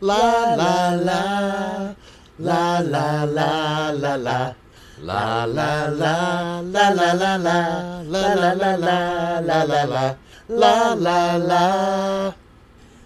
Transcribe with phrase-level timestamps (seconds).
[0.00, 1.94] La la la.
[2.38, 4.54] La la la la la.
[5.00, 10.16] La la la la la la la la la la la la la la la
[10.48, 12.34] la la la.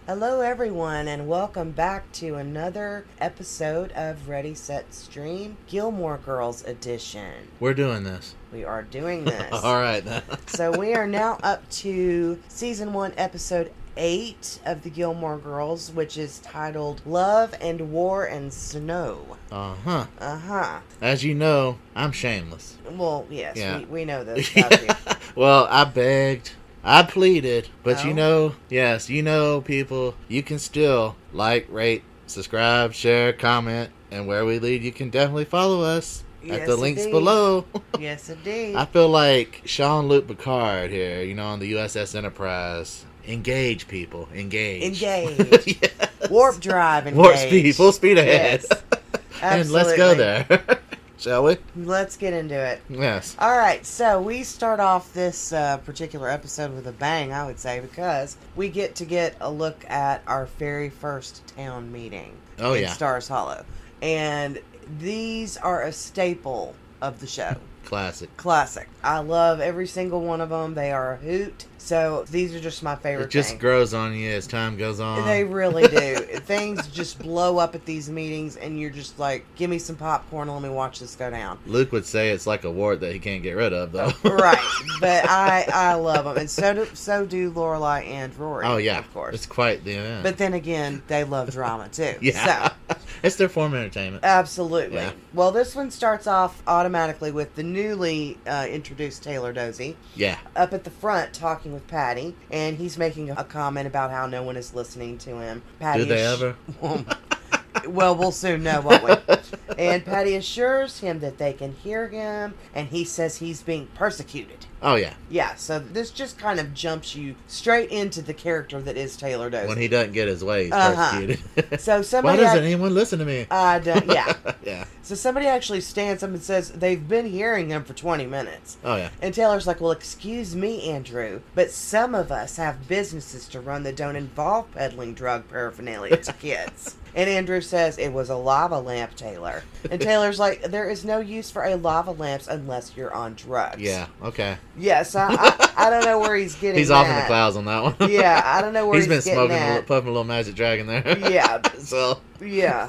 [0.09, 7.47] Hello, everyone, and welcome back to another episode of Ready Set Stream Gilmore Girls Edition.
[7.61, 8.35] We're doing this.
[8.53, 9.53] We are doing this.
[9.53, 10.03] All right
[10.47, 16.17] so we are now up to season one, episode eight of the Gilmore Girls, which
[16.17, 19.37] is titled Love and War and Snow.
[19.51, 20.07] Uh huh.
[20.19, 20.81] Uh huh.
[21.01, 22.77] As you know, I'm shameless.
[22.91, 23.79] Well, yes, Yeah.
[23.79, 24.51] we, we know this
[25.35, 26.53] well, I begged,
[26.85, 28.15] I pleaded, but you Oh.
[28.15, 34.45] know, yes, you know, people, you can still like, rate, subscribe, share, comment, and where
[34.45, 37.13] we lead, you can definitely follow us at the links indeed.
[37.13, 37.65] below.
[37.99, 38.75] Yes, indeed.
[38.75, 43.05] I feel like Jean-Luc Picard here, you know, on the USS Enterprise.
[43.27, 44.29] Engage, people.
[44.35, 44.83] Engage.
[45.03, 45.79] Engage.
[45.83, 46.29] yeah.
[46.31, 48.65] Warp drive and Warp speed, full speed ahead.
[48.69, 48.83] Yes.
[49.43, 50.47] and let's go there.
[51.19, 51.59] Shall we?
[51.77, 52.81] Let's get into it.
[52.89, 53.37] Yes.
[53.39, 57.59] All right, so we start off this uh, particular episode with a bang, I would
[57.59, 62.73] say, because we get to get a look at our very first town meeting Oh,
[62.73, 62.93] in yeah.
[62.93, 63.67] Stars Hollow.
[64.01, 64.61] And
[64.99, 67.55] these are a staple of the show.
[67.85, 68.35] Classic.
[68.39, 68.89] Classic.
[69.05, 70.75] I love every single one of them.
[70.75, 71.67] They are a hoot.
[71.83, 75.27] So these are just my favorite It just grows on you as time goes on.
[75.27, 76.15] They really do.
[76.45, 80.49] Things just blow up at these meetings, and you're just like, give me some popcorn
[80.49, 81.59] and let me watch this go down.
[81.67, 84.13] Luke would say it's like a wart that he can't get rid of, though.
[84.29, 84.59] right,
[85.01, 88.67] but I I love them, and so do so do Lorelai and Rory.
[88.67, 89.35] oh yeah, of course.
[89.35, 90.23] It's quite the event.
[90.23, 92.15] But then again, they love drama too.
[92.21, 94.23] yeah, So it's their form of entertainment.
[94.25, 94.97] absolutely.
[94.99, 95.13] Yeah.
[95.33, 100.73] Well, this one starts off automatically with the newly uh, introduced Taylor Dozy yeah, up
[100.75, 104.57] at the front talking with Patty, and he's making a comment about how no one
[104.57, 105.63] is listening to him.
[105.79, 106.57] Patty do they ever?
[107.89, 109.15] well, we'll soon know, won't we?
[109.79, 114.67] And Patty assures him that they can hear him, and he says he's being persecuted.
[114.83, 118.99] oh yeah, Yeah, so this just kind of jumps you straight into the character that
[118.99, 119.69] is Taylor Dozy.
[119.69, 121.11] when he doesn't get his way, he's Uh-huh.
[121.21, 121.81] persecuted.
[121.81, 123.47] so Why doesn't ac- anyone listen to me?
[123.51, 124.35] I don't, yeah.
[124.65, 124.85] yeah.
[125.11, 128.77] So somebody actually stands up and says they've been hearing him for 20 minutes.
[128.85, 129.09] Oh yeah.
[129.21, 133.83] And Taylor's like, well, excuse me, Andrew, but some of us have businesses to run
[133.83, 136.95] that don't involve peddling drug paraphernalia to kids.
[137.17, 139.65] And Andrew says it was a lava lamp, Taylor.
[139.91, 143.83] And Taylor's like, there is no use for a lava lamp unless you're on drugs.
[143.83, 144.07] Yeah.
[144.23, 144.59] Okay.
[144.79, 146.79] Yes, I, I, I don't know where he's getting.
[146.79, 147.97] He's off in the clouds on that one.
[148.09, 150.55] Yeah, I don't know where he's he's, been smoking, a little, puffing a little magic
[150.55, 151.19] dragon there.
[151.19, 151.63] Yeah.
[151.79, 152.87] so Yeah.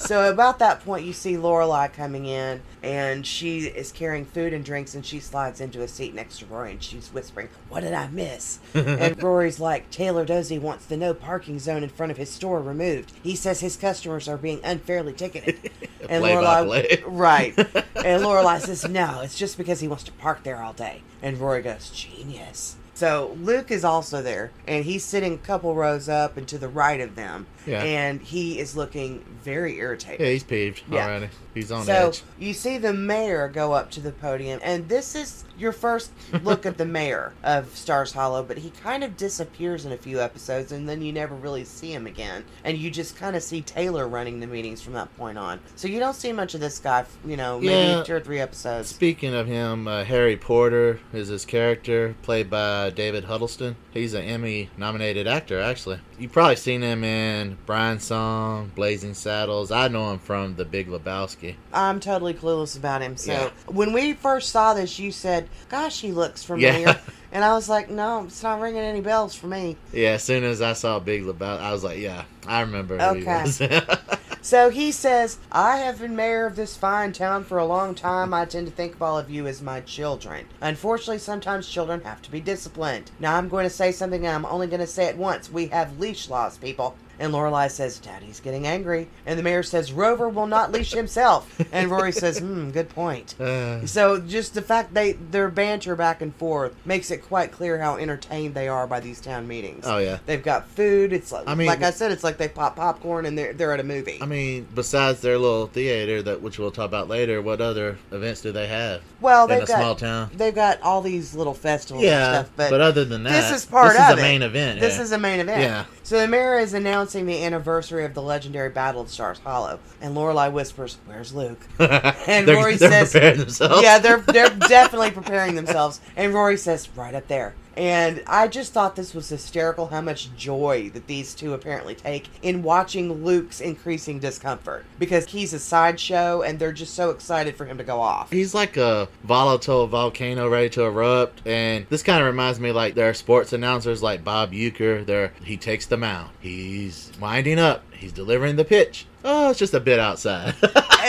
[0.00, 4.64] So about that point, you see Lorelai coming in, and she is carrying food and
[4.64, 7.92] drinks, and she slides into a seat next to Rory, and she's whispering, "What did
[7.92, 12.18] I miss?" and Rory's like, "Taylor Dozy wants the no parking zone in front of
[12.18, 13.12] his store removed.
[13.22, 15.70] He says his customers are being unfairly ticketed."
[16.08, 17.56] And Play Lorelai, right?
[17.58, 21.38] And Lorelai says, "No, it's just because he wants to park there all day." And
[21.38, 26.36] Rory goes, "Genius." So Luke is also there, and he's sitting a couple rows up
[26.36, 27.82] and to the right of them, Yeah.
[27.82, 30.20] and he is looking very irritated.
[30.20, 31.04] yeah, he's peeved Yeah.
[31.06, 31.28] already.
[31.54, 31.86] He's on edge.
[31.86, 32.22] so edge.
[32.38, 36.10] you see the mayor go up to the podium, and this is your first
[36.42, 38.42] look at the mayor of Stars Hollow.
[38.42, 41.92] But he kind of disappears in a few episodes, and then you never really see
[41.92, 42.44] him again.
[42.64, 45.60] And you just kind of see Taylor running the meetings from that point on.
[45.76, 47.04] So you don't see much of this guy.
[47.26, 48.02] You know, maybe Yeah.
[48.04, 48.88] two or three episodes.
[48.88, 53.76] Speaking of him, uh, Harry Porter is his character, played by David Huddleston.
[53.90, 55.98] He's an Emmy-nominated actor, actually.
[56.20, 59.70] You've probably seen him in Brian's Song, Blazing Saddles.
[59.70, 61.54] I know him from The Big Lebowski.
[61.72, 63.16] I'm totally clueless about him.
[63.16, 63.50] So Yeah.
[63.66, 66.98] when we first saw this, you said, "Gosh, he looks familiar," Yeah.
[67.32, 70.44] and I was like, "No, it's not ringing any bells for me." Yeah, as soon
[70.44, 73.20] as I saw Big Lebowski, I was like, yeah, I remember who Okay.
[73.20, 73.60] he was.
[74.42, 78.32] So he says, I have been mayor of this fine town for a long time.
[78.32, 80.46] I tend to think of all of you as my children.
[80.62, 83.10] Unfortunately, sometimes children have to be disciplined.
[83.20, 85.52] Now, I'm going to say something, and I'm only going to say it once.
[85.52, 86.96] We have leash laws, people.
[87.20, 89.06] And Lorelai says, Daddy's getting angry.
[89.26, 91.60] And the mayor says, Rover will not leash himself.
[91.70, 93.38] And Rory says, Hmm, good point.
[93.40, 97.78] Uh, So just the fact they their banter back and forth makes it quite clear
[97.78, 99.84] how entertained they are by these town meetings.
[99.86, 100.18] oh yeah.
[100.26, 101.12] They've got food.
[101.12, 103.72] It's like, I mean- like I said, it's like they pop popcorn and they're they're
[103.72, 104.18] at a movie.
[104.22, 108.40] I mean, besides their little theater that which we'll talk about later, what other events
[108.40, 110.30] do they have well, they've a got small town?
[110.34, 113.50] they've got all these little festivals Yeah, and stuff, but, but, other than that, this
[113.62, 114.80] is part this of is a main event.
[114.80, 115.02] This yeah.
[115.02, 115.60] is a main event.
[115.62, 115.84] Yeah.
[116.10, 120.16] So the mayor is announcing the anniversary of the legendary Battle of Stars Hollow, and
[120.16, 123.80] Lorelai whispers, "Where's Luke?" And they're, Rory they're says- preparing themselves.
[123.80, 126.00] yeah, they're they're definitely preparing themselves.
[126.16, 130.34] And Rory says, "Right up there." And I just thought this was hysterical how much
[130.36, 136.42] joy that these two apparently take in watching Luke's increasing discomfort because he's a sideshow
[136.42, 138.30] and they're just so excited for him to go off.
[138.30, 142.94] He's like a volatile volcano ready to erupt, and this kind of reminds me like
[142.94, 145.04] there are sports announcers like Bob Uecker.
[145.06, 146.30] There, he takes the mound.
[146.40, 147.84] He's winding up.
[147.92, 149.06] He's delivering the pitch.
[149.24, 150.54] Oh, it's just a bit outside.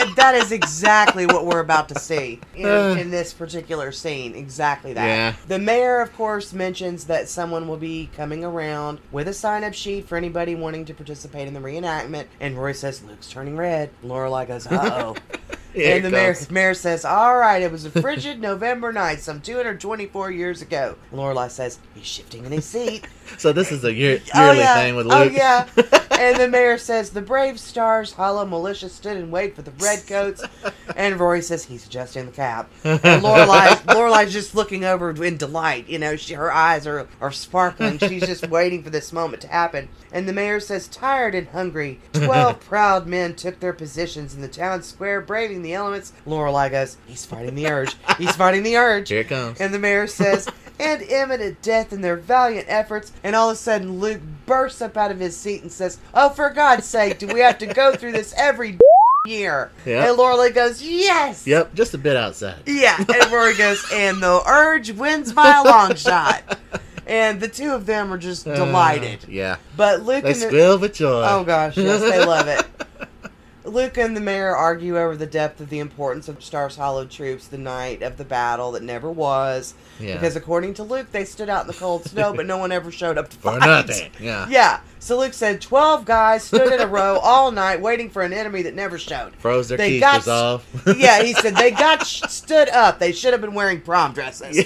[0.06, 2.96] and that is exactly what we're about to see in, Uh.
[2.98, 4.34] in this particular scene.
[4.34, 5.06] Exactly that.
[5.06, 5.32] Yeah.
[5.48, 9.74] The mayor, of course, mentions that someone will be coming around with a sign up
[9.74, 12.26] sheet for anybody wanting to participate in the reenactment.
[12.40, 13.90] And Roy says, Luke's turning red.
[14.04, 15.16] Lorelai goes, uh oh.
[15.74, 19.40] Here and the mayor, mayor says, All right, it was a frigid November night some
[19.40, 20.96] 224 years ago.
[21.14, 23.06] Lorelai says, He's shifting in his seat.
[23.38, 24.74] So this is a year, oh, yearly Oh, yeah.
[24.74, 25.66] thing with Oh, yeah.
[26.18, 30.44] and the mayor says the brave stars, hollow militia stood in wait for the redcoats.
[30.96, 32.70] And Rory says he's adjusting the cap.
[32.84, 35.88] And Lorelai, Lorelai's just looking over in delight.
[35.88, 37.98] You know, she, her eyes are, are sparkling.
[37.98, 39.88] She's just waiting for this moment to happen.
[40.12, 44.48] And the mayor says, tired and hungry, twelve proud men took their positions in the
[44.48, 46.12] town square, braving the elements.
[46.26, 47.96] Lorelai goes, he's fighting the urge.
[48.18, 49.08] He's fighting the urge.
[49.08, 49.60] Here it comes.
[49.60, 50.48] And the mayor says,
[50.78, 53.12] and imminent death in their valiant efforts.
[53.22, 56.30] And all of a sudden, Luke bursts up out of his seat and says, Oh,
[56.30, 58.78] for God's sake, do we have to go through this every
[59.26, 59.70] year?
[59.86, 60.08] Yep.
[60.08, 61.46] And Lorelai goes, Yes.
[61.46, 62.56] Yep, just a bit outside.
[62.66, 62.96] Yeah.
[63.08, 66.58] And Rory goes, And the urge wins by a long shot.
[67.06, 69.24] And the two of them are just Uh, delighted.
[69.28, 69.56] yeah.
[69.76, 71.24] But Luke They and the, squeal with joy.
[71.28, 72.64] Oh gosh, yes, they love it.
[73.64, 77.46] Luke and the mayor argue over the depth of the importance of Stars Hollow troops
[77.46, 79.74] the night of the battle that never was.
[80.00, 80.14] Yeah.
[80.14, 82.90] Because according to Luke, they stood out in the cold snow, but no one ever
[82.90, 83.66] showed up to For fight.
[83.66, 84.10] nothing.
[84.20, 84.46] Yeah.
[84.50, 84.80] Yeah.
[84.98, 88.62] So Luke said 12 guys stood in a row all night waiting for an enemy
[88.62, 89.34] that never showed.
[89.36, 90.66] Froze their They got- off.
[90.96, 92.98] Yeah, he said they got sh- stood up.
[92.98, 94.64] They should have been wearing prom dresses.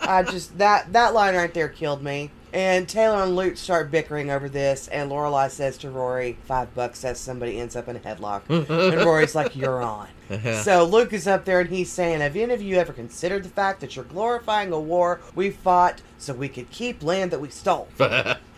[0.00, 2.30] I just that that line right there killed me.
[2.52, 6.98] And Taylor and Luke start bickering over this, and Lorelai says to Rory, five bucks
[6.98, 8.42] says somebody ends up in a headlock.
[8.48, 10.08] and Rory's like, You're on.
[10.28, 10.60] Yeah.
[10.62, 13.48] So Luke is up there and he's saying, Have any of you ever considered the
[13.48, 17.48] fact that you're glorifying a war we fought so we could keep land that we
[17.48, 17.88] stole?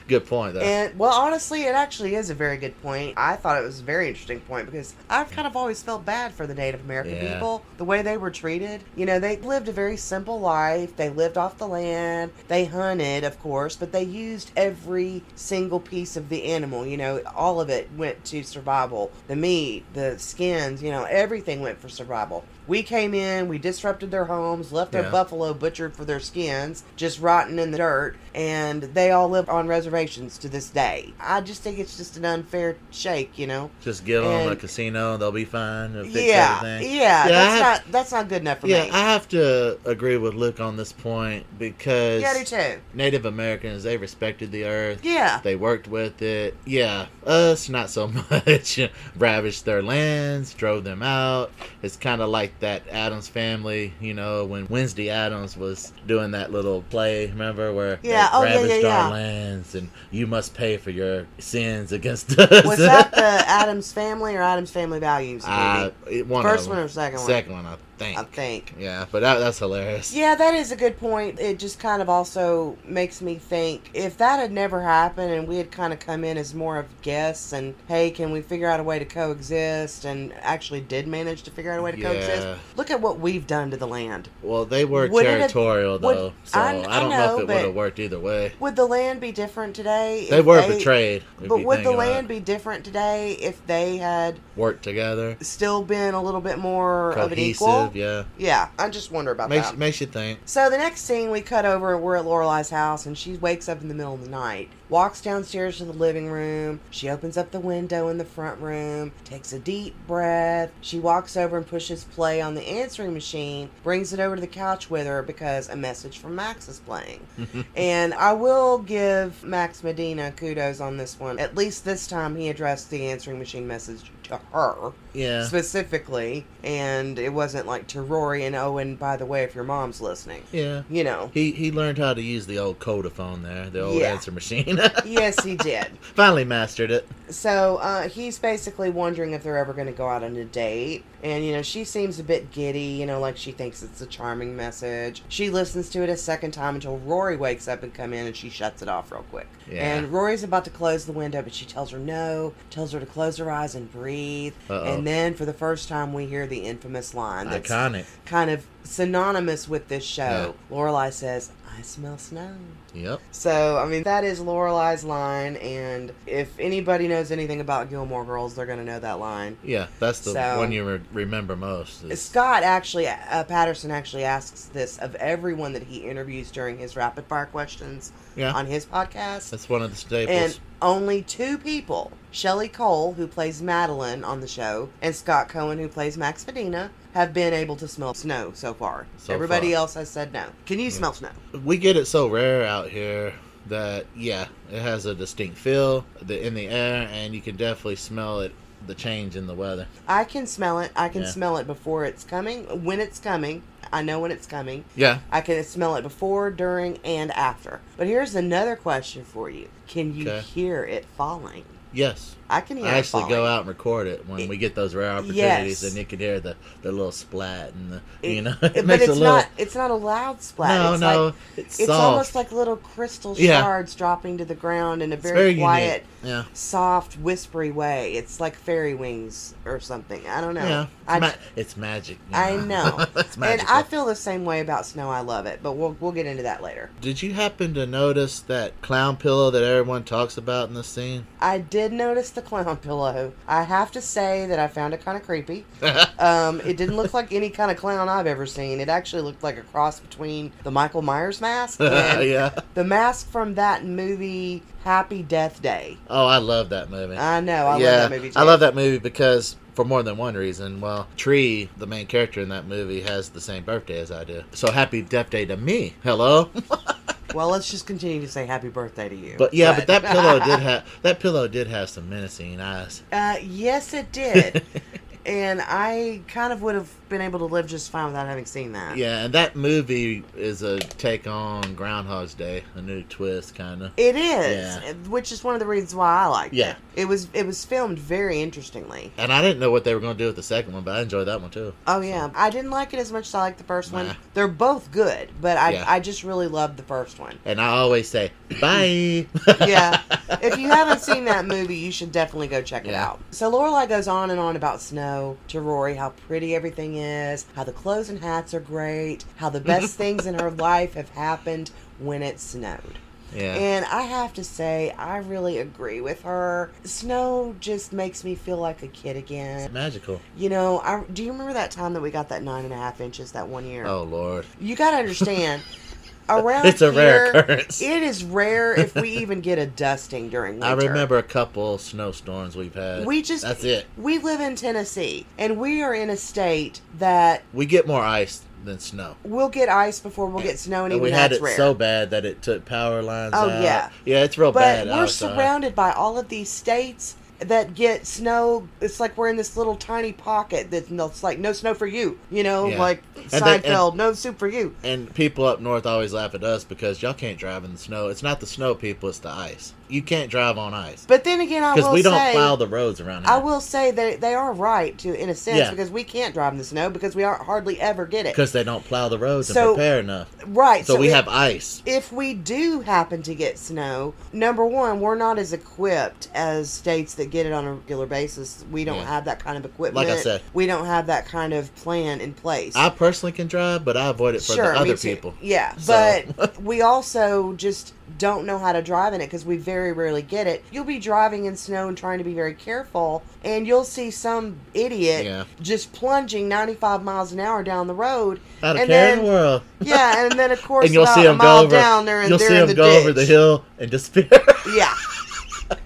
[0.06, 0.60] Good point, though.
[0.60, 3.14] And well, honestly, it actually is a very good point.
[3.16, 6.34] I thought it was a very interesting point because I've kind of always felt bad
[6.34, 7.32] for the Native American Yeah.
[7.32, 8.82] people, the way they were treated.
[8.96, 10.94] You know, they lived a very simple life.
[10.96, 12.32] They lived off the land.
[12.48, 16.86] They hunted, of course, but they used every single piece of the animal.
[16.86, 19.10] You know, all of it went to survival.
[19.26, 22.44] The meat, the skins, you know, everything went for survival.
[22.66, 25.10] We came in, we disrupted their homes, left their Yeah.
[25.10, 29.66] buffalo butchered for their skins, just rotting in the dirt, and they all live on
[29.66, 31.12] reservations to this day.
[31.20, 33.70] I just think it's just an unfair shake, you know.
[33.82, 35.92] Just give them a casino, they'll be fine.
[35.92, 36.96] They'll yeah, everything.
[36.96, 38.90] yeah, I that's have- not that's not good enough for Yeah, me.
[38.90, 42.80] I have to agree with Luke on this point because yeah, I do too.
[42.94, 45.00] Native Americans they respected the earth.
[45.02, 46.56] Yeah, They worked with it.
[46.64, 48.80] Yeah, us not so much.
[49.16, 51.52] Ravaged their lands, drove them out.
[51.82, 56.52] It's kind of like that Addams family, you know, when Wednesday Addams was doing that
[56.52, 57.26] little play.
[57.26, 59.08] Remember where Yeah, oh, yeah, ravaged yeah, our yeah.
[59.08, 62.64] lands and you must pay for your sins against us.
[62.64, 65.44] was that the Addams Family or Addams Family Values?
[65.44, 65.90] Uh,
[66.26, 67.26] one First one or second one?
[67.26, 68.18] Second one, I think.
[68.18, 68.74] I think.
[68.78, 70.12] Yeah, but that, that's hilarious.
[70.14, 71.38] Yeah, that is a good point.
[71.40, 75.56] It just kind of also makes me think if that had never happened and we
[75.56, 78.80] had kind of come in as more of guests and hey, can we figure out
[78.80, 82.08] a way to coexist and actually did manage to figure out a way to Yeah.
[82.12, 82.46] coexist?
[82.76, 84.28] Look at what we've done to the land.
[84.42, 87.16] Well, they were Would it have- territorial would- though, so I- I, I don't know,
[87.18, 88.52] know, if it would have worked either way.
[88.60, 90.26] Would the land be different today?
[90.30, 91.22] They were betrayed.
[91.40, 96.22] But would the land be different today if they had worked together, still been a
[96.22, 97.83] little bit more of an equal?
[97.88, 98.26] Cohesive?
[98.38, 99.78] Yeah, Yeah, I just wonder about makes that.
[99.78, 100.40] makes you think.
[100.44, 101.94] So the next scene, we cut over.
[101.94, 104.70] And we're at Lorelai's house, and she wakes up in the middle of the night.
[104.90, 106.80] Walks downstairs to the living room.
[106.90, 109.12] She opens up the window in the front room.
[109.24, 110.70] Takes a deep breath.
[110.82, 113.70] She walks over and pushes play on the answering machine.
[113.82, 117.26] Brings it over to the couch with her because a message from Max is playing.
[117.76, 121.38] and I will give Max Medina kudos on this one.
[121.38, 127.18] At least this time, he addressed the answering machine message to her Yeah, specifically, and
[127.18, 128.96] it wasn't like to Rory and Owen.
[128.96, 130.82] By the way, if your mom's listening, yeah.
[130.88, 131.30] you know.
[131.34, 134.12] He he learned how to use the old Code-A-Phone there, the old Yeah.
[134.12, 134.73] answer machine.
[135.04, 135.86] yes, he did.
[136.14, 137.08] Finally mastered it.
[137.28, 141.04] So uh, he's basically wondering if they're ever going to go out on a date.
[141.22, 144.06] And, you know, she seems a bit giddy, you know, like she thinks it's a
[144.06, 145.22] charming message.
[145.28, 148.36] She listens to it a second time until Rory wakes up and come in and
[148.36, 149.48] she shuts it off real quick.
[149.70, 149.96] Yeah.
[149.96, 153.06] And Rory's about to close the window, but she tells her no, tells her to
[153.06, 154.54] close her eyes and breathe.
[154.68, 154.84] Uh-oh.
[154.84, 158.04] And then for the first time, we hear the infamous line that's Iconic.
[158.26, 160.54] kind of synonymous with this show.
[160.70, 162.50] Lorelai says, "I smell snow."
[162.94, 163.20] Yep.
[163.32, 168.54] So, I mean, that is Lorelai's line, and if anybody knows anything about Gilmore Girls,
[168.54, 169.56] they're going to know that line.
[169.64, 172.04] Yeah, that's the So- one you re- remember most.
[172.04, 176.94] is- Scott actually, uh, Patterson actually asks this of everyone that he interviews during his
[176.94, 179.50] rapid fire questions yeah, on his podcast.
[179.50, 180.36] that's one of the staples.
[180.36, 185.78] And only two people, Shelley Cole, who plays Madeline on the show, and Scott Cohen,
[185.78, 189.06] who plays Max Medina, have been able to smell snow so far.
[189.18, 189.76] So Everybody far.
[189.76, 190.46] else has said no.
[190.66, 190.92] Can you mm.
[190.92, 191.30] smell snow?
[191.64, 193.34] we get it so rare out here
[193.66, 198.40] that yeah, it has a distinct feel in the air, and you can definitely smell
[198.40, 198.52] it.
[198.86, 199.86] The change in the weather.
[200.06, 200.92] I can smell it.
[200.94, 201.28] I can Yeah.
[201.30, 202.84] smell it before it's coming.
[202.84, 203.62] When it's coming,
[203.92, 204.84] I know when it's coming.
[204.94, 207.80] Yeah, I can smell it before, during, and after.
[207.96, 210.40] But here's another question for you: Can you Okay.
[210.42, 211.64] hear it falling?
[211.92, 212.34] yes.
[212.54, 214.94] I can hear I actually go out and record it when It- we get those
[214.94, 215.82] rare opportunities, Yes.
[215.82, 218.86] and you can hear the, the little splat and the It- you know it- it
[218.86, 219.22] but it's little.
[219.24, 219.48] not.
[219.58, 220.80] It's not a loud splat.
[220.80, 223.60] no, it's no, Like, it's it's almost like little crystal Yeah.
[223.60, 228.12] shards dropping to the ground in a very, very quiet, Yeah, soft, whispery way.
[228.14, 230.26] It's like fairy wings or something.
[230.28, 230.64] I don't know.
[230.66, 230.82] yeah.
[230.82, 232.18] It's, I, ma- it's magic.
[232.30, 233.04] you I know.
[233.16, 233.60] it's and.
[233.68, 235.10] I feel the same way about snow.
[235.10, 236.90] I love it, but we'll we'll get into that later.
[237.00, 241.26] Did you happen to notice that clown pillow that everyone talks about in the scene?
[241.40, 243.32] I did notice the clown pillow.
[243.46, 245.64] I have to say that I found it kind of creepy.
[246.16, 248.80] Um, it didn't look like any kind of clown I've ever seen.
[248.80, 252.50] It actually looked like a cross between the Michael Myers mask and yeah.
[252.74, 255.98] the mask from that movie Happy Death Day.
[256.08, 257.16] Oh, I love that movie.
[257.16, 257.66] I know.
[257.66, 258.38] I yeah, love that movie too.
[258.38, 260.80] I love that movie because for more than one reason.
[260.80, 264.42] Well, Tree, the main character in that movie, has the same birthday as I do.
[264.52, 265.94] So happy Death Day to me.
[266.02, 266.50] Hello.
[267.32, 269.36] Well, let's just continue to say happy birthday to you.
[269.38, 273.02] But yeah, but that pillow did have that pillow did have some menacing eyes.
[273.12, 274.62] Uh, yes, it did.
[275.26, 278.72] and I kind of would have been able to live just fine without having seen
[278.72, 278.96] that.
[278.96, 283.92] Yeah, and that movie is a take on Groundhog's Day, a new twist, kind of.
[283.96, 284.92] It is, Yeah.
[285.08, 286.70] which is one of the reasons why I liked Yeah.
[286.72, 286.76] it.
[286.96, 289.12] Yeah, it was it was filmed very interestingly.
[289.18, 290.96] And I didn't know what they were going to do with the second one, but
[290.96, 291.72] I enjoyed that one too.
[291.86, 294.14] Oh yeah, I didn't like it as much as I liked the first one.
[294.34, 295.84] They're both good, but I Yeah.
[295.86, 297.38] I just really loved the first one.
[297.44, 299.26] And I always say bye.
[299.60, 300.00] Yeah.
[300.42, 303.20] if you haven't seen that movie, you should definitely go check it out.
[303.30, 305.13] So Lorelai goes on and on about snow
[305.48, 309.60] to Rory, how pretty everything is, how the clothes and hats are great, how the
[309.60, 312.98] best things in her life have happened when it snowed.
[313.34, 313.54] yeah.
[313.54, 316.70] And I have to say, I really agree with her.
[316.84, 319.60] Snow just makes me feel like a kid again.
[319.60, 320.20] It's magical.
[320.36, 322.76] You know, I, do you remember that time that we got that nine and a
[322.76, 323.86] half inches that one year?
[323.86, 324.46] Oh Lord.
[324.60, 325.62] You got to understand,
[326.28, 327.80] around It's a rare occurrence.
[327.82, 330.66] It is rare if we even get a dusting during winter.
[330.66, 333.06] I remember a couple snowstorms we've had.
[333.06, 333.86] We just That's it.
[333.96, 338.42] We live in Tennessee, and we are in a state that We get more ice
[338.64, 339.14] than snow.
[339.24, 341.56] we'll get ice before we'll get snow, and, And even we had that's it rare.
[341.56, 343.62] so bad that it took power lines Oh, out.
[343.62, 343.90] yeah.
[344.06, 344.86] Yeah, it's real but bad.
[344.86, 345.34] we're outside.
[345.34, 348.68] surrounded by all of these states that get snow.
[348.80, 352.18] It's like we're in this little tiny pocket that that's like no snow for you.
[352.30, 352.78] You know, Yeah.
[352.78, 354.74] like then- Seinfeld, no soup for you.
[354.82, 358.08] And people up north always laugh at us because y'all can't drive in the snow.
[358.08, 359.72] It's not the snow people, it's the ice.
[359.88, 361.04] You can't drive on ice.
[361.06, 363.32] But then again, I Because we don't say, plow the roads around here.
[363.32, 365.70] I will say that they are right to in a sense Yeah.
[365.70, 368.32] because we can't drive in the snow because we aren't hardly ever get it.
[368.32, 370.28] Because they don't plow the roads So- and prepare enough.
[370.46, 370.86] Right.
[370.86, 371.82] So, we if- have ice.
[371.86, 377.14] if we do happen to get snow, number one, we're not as equipped as states
[377.14, 378.64] that get it on a regular basis.
[378.70, 379.06] We don't Yeah.
[379.06, 380.06] have that kind of equipment.
[380.08, 380.40] Like I said.
[380.54, 382.74] we don't have that kind of plan in place.
[382.76, 385.34] I personally can drive, but I avoid it for sure, the other people.
[385.42, 389.56] Yeah, So- but we also just don't know how to drive in it because we
[389.56, 390.64] very rarely get it.
[390.70, 394.56] You'll be driving in snow and trying to be very careful, and you'll see some
[394.74, 395.44] idiot Yeah.
[395.60, 398.40] just plunging 95 miles an hour down the road.
[398.62, 399.62] Out of and then, world.
[399.80, 401.76] Yeah, and then of course and you'll see a them go mile over.
[401.76, 403.00] down there, and you'll they're see in them the go ditch.
[403.00, 404.28] over the hill and disappear.
[404.74, 404.94] Yeah.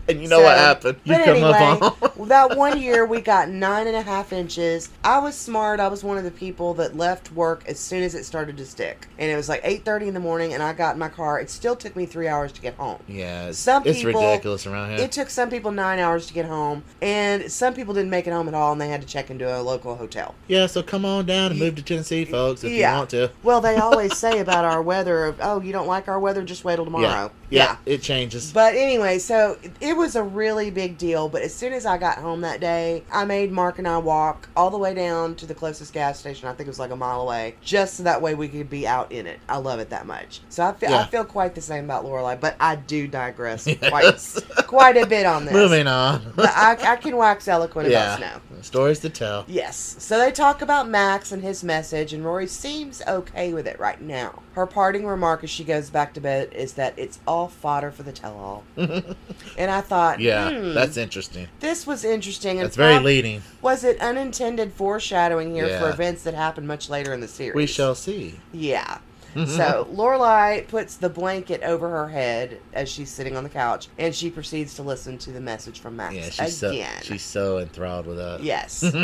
[0.13, 0.99] and you know what happened?
[1.05, 2.29] You come anyway, up on.
[2.29, 4.91] that one year we got nine and a half inches.
[5.05, 5.81] I was smart.
[5.81, 8.67] I was one of the people that left work as soon as it started to
[8.67, 11.09] stick, and it was like eight thirty in the morning, and I got in my
[11.09, 11.41] car.
[11.41, 12.99] It still took me three hours to get home.
[13.07, 15.01] yeah, it's, Some it's people- ridiculous around here.
[15.05, 18.33] It took some people nine hours to get home, and some people didn't make it
[18.33, 20.35] home at all, and they had to check into a local hotel.
[20.49, 22.93] yeah, so come on down and move to Tennessee, folks, if Yeah.
[22.93, 23.31] you want to.
[23.43, 26.65] Well, they always say about our weather of, oh, you don't like our weather, just
[26.65, 27.31] wait till tomorrow.
[27.51, 27.77] Yeah, Yeah.
[27.87, 28.53] it changes.
[28.53, 31.29] But anyway, so it was a really big deal.
[31.29, 34.49] But as soon as I got home that day, I made Mark and I walk
[34.57, 36.49] all the way down to the closest gas station.
[36.49, 38.87] I think it was like a mile away, just so that way we could be
[38.87, 39.41] out in it.
[39.49, 40.41] I love it that much.
[40.49, 44.05] So I feel I feel quite the same about Lorelai, but I do digress quite
[44.05, 44.41] Yes.
[44.67, 45.53] quite a bit on this.
[45.53, 46.33] Moving on.
[46.35, 48.48] But I, I can wax eloquent yeah, about snow.
[48.65, 49.45] Stories to tell.
[49.47, 49.97] Yes.
[49.99, 54.01] So they talk about Max and his message, and Rory seems okay with it right
[54.01, 54.43] now.
[54.53, 58.03] Her parting remark as she goes back to bed is that it's all fodder for
[58.03, 58.65] the tell all.
[58.77, 61.49] and I thought, Yeah, hmm, that's interesting.
[61.61, 62.59] this was interesting.
[62.59, 63.43] And That's very leading.
[63.63, 67.55] Was it unintended foreshadowing here for events that happen much later in the series?
[67.55, 68.41] We shall see.
[68.53, 68.99] Yeah.
[69.35, 69.51] Mm-hmm.
[69.51, 74.15] So Lorelai puts the blanket over her head as she's sitting on the couch, and
[74.15, 77.01] she proceeds to listen to the message from Max Yeah, she's so again.
[77.03, 78.41] she's so enthralled with us.
[78.43, 78.85] Yes.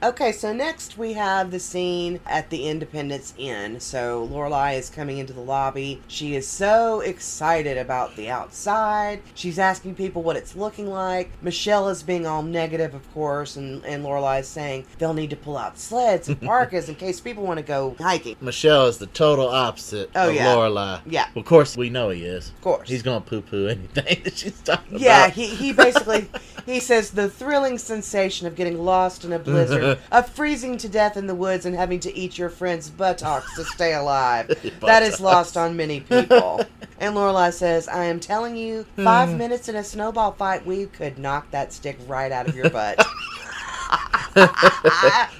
[0.00, 3.80] Okay, so next we have the scene at the Independence Inn.
[3.80, 6.00] So Lorelai is coming into the lobby.
[6.06, 9.20] She is so excited about the outside.
[9.34, 11.30] She's asking people what it's looking like.
[11.42, 15.36] Michelle is being all negative, of course, and, and Lorelai is saying they'll need to
[15.36, 18.36] pull out sleds and parkas in case people want to go hiking.
[18.40, 20.54] Michelle is the total opposite Oh, of yeah.
[20.54, 21.00] Lorelai.
[21.06, 21.28] Yeah.
[21.34, 22.48] Of course, we know he is.
[22.50, 22.88] Of course.
[22.88, 25.36] He's gonna poo-poo anything that she's talking Yeah, about.
[25.36, 26.28] Yeah, he, he basically
[26.68, 31.16] he says the thrilling sensation of getting lost in a blizzard, of freezing to death
[31.16, 34.48] in the woods and having to eat your friend's buttocks to stay alive.
[34.80, 36.64] that is lost on many people.
[37.00, 39.38] And Lorelai says, I am telling you, five hmm.
[39.38, 42.98] minutes in a snowball fight, we could knock that stick right out of your butt.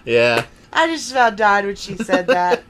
[0.04, 0.46] yeah.
[0.72, 2.62] I just about died when she said that.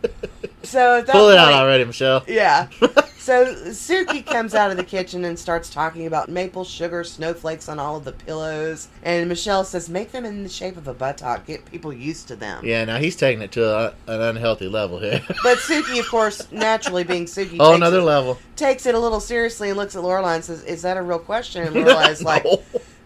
[0.62, 2.24] So Pull it out already, Michelle.
[2.26, 2.68] Yeah.
[3.28, 7.78] So Suki comes out of the kitchen and starts talking about maple sugar snowflakes on
[7.78, 8.88] all of the pillows.
[9.02, 11.44] And Michelle says, make them in the shape of a buttock.
[11.44, 12.64] Get people used to them.
[12.64, 15.22] Yeah, now he's taking it to a, an unhealthy level here.
[15.42, 18.38] But Suki, of course, naturally being Suki, oh, another it, level.
[18.56, 21.18] takes it a little seriously and looks at Lorelai and says, is that a real
[21.18, 21.66] question?
[21.66, 22.62] And Lorelai's like, No.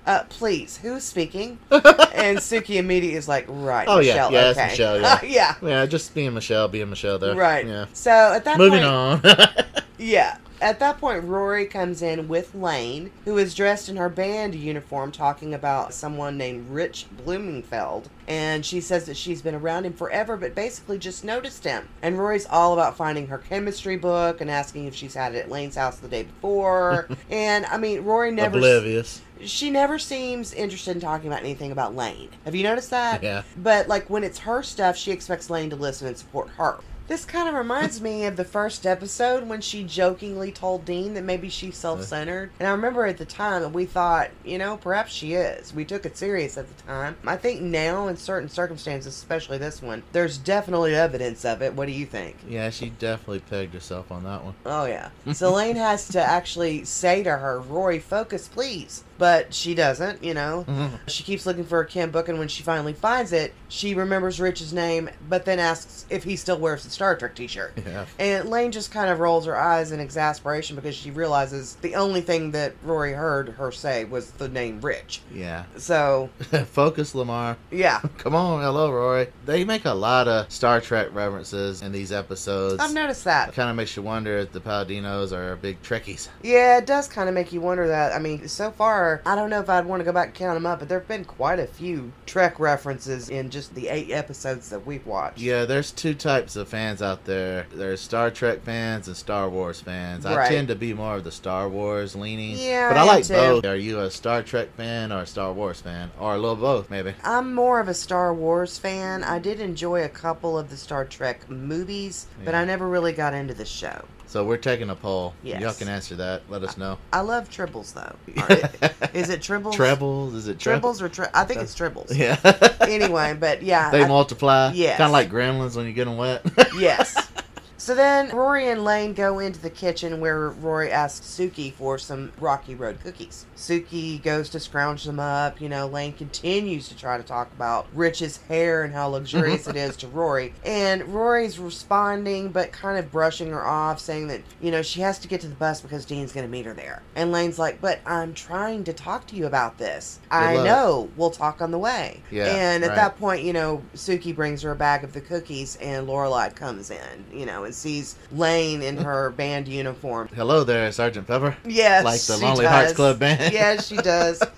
[0.06, 1.58] Uh, please, who's speaking?
[2.14, 4.12] And Suki immediately is like, right, Oh, yeah.
[4.12, 4.66] Michelle, Yeah, okay.
[4.68, 5.20] Michelle, yeah.
[5.24, 5.54] yeah.
[5.62, 7.34] Yeah, just being Michelle, being Michelle there.
[7.34, 7.66] Right.
[7.66, 7.86] Yeah.
[7.94, 9.22] So at that Moving point, on.
[9.98, 10.36] Yeah.
[10.60, 15.10] At that point, Rory comes in with Lane, who is dressed in her band uniform,
[15.10, 18.08] talking about someone named Rich Blumenfeld.
[18.28, 21.88] And she says that she's been around him forever, but basically just noticed him.
[22.00, 25.50] And Rory's all about finding her chemistry book and asking if she's had it at
[25.50, 27.08] Lane's house the day before.
[27.28, 28.58] and I mean, Rory never.
[28.58, 29.20] Oblivious.
[29.44, 32.28] She never seems interested in talking about anything about Lane.
[32.44, 33.22] Have you noticed that?
[33.22, 33.42] Yeah.
[33.56, 36.78] But like when it's her stuff, she expects Lane to listen and support her.
[37.08, 41.24] This kind of reminds me of the first episode when she jokingly told Dean that
[41.24, 41.96] maybe she's uh-huh.
[41.96, 42.50] self-centered.
[42.58, 45.74] And I remember at the time that we thought, you know, perhaps she is.
[45.74, 47.16] We took it serious at the time.
[47.26, 51.74] I think now in certain circumstances, especially this one, there's definitely evidence of it.
[51.74, 52.36] What do you think?
[52.48, 54.54] Yeah, she definitely pegged herself on that one.
[54.64, 55.10] Oh yeah.
[55.32, 60.34] So Lane has to actually say to her, "Rory, focus, please." But she doesn't, you
[60.34, 60.64] know.
[60.68, 60.96] Mm-hmm.
[61.06, 64.40] She keeps looking for a chem book, and when she finally finds it, she remembers
[64.40, 67.72] Rich's name, but then asks if he still wears the Star Trek T-shirt.
[67.86, 68.06] Yeah.
[68.18, 72.20] And Lane just kind of rolls her eyes in exasperation because she realizes the only
[72.20, 75.20] thing that Rory heard her say was the name Rich.
[75.32, 75.64] Yeah.
[75.76, 76.30] So
[76.66, 77.56] Focus, Lamar.
[77.70, 79.28] yeah, Come on, hello, Rory.
[79.46, 82.80] They make a lot of Star Trek references in these episodes.
[82.80, 83.52] I've noticed It that.
[83.54, 86.28] kind of makes you wonder if the Palladinos are big Trekkies.
[86.42, 88.12] Yeah, it does kind of make you wonder that.
[88.12, 90.54] I mean, so far, I don't know if I'd want to go back and count
[90.56, 94.10] them up, but there have been quite a few Trek references in just the eight
[94.10, 95.38] episodes that we've watched.
[95.40, 97.66] Yeah, there's two types of fans out there.
[97.72, 100.24] There's Star Trek fans and Star Wars fans.
[100.24, 100.38] Right.
[100.38, 102.56] I tend to be more of the Star Wars leaning.
[102.58, 103.34] Yeah, But I I like too.
[103.34, 103.64] both.
[103.66, 106.10] Are you a Star Trek fan or a Star Wars fan?
[106.18, 107.14] Or a little both, maybe.
[107.24, 109.24] I'm more of a Star Wars fan.
[109.24, 113.34] I did enjoy a couple of the Star Trek movies, but I never really got
[113.34, 114.04] into the show.
[114.32, 115.34] So we're taking a poll.
[115.42, 115.60] Yes.
[115.60, 116.40] Y'all can answer that.
[116.48, 116.96] Let us know.
[117.12, 118.16] I love tribbles though.
[119.12, 119.74] Is it tribbles?
[119.74, 120.32] Trebles?
[120.32, 122.16] Is it tre- Tribbles or tri- I think it's tribbles.
[122.16, 122.38] Yeah.
[122.80, 124.72] Anyway, but yeah, they I- multiply.
[124.72, 124.96] Yeah.
[124.96, 126.46] Kind of like gremlins when you get them wet.
[126.78, 127.28] yes.
[127.82, 132.30] So then Rory and Lane go into the kitchen where Rory asks Suki for some
[132.38, 133.44] Rocky Road cookies.
[133.56, 135.60] Suki goes to scrounge them up.
[135.60, 139.74] You know, Lane continues to try to talk about Rich's hair and how luxurious it
[139.74, 140.54] is to Rory.
[140.64, 145.18] And Rory's responding, but kind of brushing her off, saying that, you know, she has
[145.18, 147.02] to get to the bus because Dean's going to meet her there.
[147.16, 150.20] And Lane's like, but I'm trying to talk to you about this.
[150.30, 150.66] I luck.
[150.66, 151.10] know.
[151.16, 152.22] We'll talk on the way.
[152.30, 152.94] Yeah, And at right.
[152.94, 156.92] that point, you know, Suki brings her a bag of the cookies, and Lorelai comes
[156.92, 160.28] in, you know, and sees Lane in her band uniform.
[160.34, 161.56] Hello there, Sergeant Pepper.
[161.66, 162.70] Yes, Like the Lonely does.
[162.72, 163.52] Hearts Club Band.
[163.52, 164.42] yes, she does.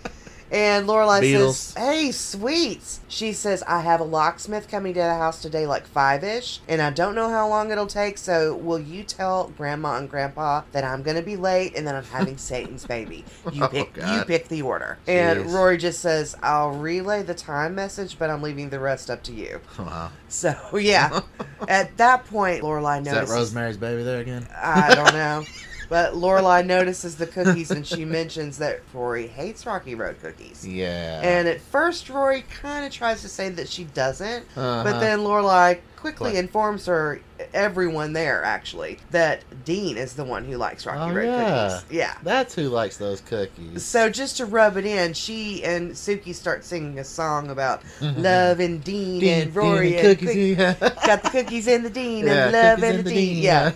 [0.55, 1.55] And Lorelai Beatles.
[1.55, 5.85] says, "Hey, sweets." She says, "I have a locksmith coming to the house today, like
[5.85, 8.19] five ish, and I don't know how long it'll take.
[8.19, 12.05] So, will you tell Grandma and Grandpa that I'm gonna be late and that I'm
[12.05, 13.25] having Satan's baby?
[13.53, 17.75] You Oh, pick, you pick the order." And Rory just says, "I'll relay the time
[17.75, 20.12] message, but I'm leaving the rest up to you." Wow.
[20.29, 21.21] So, yeah.
[21.69, 23.29] At that point, Lorelai Is notices.
[23.29, 24.47] that Rosemary's Baby there again?
[24.57, 25.45] I don't know.
[25.88, 30.66] But Lorelai notices the cookies and she mentions that Rory hates Rocky Road cookies.
[30.66, 31.20] Yeah.
[31.23, 35.01] And at first, Rory kind of tries to say that she doesn't, but Uh-huh.
[35.01, 37.18] then Lorelai quickly informs her,
[37.55, 41.68] everyone there actually, that Dean is the one who likes Rocky Oh, Road yeah.
[41.81, 41.97] cookies.
[41.97, 42.14] Yeah.
[42.23, 43.83] That's who likes those cookies.
[43.83, 48.61] So just to rub it in, she and Suki start singing a song about love
[48.61, 50.29] and Dean, and Rory and cookies.
[50.29, 50.59] cookies.
[50.59, 50.75] yeah.
[51.07, 53.35] Got the cookies in the Dean Yeah, and love and in the the Dean.
[53.37, 53.42] Dean.
[53.42, 53.70] Yeah.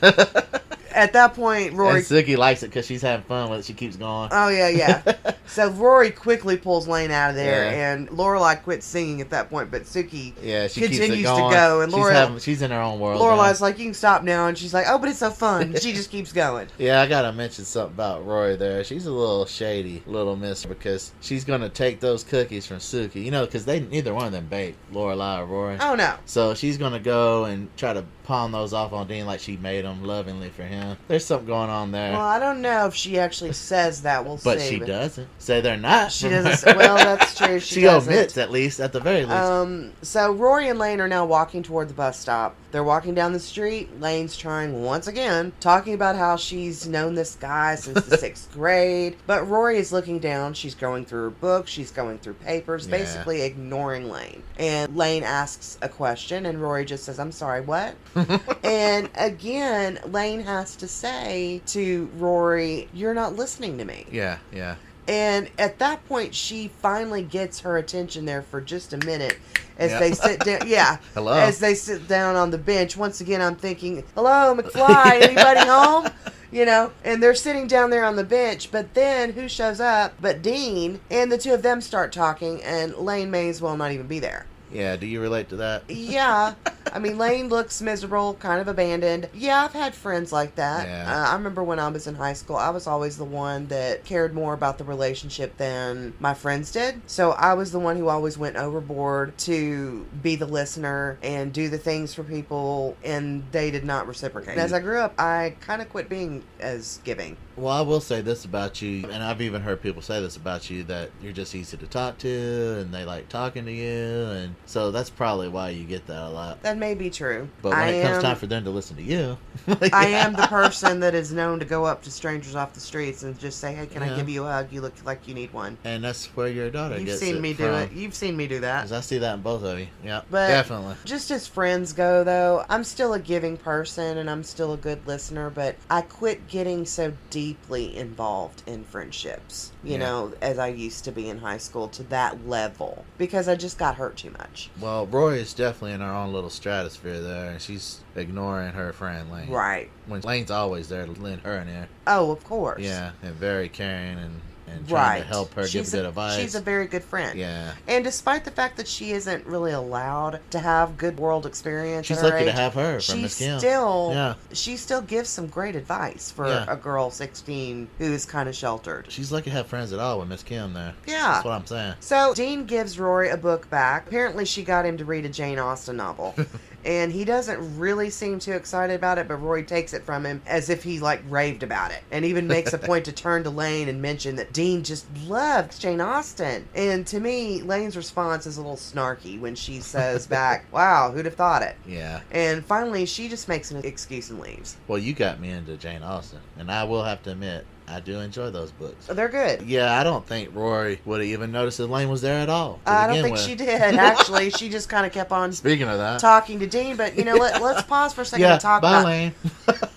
[0.99, 3.65] At that point, Rory And Suki likes it because she's having fun with it.
[3.65, 4.31] She keeps going.
[4.33, 5.33] Oh yeah, yeah.
[5.47, 7.93] so Rory quickly pulls Lane out of there, Yeah.
[7.93, 9.71] and Lorelai quits singing at that point.
[9.71, 13.21] But Suki, yeah, she continues to go, and she's, having, she's in her own world.
[13.21, 13.67] Lorelai's now.
[13.67, 16.11] like, "You can stop now," and she's like, "Oh, but it's so fun." she just
[16.11, 16.67] keeps going.
[16.79, 18.83] Yeah, I gotta mention something about Rory there.
[18.83, 23.25] She's a little shady, little miss, because she's gonna take those cookies from Suki.
[23.25, 25.77] You know, because they neither one of them bake Lorelai or Rory.
[25.81, 29.41] Oh no, So she's gonna go and try to pawn those off on Dean like
[29.41, 30.99] she made them lovingly for him.
[31.09, 34.23] There's something going on there, well, I don't know if she actually says that.
[34.25, 34.69] We'll but see.
[34.69, 36.13] she doesn't say they're not.
[36.13, 36.59] She doesn't.
[36.59, 37.49] Say, well, that's true.
[37.59, 38.13] She, She, doesn't.
[38.13, 39.33] omits at least, at the very least.
[39.33, 42.55] Um, so Rory and Lane are now walking toward the bus stop.
[42.71, 44.01] They're walking down the street.
[44.01, 49.17] Lane's trying once again, talking about how she's known this guy since the sixth grade.
[49.27, 50.55] But Rory is looking down.
[50.55, 51.67] She's going through her book.
[51.67, 52.99] She's going through papers, Yeah.
[52.99, 54.43] basically ignoring Lane.
[54.59, 57.95] And Lane asks a question, and Rory just says, I'm sorry, what?
[58.63, 64.05] and again, Lane has to say to Rory, You're not listening to me.
[64.11, 64.77] yeah, yeah.
[65.09, 69.39] And at that point, she finally gets her attention there for just a minute
[69.79, 69.99] as Yeah.
[70.01, 70.61] they sit down.
[70.69, 70.99] Yeah.
[71.15, 71.33] Hello.
[71.33, 72.97] As they sit down on the bench.
[72.97, 76.09] Once again, I'm thinking, hello, McFly, anybody home?
[76.51, 80.15] You know, and they're sitting down there on the bench, but then who shows up
[80.21, 80.99] but Dean?
[81.11, 84.19] And the two of them start talking, and Lane may as well not even be
[84.19, 84.47] there.
[84.73, 85.85] Yeah, do you relate to that?
[85.89, 86.55] Yeah.
[86.93, 89.29] I mean, Lane looks miserable, kind of abandoned.
[89.35, 90.87] Yeah, I've had friends like that.
[90.87, 91.13] Yeah.
[91.13, 94.05] Uh, I remember when I was in high school, I was always the one that
[94.05, 97.01] cared more about the relationship than my friends did.
[97.07, 101.69] So I was the one who always went overboard to be the listener and do
[101.69, 104.53] the things for people, and they did not reciprocate.
[104.53, 107.37] And as I grew up, I kind of quit being as giving.
[107.59, 110.71] Well, I will say this about you, and I've even heard people say this about
[110.71, 114.55] you that you're just easy to talk to, and they like talking to you, and
[114.67, 116.63] so that's probably why you get that a lot.
[116.63, 117.49] That may be true.
[117.63, 119.37] But when I it comes am- time for them to listen to you,
[119.93, 123.25] I am the person that is known to go up to strangers off the streets
[123.25, 124.73] and just say, "Hey, can I give you a hug?
[124.73, 127.67] You look like you need one." and that's where your daughter You've seen me do
[127.67, 127.93] it.
[127.93, 128.83] You've seen me do that.
[128.83, 129.89] 'Cause I see that in both of you.
[130.05, 130.95] Yeah, But- definitely.
[131.05, 135.05] Just as friends go, though, I'm still a giving person and I'm still a good
[135.07, 137.13] listener, but I quit getting so
[137.49, 139.99] deeply involved in friendships, you Yeah.
[139.99, 143.79] know, as I used to be in high school to that level because I just
[143.79, 144.69] got hurt too much.
[144.79, 149.31] Well, Roy is definitely in her own little stratosphere there, and she's ignoring her friend
[149.33, 149.49] Lane.
[149.51, 149.89] Right.
[150.07, 151.89] When Lane's always there to lend her an ear.
[152.07, 152.83] Oh, of course.
[152.83, 155.19] Yeah, and very caring and, and trying Right.
[155.21, 156.39] to help her she's give good a, advice.
[156.41, 157.39] She's a very good friend.
[157.39, 157.73] yeah.
[157.87, 162.23] And despite the fact that she isn't really allowed to have good world experience, She's
[162.23, 163.59] lucky to have her from she Kim.
[163.59, 164.35] still Yeah.
[164.53, 166.65] she still gives some great advice for Yeah.
[166.69, 169.07] a girl 16 who is kind of sheltered.
[169.09, 170.95] She's lucky to have friends at all with Miss Kim there.
[171.07, 171.33] Yeah.
[171.33, 171.95] That's what I'm saying.
[172.01, 174.07] So Dean gives Rory a book back.
[174.09, 176.35] Apparently, she got him to read a Jane Austen novel.
[176.85, 180.41] and he doesn't really seem too excited about it, but Rory takes it from him
[180.47, 182.01] as if he like raved about it.
[182.11, 185.81] And even makes a point to turn to Lane and mention that Dean just loved
[185.81, 186.67] Jane Austen.
[186.75, 191.27] And to me, Lane's response is a little snarky when she says back, Wow, who'd
[191.27, 191.77] have thought it?
[191.87, 192.23] Yeah.
[192.33, 194.77] And finally, she just makes an excuse and leaves.
[194.89, 198.21] Well, you got me into Jane Austen, and I will have to admit, I do
[198.21, 199.07] enjoy those books.
[199.09, 199.63] Oh, they're good.
[199.63, 202.81] Yeah, I don't think Rory would have even noticed that Lane was there at all.
[202.87, 203.45] I don't think with.
[203.45, 203.69] she did.
[203.95, 206.97] Actually, she just kind of kept on Speaking of that, talking to Dean.
[206.97, 209.07] But you know, let, let's pause for a second yeah, to talk bye, about.
[209.07, 209.35] Lane.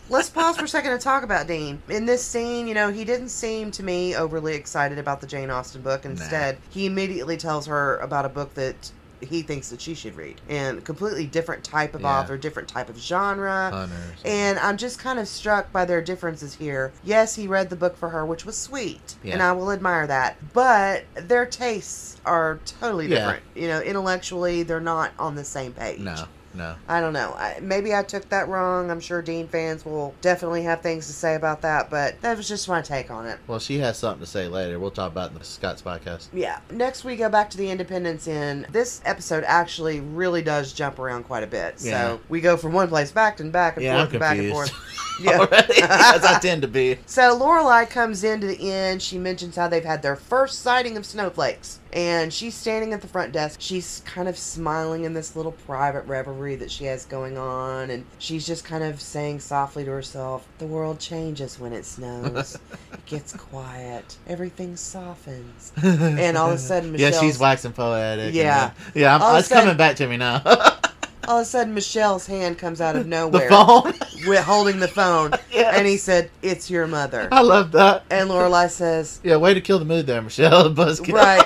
[0.10, 1.82] Let's pause for a second to talk about Dean.
[1.88, 5.49] In this scene, you know, he didn't seem to me overly excited about the Jane
[5.49, 6.04] Austen book.
[6.04, 10.41] Instead, he immediately tells her about a book that he thinks that she should read,
[10.49, 12.19] and completely different type of Yeah.
[12.19, 13.69] author, different type of genre.
[13.71, 14.19] Hunters.
[14.25, 16.91] And I'm just kind of struck by their differences here.
[17.03, 19.34] Yes, he read the book for her, which was sweet, Yeah.
[19.34, 20.38] and I will admire that.
[20.53, 23.17] But their tastes are totally Yeah.
[23.19, 23.43] different.
[23.55, 25.99] You know, intellectually, they're not on the same page.
[25.99, 26.76] no, No.
[26.88, 27.34] I don't know.
[27.38, 28.92] I, maybe I took that wrong.
[28.92, 32.48] I'm sure Dean fans will definitely have things to say about that, but that was
[32.48, 33.40] just my take on it.
[33.48, 34.80] Well, she has something to say later.
[34.80, 36.28] We'll talk about it in the Scott's podcast.
[36.34, 36.60] Yeah.
[36.72, 38.66] Next, we go back to the Independence Inn.
[38.72, 41.76] This episode actually really does jump around quite a bit.
[41.80, 41.92] Yeah.
[41.92, 44.52] So we go from one place back and back and Yeah, forth and back and
[44.52, 44.72] forth.
[45.20, 45.40] Yeah.
[45.40, 46.98] Already, as I tend to be.
[47.06, 48.98] So Lorelai comes into the inn.
[48.98, 51.80] She mentions how they've had their first sighting of snowflakes.
[51.94, 53.60] And she's standing at the front desk.
[53.62, 57.89] She's kind of smiling in this little private reverie that she has going on.
[57.89, 62.58] And she's just kind of saying softly to herself, The world changes when it snows.
[62.93, 64.17] it gets quiet.
[64.27, 65.71] Everything softens.
[65.84, 68.34] And all of a sudden, yeah, Michelle's- she's waxing poetic.
[68.34, 68.71] Yeah.
[68.95, 69.15] yeah.
[69.15, 70.41] I'm, All of a it's sudden- coming back to me now.
[71.27, 73.47] All of a sudden, Michelle's hand comes out of nowhere.
[73.47, 73.93] the phone.
[74.27, 75.32] With holding the phone.
[75.51, 75.75] Yes.
[75.77, 77.30] And he said, It's your mother.
[77.32, 78.04] I love that.
[78.10, 80.73] And Lorelai says, Yeah, way to kill the mood there, Michelle.
[80.73, 81.13] Buzzkill.
[81.13, 81.43] Right.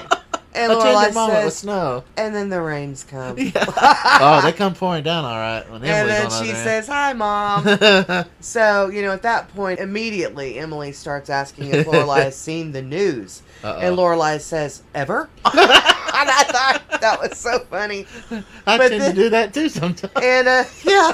[0.55, 2.03] And A tender Lorelai moment with says, snow.
[2.17, 3.37] and then the rains come.
[3.45, 3.51] Yeah.
[4.21, 5.69] oh, they come pouring down all right.
[5.69, 7.65] When and then she says, "Hi, mom."
[8.39, 12.81] so you know, at that point, immediately Emily starts asking if Lorelai has seen the
[12.81, 13.79] news, Uh-oh.
[13.79, 18.05] and Lorelai says, "Ever?" and I thought that was so funny.
[18.65, 20.13] I but tend the- to do that too sometimes.
[20.21, 21.13] And uh, yeah.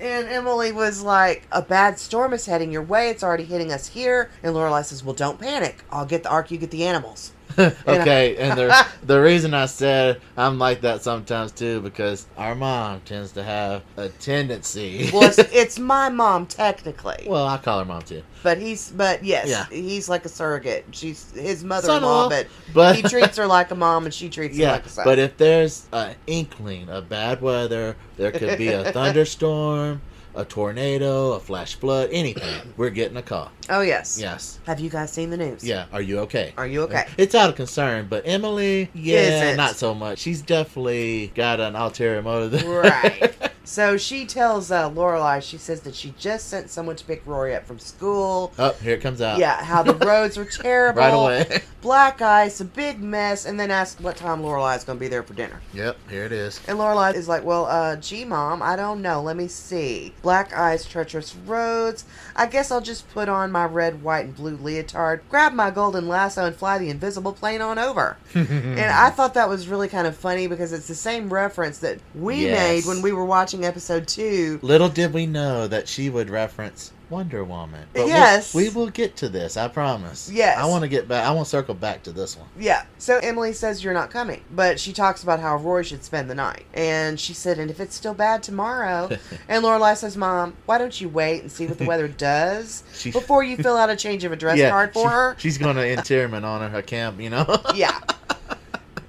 [0.00, 3.08] And Emily was like, "A bad storm is heading your way.
[3.10, 5.82] It's already hitting us here." And Lorelai says, "Well, don't panic.
[5.90, 6.50] I'll get the ark.
[6.50, 7.32] You get the animals."
[7.86, 13.00] okay, and the the reason I said I'm like that sometimes too because our mom
[13.02, 15.10] tends to have a tendency.
[15.12, 17.24] Well, it's, it's my mom technically.
[17.26, 19.66] well, I call her mom too, But he's, but yes, Yeah.
[19.70, 20.86] he's like a surrogate.
[20.92, 24.54] She's his mother-in-law, Son-in-law, but, but he treats her like a mom, and she treats
[24.54, 24.72] him yeah.
[24.72, 25.04] like a son.
[25.04, 30.00] But if there's an inkling of bad weather, there could be a thunderstorm,
[30.38, 32.72] a tornado, a flash flood, anything.
[32.76, 33.50] We're getting a call.
[33.68, 34.58] oh yes, Yes.
[34.66, 35.64] Have you guys seen the news?
[35.64, 35.86] Yeah.
[35.92, 36.52] Are you okay?
[36.56, 37.06] Are you okay?
[37.18, 39.56] It's out of concern, but Emily, yeah, Isn't.
[39.56, 40.18] not so much.
[40.20, 42.62] She's definitely got an ulterior motive.
[42.68, 43.34] Right.
[43.64, 47.54] So she tells uh, Lorelai, she says that she just sent someone to pick Rory
[47.54, 48.50] up from school.
[48.58, 49.38] oh, here it comes out.
[49.38, 51.00] Yeah, how the roads were terrible.
[51.02, 51.60] Right away.
[51.82, 55.08] Black ice, a big mess, and then asked what time Lorelai is going to be
[55.08, 55.60] there for dinner.
[55.74, 56.62] yep, here it is.
[56.66, 59.20] And Lorelai is like, "Well, uh, gee, mom, I don't know.
[59.20, 60.14] Let me see.
[60.28, 62.04] Black eyes, treacherous roads.
[62.36, 66.06] I guess I'll just put on my red, white, and blue leotard, grab my golden
[66.06, 70.06] lasso, and fly the invisible plane on over." and I thought that was really kind
[70.06, 72.84] of funny because it's the same reference that we Yes.
[72.84, 74.58] made when we were watching episode two.
[74.60, 77.86] Little did we know that she would reference Wonder Woman.
[77.92, 78.54] But we'll- Yes.
[78.54, 79.56] we will get to this.
[79.56, 80.30] I promise.
[80.32, 80.58] Yes.
[80.58, 81.26] I want to get back.
[81.26, 82.48] I want to circle back to this one.
[82.58, 82.82] Yeah.
[82.98, 86.34] So Emily says you're not coming, but she talks about how Roy should spend the
[86.34, 89.08] night, and she said, "And if it's still bad tomorrow,"
[89.48, 93.10] and Lorelai says, "Mom, why don't you wait and see what the weather does She-
[93.10, 95.86] before you fill out a change of address card for she- her?" She's going to
[95.88, 97.20] interment on her, her camp.
[97.20, 97.46] You know.
[97.74, 97.98] yeah.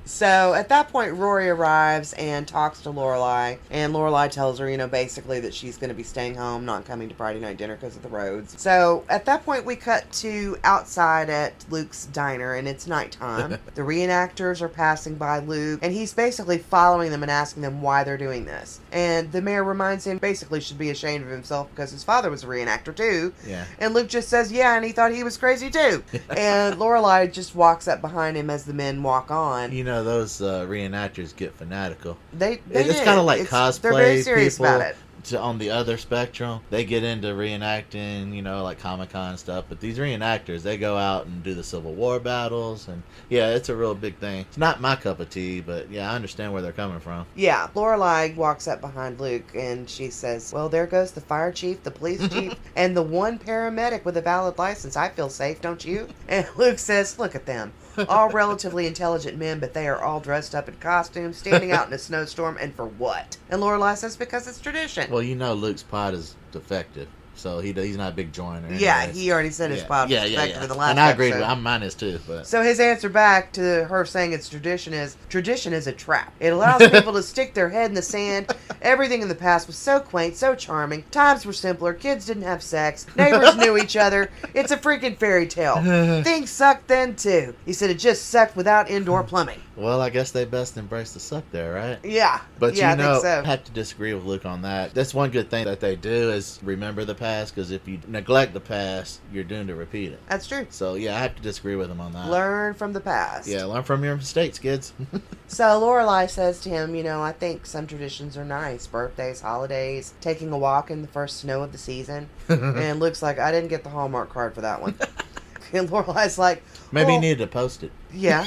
[0.09, 4.75] So at that point, Rory arrives and talks to Lorelai, and Lorelai tells her, you
[4.75, 7.75] know, basically that she's going to be staying home, not coming to Friday night dinner
[7.75, 8.59] because of the roads.
[8.59, 13.51] So at that point, we cut to outside at Luke's diner, and it's nighttime.
[13.75, 18.03] the reenactors are passing by Luke, and he's basically following them and asking them why
[18.03, 18.79] they're doing this.
[18.91, 22.43] And the mayor reminds him basically should be ashamed of himself because his father was
[22.43, 23.31] a reenactor too.
[23.47, 23.65] yeah.
[23.77, 26.03] And Luke just says, "Yeah," and he thought he was crazy too.
[26.35, 29.71] and Lorelai just walks up behind him as the men walk on.
[29.71, 32.17] You know those uh, reenactors get fanatical.
[32.33, 34.95] They, they it's kind of like It's- cosplay They're very serious people about it.
[35.25, 36.61] to- on the other spectrum.
[36.69, 39.65] They get into reenacting, you know, like Comic Con stuff.
[39.69, 43.69] But these reenactors, they go out and do the Civil War battles, and yeah, it's
[43.69, 44.41] a real big thing.
[44.41, 47.25] It's not my cup of tea, but yeah, I understand where they're coming from.
[47.35, 51.83] Yeah, Lorelai walks up behind Luke and she says, "Well, there goes the fire chief,
[51.83, 54.95] the police chief, and the one paramedic with a valid license.
[54.95, 57.73] I feel safe, don't you?" And Luke says, "Look at them."
[58.07, 61.93] All relatively intelligent men, but they are all dressed up in costumes, standing out in
[61.93, 63.37] a snowstorm, and for what?
[63.49, 65.11] And Lorelai says, because it's tradition.
[65.11, 67.07] Well, you know, Luke's pod is defective,
[67.39, 68.67] so he he's not a big joiner.
[68.73, 70.05] yeah, he already said his yeah.
[70.07, 70.65] yeah, yeah, yeah.
[70.65, 71.31] the last And I agree.
[71.31, 74.93] with I'm mine is too, but So his answer back to her saying it's tradition
[74.93, 76.33] is tradition is a trap.
[76.39, 78.53] It allows people to stick their head in the sand.
[78.81, 81.03] Everything in the past was so quaint, so charming.
[81.11, 81.93] Times were simpler.
[81.93, 83.05] Kids didn't have sex.
[83.15, 84.29] Neighbors knew each other.
[84.53, 86.21] It's a freaking fairy tale.
[86.23, 87.55] Things sucked then too.
[87.65, 89.59] He said it just sucked without indoor plumbing.
[89.79, 91.99] Well, I guess they best embrace the suck there, right?
[92.03, 92.41] Yeah.
[92.57, 93.41] But yeah, you know, I think so.
[93.43, 94.93] I have to disagree with Luke on that.
[94.93, 98.53] That's one good thing that they do is remember the past, because if you neglect
[98.53, 100.19] the past, you're doomed to repeat it.
[100.27, 100.67] That's true.
[100.69, 102.29] So yeah, I have to disagree with him on that.
[102.29, 103.47] Learn from the past.
[103.47, 104.93] Yeah, learn from your mistakes, kids.
[105.51, 108.85] So Lorelai says to him, you know, I think some traditions are nice.
[108.85, 112.29] Birthdays, holidays, taking a walk in the first snow of the season.
[112.49, 114.93] and Luke's like, I didn't get the Hallmark card for that one.
[115.73, 116.61] and Lorelai's like,
[116.91, 117.91] Maybe well, you needed to post it.
[118.13, 118.45] Yeah.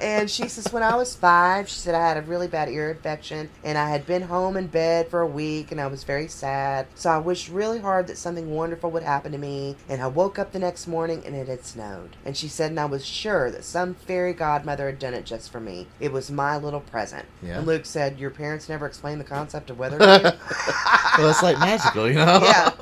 [0.00, 2.90] And she says, when I was five, she said I had a really bad ear
[2.90, 6.28] infection and I had been home in bed for a week and I was very
[6.28, 6.86] sad.
[6.94, 9.76] So I wished really hard that something wonderful would happen to me.
[9.88, 12.16] And I woke up the next morning and it had snowed.
[12.24, 15.50] And she said, and I was sure that some fairy godmother had done it just
[15.50, 15.86] for me.
[15.98, 17.26] It was my little present.
[17.42, 17.58] Yeah.
[17.58, 22.08] And Luke said, Your parents never explained the concept of weather well, it's like magical,
[22.08, 22.40] you know.
[22.42, 22.72] Yeah.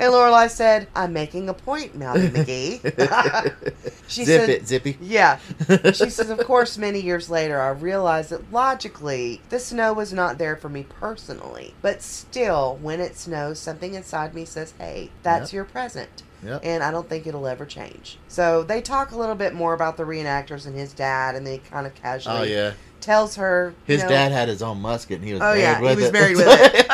[0.00, 2.80] And Lorelai said, I'm making a point, Mounty McGee.
[4.08, 4.96] she Zip said, it, Zippy.
[5.00, 5.38] Yeah.
[5.92, 10.38] She says, of course, many years later, I realized that logically, the snow was not
[10.38, 11.74] there for me personally.
[11.82, 15.54] But still, when it snows, something inside me says, hey, that's Yep.
[15.54, 16.22] your present.
[16.44, 16.62] Yep.
[16.64, 18.16] And I don't think it'll ever change.
[18.28, 21.58] So they talk a little bit more about the reenactors and his dad, and they
[21.58, 22.72] kind of oh, casually Oh yeah.
[23.02, 23.74] tells her.
[23.86, 25.96] you His know- dad had his own musket, and he was Oh, married yeah, he
[25.96, 26.12] was it.
[26.14, 26.86] married with it.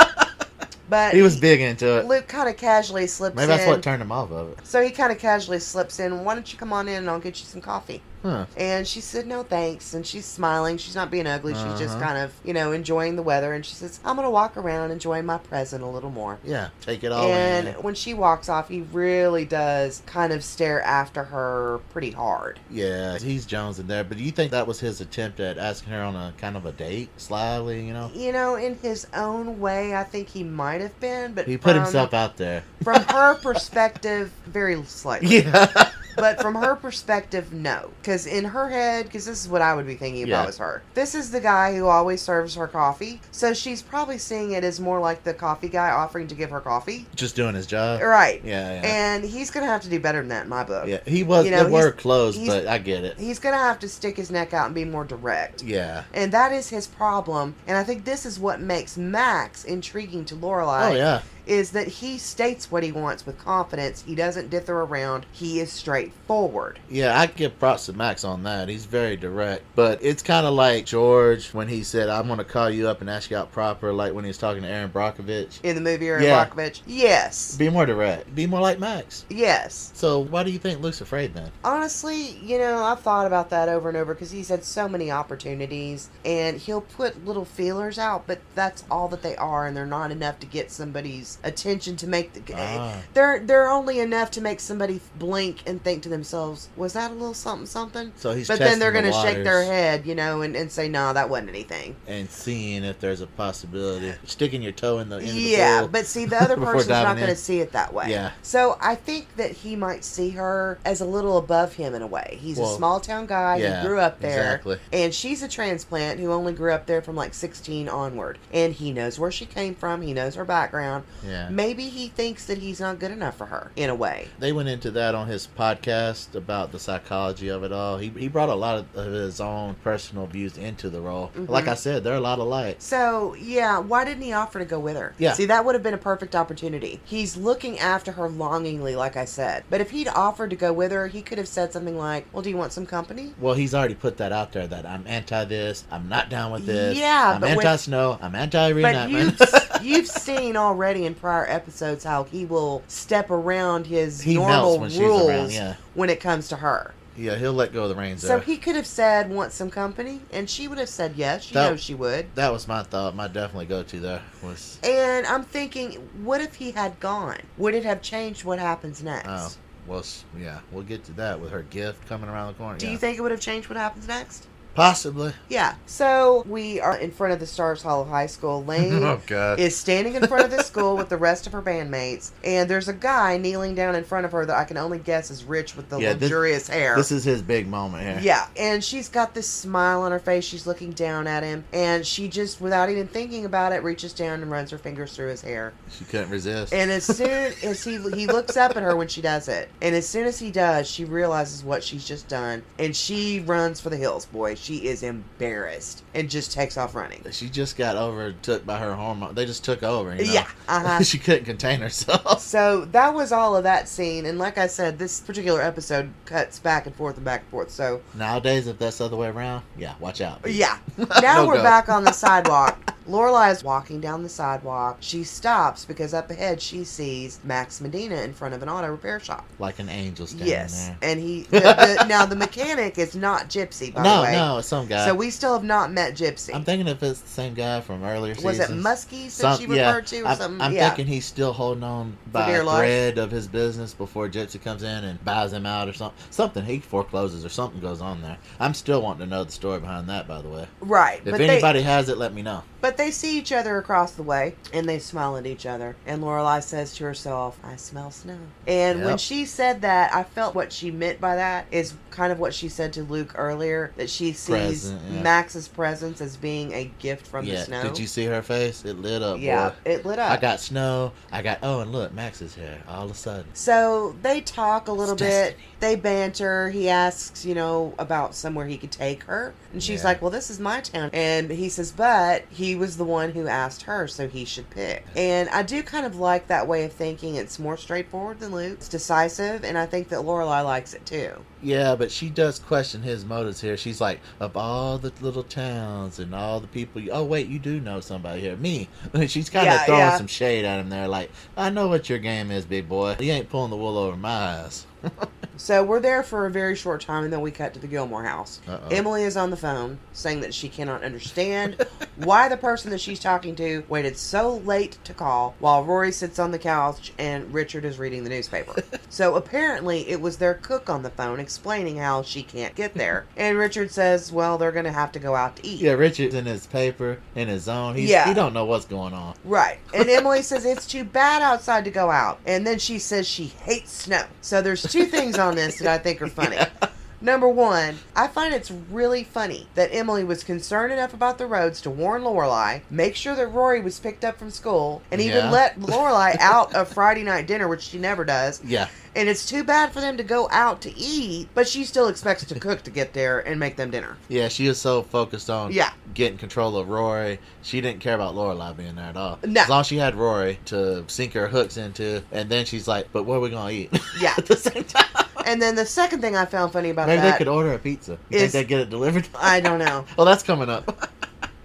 [0.88, 2.06] But he was big into it.
[2.06, 3.36] Luke kind of casually slips in.
[3.36, 4.66] Maybe that's what turned him off of it.
[4.66, 6.24] so he kind of casually slips in.
[6.24, 8.02] Why don't you come on in and I'll get you some coffee?
[8.26, 8.46] Huh.
[8.56, 9.94] And she said, no thanks.
[9.94, 10.78] And she's smiling.
[10.78, 11.54] She's not being ugly.
[11.54, 12.00] She's just Uh-huh.
[12.04, 13.52] kind of, you know, enjoying the weather.
[13.52, 16.38] And she says, I'm going to walk around, enjoying my present a little more.
[16.44, 16.68] Yeah.
[16.80, 17.74] Take it all and in.
[17.74, 22.58] when she walks off, he really does kind of stare after her pretty hard.
[22.70, 24.02] Yeah, he's Jones in there.
[24.04, 26.66] But do you think that was his attempt at asking her on a kind of
[26.66, 27.86] a date, slyly?
[27.86, 31.46] You know, You know, in his own way, I think he might have been, but
[31.46, 32.64] he put from- himself out there.
[32.82, 35.42] from her perspective, very slightly.
[35.42, 35.90] Yeah.
[36.16, 37.90] But from her perspective, no.
[38.00, 40.58] Because in her head, because this is what I would be thinking if I was
[40.58, 40.82] her.
[40.94, 43.20] This is the guy who always serves her coffee.
[43.30, 46.60] So she's probably seeing it as more like the coffee guy offering to give her
[46.60, 47.06] coffee.
[47.14, 48.00] Just doing his job.
[48.02, 48.40] Right.
[48.44, 48.82] Yeah, yeah.
[48.84, 50.88] And he's going to have to do better than that in my book.
[50.88, 51.44] yeah, he was.
[51.44, 53.18] You know, they were close, but I get it.
[53.18, 55.62] He's going to have to stick his neck out and be more direct.
[55.62, 56.04] Yeah.
[56.14, 57.54] And that is his problem.
[57.66, 60.90] And I think this is what makes Max intriguing to Lorelai.
[60.90, 61.22] Oh yeah.
[61.46, 64.02] Is that he states what he wants with confidence.
[64.02, 65.26] He doesn't dither around.
[65.32, 66.80] He is straightforward.
[66.90, 68.68] Yeah, I give props to Max on that.
[68.68, 69.62] He's very direct.
[69.74, 73.00] But it's kind of like George when he said, I'm going to call you up
[73.00, 75.60] and ask you out proper, like when he was talking to Erin Brockovich.
[75.62, 76.44] In the movie Erin Yeah.
[76.46, 76.82] Brockovich.
[76.86, 77.56] Yes.
[77.56, 78.34] Be more direct.
[78.34, 79.24] Be more like Max.
[79.28, 79.92] Yes.
[79.94, 81.50] So why do you think Luke's afraid then?
[81.64, 85.10] Honestly, you know, I've thought about that over and over because he's had so many
[85.10, 89.86] opportunities and he'll put little feelers out, but that's all that they are and they're
[89.86, 92.96] not enough to get somebody's attention to make the Ah.
[93.14, 97.14] they're they're only enough to make somebody blink and think to themselves, was that a
[97.14, 98.12] little something something?
[98.16, 100.70] So he's but then they're going the to shake their head, you know, and, and
[100.70, 101.96] say, no, that wasn't anything.
[102.06, 104.12] and seeing if there's a possibility.
[104.24, 105.92] Sticking your toe in the end Yeah, of the pool.
[105.92, 108.10] but see, the other person's not going to see it that way.
[108.10, 108.32] Yeah.
[108.42, 112.06] So I think that he might see her as a little above him in a
[112.06, 112.38] way.
[112.40, 114.30] He's Well, a small town guy yeah, who grew up there.
[114.54, 114.78] exactly.
[114.92, 118.38] And she's a transplant who only grew up there from like 16 onward.
[118.52, 121.04] And he knows where she came from, he knows her background.
[121.26, 121.48] Yeah.
[121.50, 124.28] Maybe he thinks that he's not good enough for her, in a way.
[124.38, 127.98] They went into that on his podcast about the psychology of it all.
[127.98, 131.30] He, he brought a lot of, of his own personal views into the role.
[131.36, 131.48] Mhm.
[131.48, 132.76] Like I said, they're a lot alike.
[132.78, 135.14] So, yeah, why didn't he offer to go with her?
[135.18, 135.32] Yeah.
[135.32, 137.00] See, that would have been a perfect opportunity.
[137.04, 139.64] He's looking after her longingly, like I said.
[139.70, 142.42] But if he'd offered to go with her, he could have said something like, Well,
[142.42, 143.34] do you want some company?
[143.40, 146.66] Well, he's already put that out there that I'm anti this, I'm not down with
[146.66, 146.96] this.
[146.98, 149.65] Yeah, I'm anti snow, I'm anti But reenactment.
[149.82, 154.78] you've seen already in prior episodes how he will step around his He melts normal
[154.80, 155.74] when she's rules around, yeah.
[155.94, 156.92] when it comes to her.
[157.16, 158.40] yeah, he'll let go of the reins So there.
[158.40, 161.44] he could have said, "Want some company?" and she would have said yes.
[161.44, 162.34] She That- knows she would.
[162.34, 163.14] that was my thought.
[163.16, 167.38] My definitely go to there was And I'm thinking, what if he had gone?
[167.56, 169.28] Would it have changed what happens next?
[169.28, 169.52] oh
[169.86, 172.76] well s- yeah we'll get to that with her gift coming around the corner.
[172.78, 172.92] Do yeah.
[172.92, 174.46] you think it would have changed what happens next?
[174.76, 175.32] Possibly?
[175.48, 175.74] Yeah.
[175.86, 178.64] So we are in front of the Stars Hollow High School.
[178.66, 179.58] Lane oh god.
[179.58, 182.88] is standing in front of the school with the rest of her bandmates, and there's
[182.88, 185.74] a guy kneeling down in front of her that I can only guess is rich
[185.76, 186.94] with the Yeah, this- luxurious hair.
[186.96, 188.18] This is his big moment here.
[188.22, 190.44] yeah, and she's got this smile on her face.
[190.44, 194.42] She's looking down at him, and she just, without even thinking about it, reaches down
[194.42, 195.72] and runs her fingers through his hair.
[195.90, 196.72] She couldn't resist.
[196.74, 199.94] And as soon as he he looks up at her when she does it, and
[199.94, 203.88] as soon as he does, she realizes what she's just done, and she runs for
[203.90, 204.26] the hills.
[204.26, 207.22] Boy, she is embarrassed and just takes off running.
[207.30, 209.34] she just got overtook by her hormone.
[209.34, 210.14] They just took over.
[210.14, 210.32] You know?
[210.32, 211.02] Yeah, uh-huh.
[211.02, 212.40] she couldn't contain herself.
[212.40, 216.58] So that was all of that scene, and like I said, this particular episode cuts
[216.58, 217.70] back and forth and back and forth.
[217.70, 220.40] So Nowadays, if that's the other way around, yeah, watch out.
[220.48, 220.78] yeah,
[221.22, 221.62] now No we're go.
[221.62, 224.96] back on the sidewalk, Lorelai is walking down the sidewalk.
[225.00, 229.20] She stops because up ahead she sees Max Medina in front of an auto repair
[229.20, 229.46] shop.
[229.60, 230.98] Like an angel standing Yes, there.
[231.02, 234.32] and he the, the, now the mechanic is not Gypsy by the No, way.
[234.32, 235.06] no, Oh, it's some guy.
[235.06, 236.54] So we still have not met Gypsy.
[236.54, 238.70] I'm thinking if it's the same guy from earlier was it.
[238.70, 240.60] Muskie that she yeah, referred to or I'm, something?
[240.62, 240.88] I'm yeah.
[240.88, 245.04] thinking he's still holding on by a thread of his business before Gypsy comes in
[245.04, 246.18] and buys him out or something.
[246.30, 248.38] Something he forecloses or something goes on there.
[248.58, 250.66] I'm still wanting to know the story behind that, by the way.
[250.80, 252.62] right, If anybody has it, let me know.
[252.80, 255.96] But they see each other across the way and they smile at each other.
[256.06, 260.54] And Lorelai says to herself, "I smell snow." And when she said that, I felt
[260.54, 264.08] what she meant by that is kind of what she said to Luke earlier that
[264.08, 265.22] she sees Present, yeah.
[265.22, 267.82] Max's presence as being a gift from the snow.
[267.82, 268.84] did you see her face?
[268.84, 269.38] It lit up.
[269.40, 269.74] yeah, boy.
[269.84, 270.30] it lit up.
[270.30, 271.12] I got snow.
[271.32, 271.58] I got.
[271.62, 272.78] Oh, and look, Max is here.
[272.88, 273.46] All of a sudden.
[273.54, 275.28] So they talk a little It's bit.
[275.28, 275.62] destiny.
[275.80, 276.70] They banter.
[276.70, 279.52] He asks, you know, about somewhere he could take her.
[279.72, 280.06] And she's Yeah.
[280.08, 281.10] like, well, this is my town.
[281.12, 285.04] And he says, but he was the one who asked her, so he should pick.
[285.16, 287.34] And I do kind of like that way of thinking.
[287.36, 288.74] It's more straightforward than Luke.
[288.74, 289.64] It's decisive.
[289.64, 291.32] And I think that Lorelai likes it too.
[291.62, 293.76] Yeah, but she does question his motives here.
[293.76, 297.00] She's like, of all the little towns and all the people.
[297.00, 298.56] You, oh wait, you do know somebody here.
[298.56, 298.88] Me.
[299.26, 300.16] She's kind of Yeah, throwing yeah.
[300.16, 301.08] some shade at him there.
[301.08, 303.16] Like, I know what your game is, big boy.
[303.18, 304.28] You ain't pulling the wool over my
[304.60, 304.86] eyes.
[305.58, 308.24] So we're there for a very short time, and then we cut to the Gilmore
[308.24, 308.60] house.
[308.68, 308.88] Uh-oh.
[308.90, 311.84] Emily is on the phone saying that she cannot understand
[312.16, 316.38] why the person that she's talking to waited so late to call while Rory sits
[316.38, 318.82] on the couch and Richard is reading the newspaper.
[319.08, 323.24] so apparently it was their cook on the phone explaining how she can't get there.
[323.36, 325.80] And Richard says, well, they're going to have to go out to eat.
[325.80, 327.94] Yeah, Richard's in his paper, in his zone.
[327.94, 328.26] He's, Yeah.
[328.26, 329.34] He don't know what's going on.
[329.44, 329.78] Right.
[329.94, 332.40] And Emily says it's too bad outside to go out.
[332.46, 334.24] And then she says she hates snow.
[334.40, 336.58] So there's two things on this that I think are funny.
[337.20, 341.80] Number one, I find it's really funny that Emily was concerned enough about the roads
[341.82, 345.50] to warn Lorelai, make sure that Rory was picked up from school, and even Yeah.
[345.50, 348.62] let Lorelai out of Friday night dinner, which she never does.
[348.62, 348.88] Yeah.
[349.14, 352.44] And it's too bad for them to go out to eat, but she still expects
[352.44, 354.18] to cook to get there and make them dinner.
[354.28, 355.90] Yeah, she was so focused on Yeah.
[356.12, 357.38] getting control of Rory.
[357.62, 359.38] She didn't care about Lorelai being there at all.
[359.42, 359.62] No.
[359.62, 363.08] As long as she had Rory to sink her hooks into, and then she's like,
[363.10, 363.90] "But what are we gonna eat?"
[364.20, 364.34] Yeah.
[364.36, 365.06] at the same time.
[365.46, 367.78] And then the second thing I found funny about Maybe that, they could order a
[367.78, 368.18] pizza.
[368.30, 369.28] You is- think they get it delivered?
[369.38, 370.04] I don't know.
[370.18, 371.10] well, that's coming up.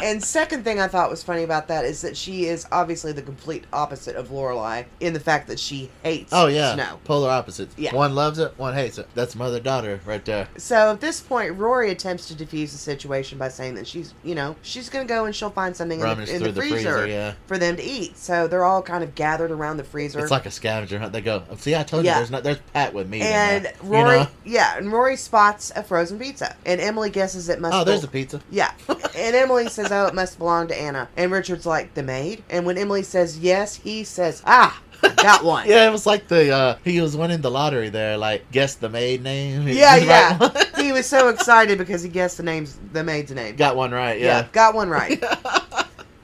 [0.03, 3.21] And second thing I thought was funny about that is that she is obviously the
[3.21, 6.99] complete opposite of Lorelai in the fact that she hates oh yeah, snow.
[7.03, 7.73] polar opposites.
[7.77, 7.95] Yeah.
[7.95, 9.07] One loves it, one hates it.
[9.15, 10.47] That's mother daughter right there.
[10.57, 14.35] So at this point, Rory attempts to defuse the situation by saying that she's, you
[14.35, 17.07] know, she's gonna go and she'll find something in, the, in the the freezer, freezer,
[17.07, 17.33] yeah.
[17.47, 18.17] for them to eat.
[18.17, 20.19] So they're all kind of gathered around the freezer.
[20.19, 21.13] It's like a scavenger hunt.
[21.13, 22.13] They go, oh, see, I told Yeah.
[22.13, 23.21] you, there's not, there's Pat with me.
[23.21, 24.27] and there." You Rory, know?
[24.45, 27.75] yeah, and Rory spots a frozen pizza, and Emily guesses it must.
[27.75, 28.41] Oh, there's a pizza.
[28.49, 28.71] Yeah.
[29.13, 31.09] And Emily says, oh, it must belong to Anna.
[31.17, 32.43] And Richard's like, the maid?
[32.49, 34.81] And when Emily says yes, he says, ah,
[35.17, 35.67] got one.
[35.67, 38.17] Yeah, it was like the uh he was winning the lottery there.
[38.17, 39.67] Like, guess the maid name.
[39.67, 40.63] Yeah, yeah.
[40.77, 43.55] he was so excited because he guessed the name's the maid's name.
[43.55, 44.19] Got one right.
[44.19, 44.41] yeah.
[44.41, 44.47] Yeah.
[44.51, 45.23] got one right.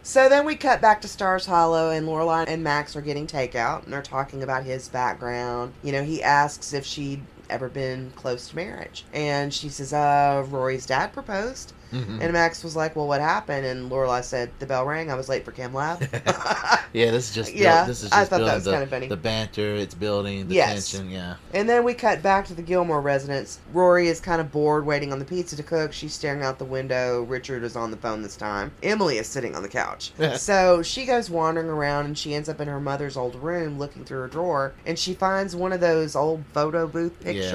[0.03, 3.83] So then we cut back to Stars Hollow, and Lorelai and Max are getting takeout,
[3.83, 5.73] and they're talking about his background.
[5.83, 10.45] You know, he asks if she'd ever been close to marriage, and she says, "Uh,
[10.47, 12.21] Rory's dad proposed." Mhm.
[12.21, 15.09] And Max was like, "Well, what happened?" And Lorelai said, "The bell rang.
[15.11, 16.01] I was late for Chem Lab."
[16.93, 19.07] yeah, this is just build- Yeah, this is I thought that was the, kinda funny.
[19.07, 19.75] the banter.
[19.75, 20.91] It's building the Yes.
[20.91, 21.09] tension.
[21.09, 21.35] Yeah.
[21.53, 23.59] And then we cut back to the Gilmore residence.
[23.73, 25.93] Rory is kind of bored waiting on the pizza to cook.
[25.93, 27.23] She's staring out the window.
[27.23, 28.71] Richard is on the phone this time.
[28.83, 30.11] Emily is sitting on the couch.
[30.37, 34.03] so she goes wandering around and she ends up in her mother's old room looking
[34.03, 37.49] through her drawer and she finds one of those old photo booth Yeah.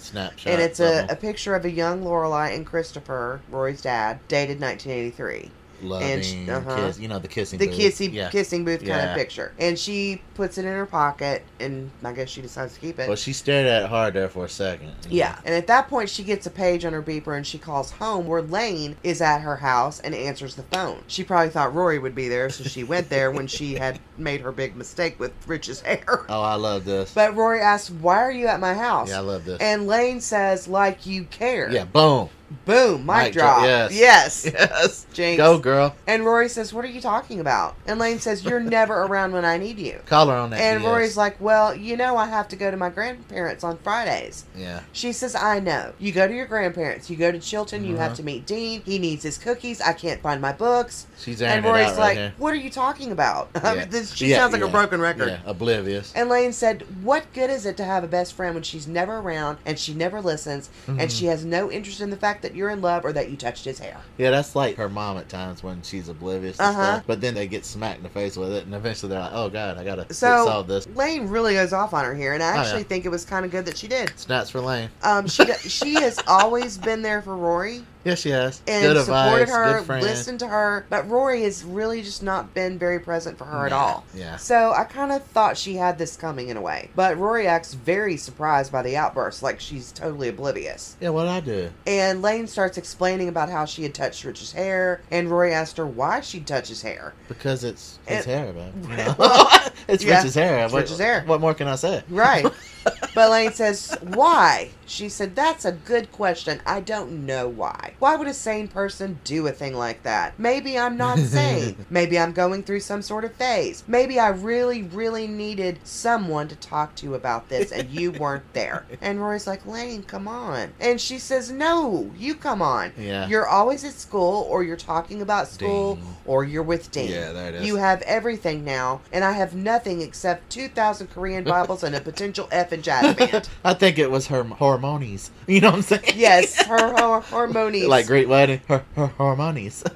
[0.00, 0.52] Snapshot.
[0.52, 5.50] And it's a, a picture of a young Lorelai and Christopher, Rory's dad, dated 1983.
[5.82, 6.76] Loving sh- uh-huh.
[6.76, 6.98] kiss.
[6.98, 7.58] You know the kissing.
[7.58, 7.78] the booth.
[7.78, 8.30] kissy Yeah.
[8.30, 9.52] kissing booth kind of picture.
[9.58, 13.08] And she puts it in her pocket and I guess she decides to keep it.
[13.08, 14.92] Well, she stared at it hard there for a second.
[15.08, 15.38] Yeah, know.
[15.46, 18.26] and at that point, she gets a page on her beeper and she calls home
[18.26, 21.02] where Lane is at her house and answers the phone.
[21.06, 24.40] She probably thought Rory would be there, so she went there when she had made
[24.40, 26.24] her big mistake with Rich's hair.
[26.28, 27.12] Oh, I love this.
[27.12, 29.10] But Rory asks, Why are you at my house?
[29.10, 29.60] yeah, I love this.
[29.60, 31.70] And Lane says, Like you care.
[31.70, 32.28] yeah, boom.
[32.64, 33.58] Boom, mic, Mic drop.
[33.58, 33.92] drop, yes.
[33.94, 34.44] Yes.
[34.52, 35.06] Yes.
[35.12, 35.36] Jinx.
[35.38, 35.94] Go, girl.
[36.06, 37.76] And Rory says, What are you talking about?
[37.86, 40.00] And Lane says, You're never around when I need you.
[40.06, 40.60] Call her on that.
[40.60, 40.86] And BS.
[40.86, 44.44] Rory's like, Well, you know, I have to go to my grandparents on Fridays.
[44.56, 44.80] Yeah.
[44.92, 45.92] She says, I know.
[45.98, 47.08] You go to your grandparents.
[47.08, 47.84] You go to Chilton.
[47.84, 48.16] You have Uh-huh.
[48.16, 48.82] to meet Dean.
[48.82, 49.80] He needs his cookies.
[49.80, 51.06] I can't find my books.
[51.20, 52.32] She's and Rory's right like, here.
[52.38, 53.50] What are you talking about?
[53.54, 53.84] I mean, Yeah.
[53.86, 55.28] this, she sounds like a broken record.
[55.28, 56.12] Yeah, oblivious.
[56.14, 59.18] And Lane said, What good is it to have a best friend when she's never
[59.18, 61.08] around and she never listens and Mm-hmm.
[61.08, 63.64] she has no interest in the fact that you're in love or that you touched
[63.64, 63.96] his hair.
[64.18, 66.72] Yeah, that's like her mom at times when she's oblivious to Uh-huh.
[66.94, 67.04] stuff.
[67.06, 69.48] But then they get smacked in the face with it, and eventually they're like, "Oh
[69.48, 72.50] God, I gotta So- solve this." Lane really goes off on her here, and I
[72.50, 72.60] Oh, yeah.
[72.62, 74.12] actually think it was kind of good that she did.
[74.18, 74.88] Snaps for Lane.
[75.02, 78.62] Um, she she has always been there for Rory Yeah, she has.
[78.66, 82.54] and good supported advice, her, good listened to her, but Rory has really just not
[82.54, 84.04] been very present for her at all.
[84.14, 84.36] Yeah.
[84.36, 87.74] So I kind of thought she had this coming in a way, but Rory acts
[87.74, 90.96] very surprised by the outburst, like she's totally oblivious.
[91.00, 91.70] Yeah, what I do?
[91.86, 95.86] And Lane starts explaining about how she had touched Rich's hair, and Rory asked her
[95.86, 97.12] why she'd touch his hair.
[97.28, 98.72] Because it's his It- hair, man.
[98.90, 99.14] You know?
[99.18, 99.48] Well,
[99.88, 100.64] it's yeah, Rich's hair.
[100.64, 101.22] it's what, Rich's hair.
[101.26, 102.02] What more can I say?
[102.08, 102.46] Right.
[103.14, 104.70] but Lane says, Why?
[104.86, 106.60] She said, That's a good question.
[106.66, 107.94] I don't know why.
[107.98, 110.38] Why would a sane person do a thing like that?
[110.38, 111.86] Maybe I'm not sane.
[111.90, 113.84] Maybe I'm going through some sort of phase.
[113.86, 118.84] Maybe I really, really needed someone to talk to about this and you weren't there.
[119.00, 120.72] And Rory's like, Lane, come on.
[120.80, 122.92] And she says, No, you come on.
[122.98, 123.28] Yeah.
[123.28, 126.04] You're always at school or you're talking about school Dean.
[126.26, 127.10] or you're with Dean.
[127.10, 127.66] Yeah, there it is.
[127.66, 132.48] You have everything now, and I have nothing except 2,000 Korean Bibles and a potential
[132.50, 133.48] F in jazz band.
[133.64, 135.30] I think it was her harmonies.
[135.46, 136.02] You know what I'm saying?
[136.14, 137.86] Yes, her, her hormonies.
[137.86, 139.84] like Great Wedding, her, her hormonies.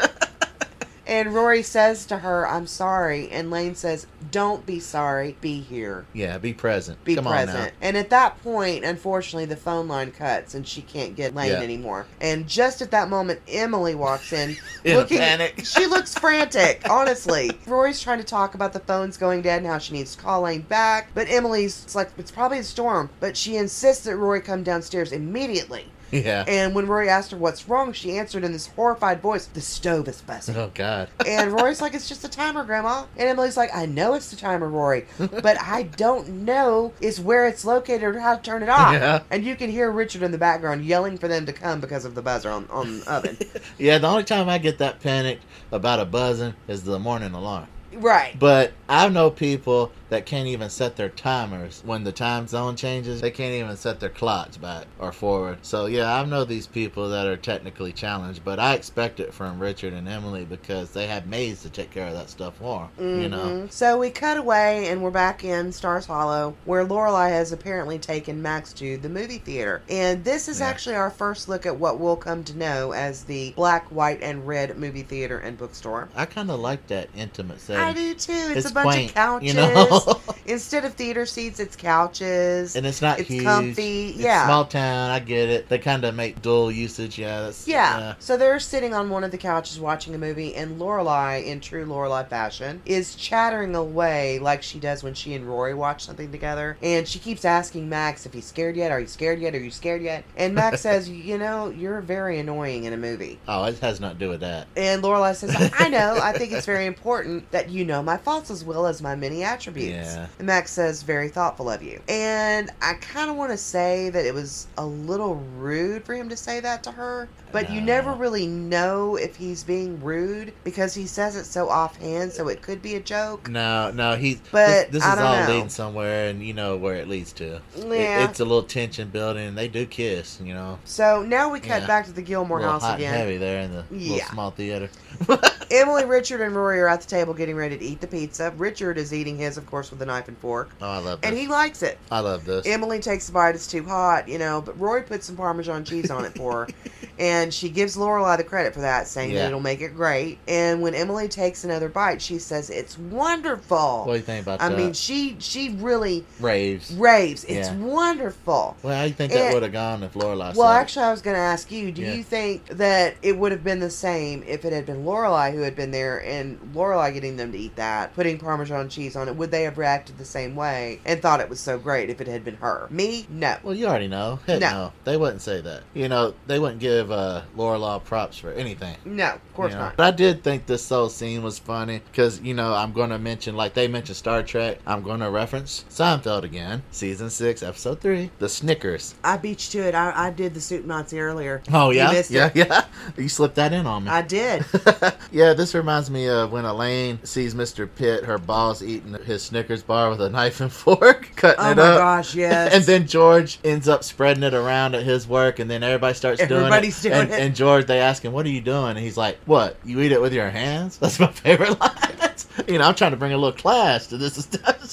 [1.07, 3.29] And Rory says to her, I'm sorry.
[3.31, 5.37] And Lane says, Don't be sorry.
[5.41, 6.07] Be here.
[6.15, 7.03] yeah, be present.
[7.05, 7.51] Be Come present.
[7.59, 7.71] on now.
[7.83, 11.61] And at that point, unfortunately, the phone line cuts and she can't get Lane Yeah.
[11.61, 12.07] anymore.
[12.21, 14.57] And just at that moment, Emily walks in.
[14.85, 15.61] In looking, panic.
[15.65, 17.51] She looks frantic, honestly.
[17.67, 20.43] Rory's trying to talk about the phones going dead and how she needs to call
[20.43, 21.09] Lane back.
[21.15, 23.11] But Emily's it's like, it's probably a storm.
[23.21, 25.87] But she insists that Rory come downstairs immediately.
[26.15, 26.45] Yeah.
[26.47, 30.09] And when Rory asked her what's wrong, she answered in this horrified voice, The stove
[30.09, 30.57] is buzzing.
[30.57, 31.09] Oh God.
[31.27, 33.05] And Rory's like, it's just a timer, Grandma.
[33.17, 37.47] And Emily's like, I know it's the timer, Rory, but I don't know is where
[37.47, 38.93] it's located or how to turn it off.
[38.93, 39.23] Yeah.
[39.31, 42.15] And you can hear Richard in the background yelling for them to come because of
[42.15, 43.39] the buzzer on, on the oven.
[43.79, 45.43] Yeah, the only time I get that panicked
[45.73, 47.67] about a buzzing is the morning alarm.
[47.97, 48.37] Right.
[48.39, 53.21] But I know people that can't even set their timers when the time zone changes.
[53.21, 55.59] They can't even set their clocks back or forward.
[55.63, 59.59] So yeah, I know these people that are technically challenged, but I expect it from
[59.59, 63.21] Richard and Emily because they have maids to take care of that stuff for 'em,
[63.23, 63.39] You know.
[63.39, 63.73] Mhm.
[63.73, 68.41] So we cut away and we're back in Stars Hollow, where Lorelai has apparently taken
[68.43, 69.83] Max to the movie theater.
[69.89, 70.69] And this is Yeah.
[70.69, 74.47] actually our first look at what we'll come to know as the black, white, and
[74.47, 76.09] Read movie theater and bookstore.
[76.15, 77.84] I kind of like that intimate setting.
[77.89, 78.33] I do too.
[78.33, 79.49] It's, It's a bunch quaint, of couches.
[79.49, 80.21] you know?
[80.47, 82.77] Instead of theater seats, it's couches.
[82.77, 83.45] and it's not It's huge.
[83.45, 84.45] comfy, It's yeah.
[84.47, 85.11] small town.
[85.11, 85.69] I get it.
[85.69, 87.19] They kind of make dual usage.
[87.19, 88.15] Yeah, that's Yeah.
[88.19, 91.85] So they're sitting on one of the couches watching a movie, and Lorelai, in true
[91.87, 96.77] Lorelai fashion, is chattering away like she does when she and Rory watch something together.
[96.83, 98.91] And she keeps asking Max if he's scared yet.
[98.91, 99.55] Are you scared yet?
[99.55, 100.25] Are you scared yet?
[100.37, 104.19] And Max says, "You know, you're very annoying in a movie." Oh, it has nothing
[104.19, 104.67] to do with that.
[104.77, 106.19] And Lorelai says, "I know.
[106.23, 109.43] I think it's very important that you know my faults as well as my many
[109.43, 110.27] attributes." Yeah.
[110.39, 114.25] And Max says, "Very thoughtful of you." And I kind of want to say that
[114.25, 118.13] it was a little rude for him to say that to her, but you never
[118.13, 122.81] really know if he's being rude because he says it so offhand, so it could
[122.83, 123.49] be a joke.
[123.49, 124.41] No, no, he's.
[124.53, 125.47] But this, this is all know.
[125.53, 127.57] leading somewhere, and you know where it leads to.
[127.57, 128.29] It- Yeah.
[128.29, 129.47] it's a little tension building.
[129.49, 130.79] and They do kiss, you know.
[130.85, 131.87] So now we cut Yeah.
[131.87, 133.13] back to the Gilmore house again.
[133.15, 134.13] heavy there in the Yeah.
[134.15, 134.89] little small theater.
[135.75, 138.53] Emily, Richard, and Rory are at the table getting ready to eat the pizza.
[138.57, 141.29] Richard is eating his, of course, with a knife and fork, Oh, I love this.
[141.29, 141.99] and he likes it.
[142.11, 142.67] I love this.
[142.67, 146.11] Emily takes a bite, it's too hot, you know, but Rory puts some Parmesan cheese
[146.11, 146.69] on it for her.
[147.17, 150.39] And she gives Lorelai the credit for that, saying that it'll make it great.
[150.49, 154.03] And when Emily takes another bite, she says, It's wonderful.
[154.05, 154.75] what do you think about I that?
[154.75, 156.93] I mean, she she really raves.
[156.95, 157.45] raves.
[157.45, 157.77] It's Yeah.
[157.77, 158.77] wonderful.
[158.83, 160.75] Well, how do you think that would have gone if Lorelai Well, it?
[160.75, 161.93] actually, I was going to ask you.
[161.93, 162.15] Do Yeah.
[162.15, 165.61] you think that it would have been the same if it had been Lorelai who
[165.65, 169.37] had been there and Lorelai getting them to eat that, putting Parmesan cheese on it?
[169.37, 172.27] Would they have reacted the same way and thought it was so great if it
[172.29, 172.87] had been her?
[172.91, 173.57] Me, no.
[173.63, 174.39] Well, you already know.
[174.47, 174.59] No.
[174.59, 174.93] no.
[175.05, 175.83] They wouldn't say that.
[175.95, 178.97] You know, they wouldn't give uh, Lorelai props for anything.
[179.05, 179.85] No, of course you know.
[179.87, 179.97] not.
[179.97, 183.19] But I did think this whole scene was funny because, you know, I'm going to
[183.19, 186.83] mention, like they mentioned Star Trek, I'm going to reference Seinfeld again.
[186.91, 189.15] Season 6, Episode 3, The Snickers.
[189.25, 189.95] I beat you to it.
[189.95, 191.63] I, I did the soup Nazi earlier.
[191.73, 192.13] Oh, You yeah?
[192.13, 192.57] missed yeah, it.
[192.69, 192.85] yeah.
[193.17, 194.11] You slipped that in on me.
[194.11, 194.65] I did.
[195.33, 197.89] yeah, this reminds me of when Elaine sees Mr.
[197.93, 201.77] Pitt, her boss, eating his Snickers bar with a knife and fork, cutting Oh it
[201.77, 201.99] my up.
[201.99, 202.73] gosh, yes.
[202.75, 206.41] And then George ends up spreading it around at his work, and then everybody starts
[206.41, 207.31] Everybody's doing doing it.
[207.31, 207.35] it.
[207.35, 209.77] and, and George, they ask him, "What are you doing?" And he's like, "What?
[209.85, 211.91] You eat it with your hands?" That's my favorite line.
[212.19, 214.49] That's, you know, I'm trying to bring a little class to this.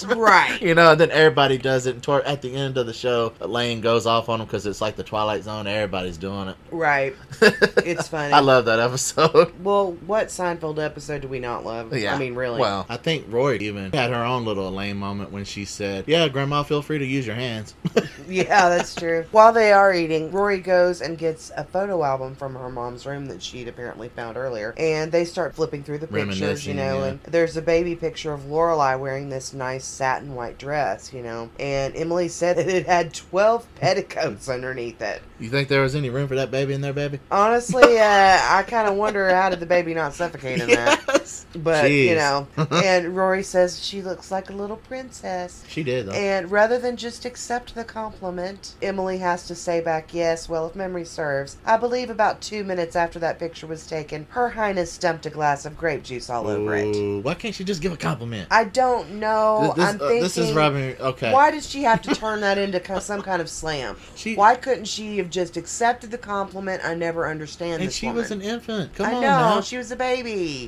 [0.06, 0.62] Right.
[0.62, 1.94] You know, and then everybody does it.
[1.96, 4.82] And toward, at the end of the show, Elaine goes off on him because it's
[4.82, 5.68] like the Twilight Zone.
[5.68, 6.56] Everybody's doing it.
[6.72, 7.16] Right.
[7.42, 8.34] It's funny.
[8.34, 9.54] I love that episode.
[9.64, 11.96] Well, what Seinfeld episode do we not love?
[11.96, 12.16] Yeah.
[12.16, 12.60] I mean, really.
[12.60, 16.28] Well, I think Roy even had her own little Elaine moment when she said, "Yeah,
[16.30, 17.76] Grandma, feel free to use your hands."
[18.32, 19.26] Yeah, that's true.
[19.32, 23.26] While they are eating, Rory goes and gets a photo album from her mom's room
[23.26, 24.74] that she'd apparently found earlier.
[24.78, 27.06] And they start flipping through the pictures, you know, yeah.
[27.06, 31.50] and there's a baby picture of Lorelai wearing this nice satin white dress, you know.
[31.60, 35.22] And Emily said that it had 12 petticoats underneath it.
[35.40, 37.20] you think there was any room for that baby in there, baby?
[37.30, 41.04] Honestly, uh, I kind of wonder how did the baby not suffocate in that.
[41.08, 41.46] Yes.
[41.56, 45.64] But, you know, and Rory says she looks like a little princess.
[45.68, 46.12] She did though.
[46.14, 50.76] And rather than just accept the compliment, Emily has to say back, yes, well, if
[50.76, 55.26] memory serves, I believe about two minutes after that picture was taken, Her Highness dumped
[55.26, 57.24] a glass of grape juice all over it.
[57.24, 58.48] Why can't she just give a compliment?
[58.52, 59.74] I don't know.
[59.76, 60.24] this, I'm uh, thinking.
[60.24, 60.96] this is rubbing.
[61.00, 61.34] Okay.
[61.34, 63.98] Why did she have to turn that into some kind of slam?
[64.16, 66.84] She Why couldn't she have just accepted the compliment?
[66.84, 68.22] I never understand and this she woman.
[68.22, 68.94] was an infant.
[68.96, 69.62] Come I on know now.
[69.62, 70.21] she was a baby.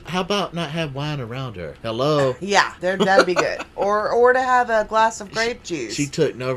[0.06, 1.76] How about not have wine around her?
[1.82, 2.36] Hello.
[2.44, 3.62] Yeah, there, that'd be good.
[3.76, 5.94] or or to have a glass of grape juice.
[5.94, 6.52] She took no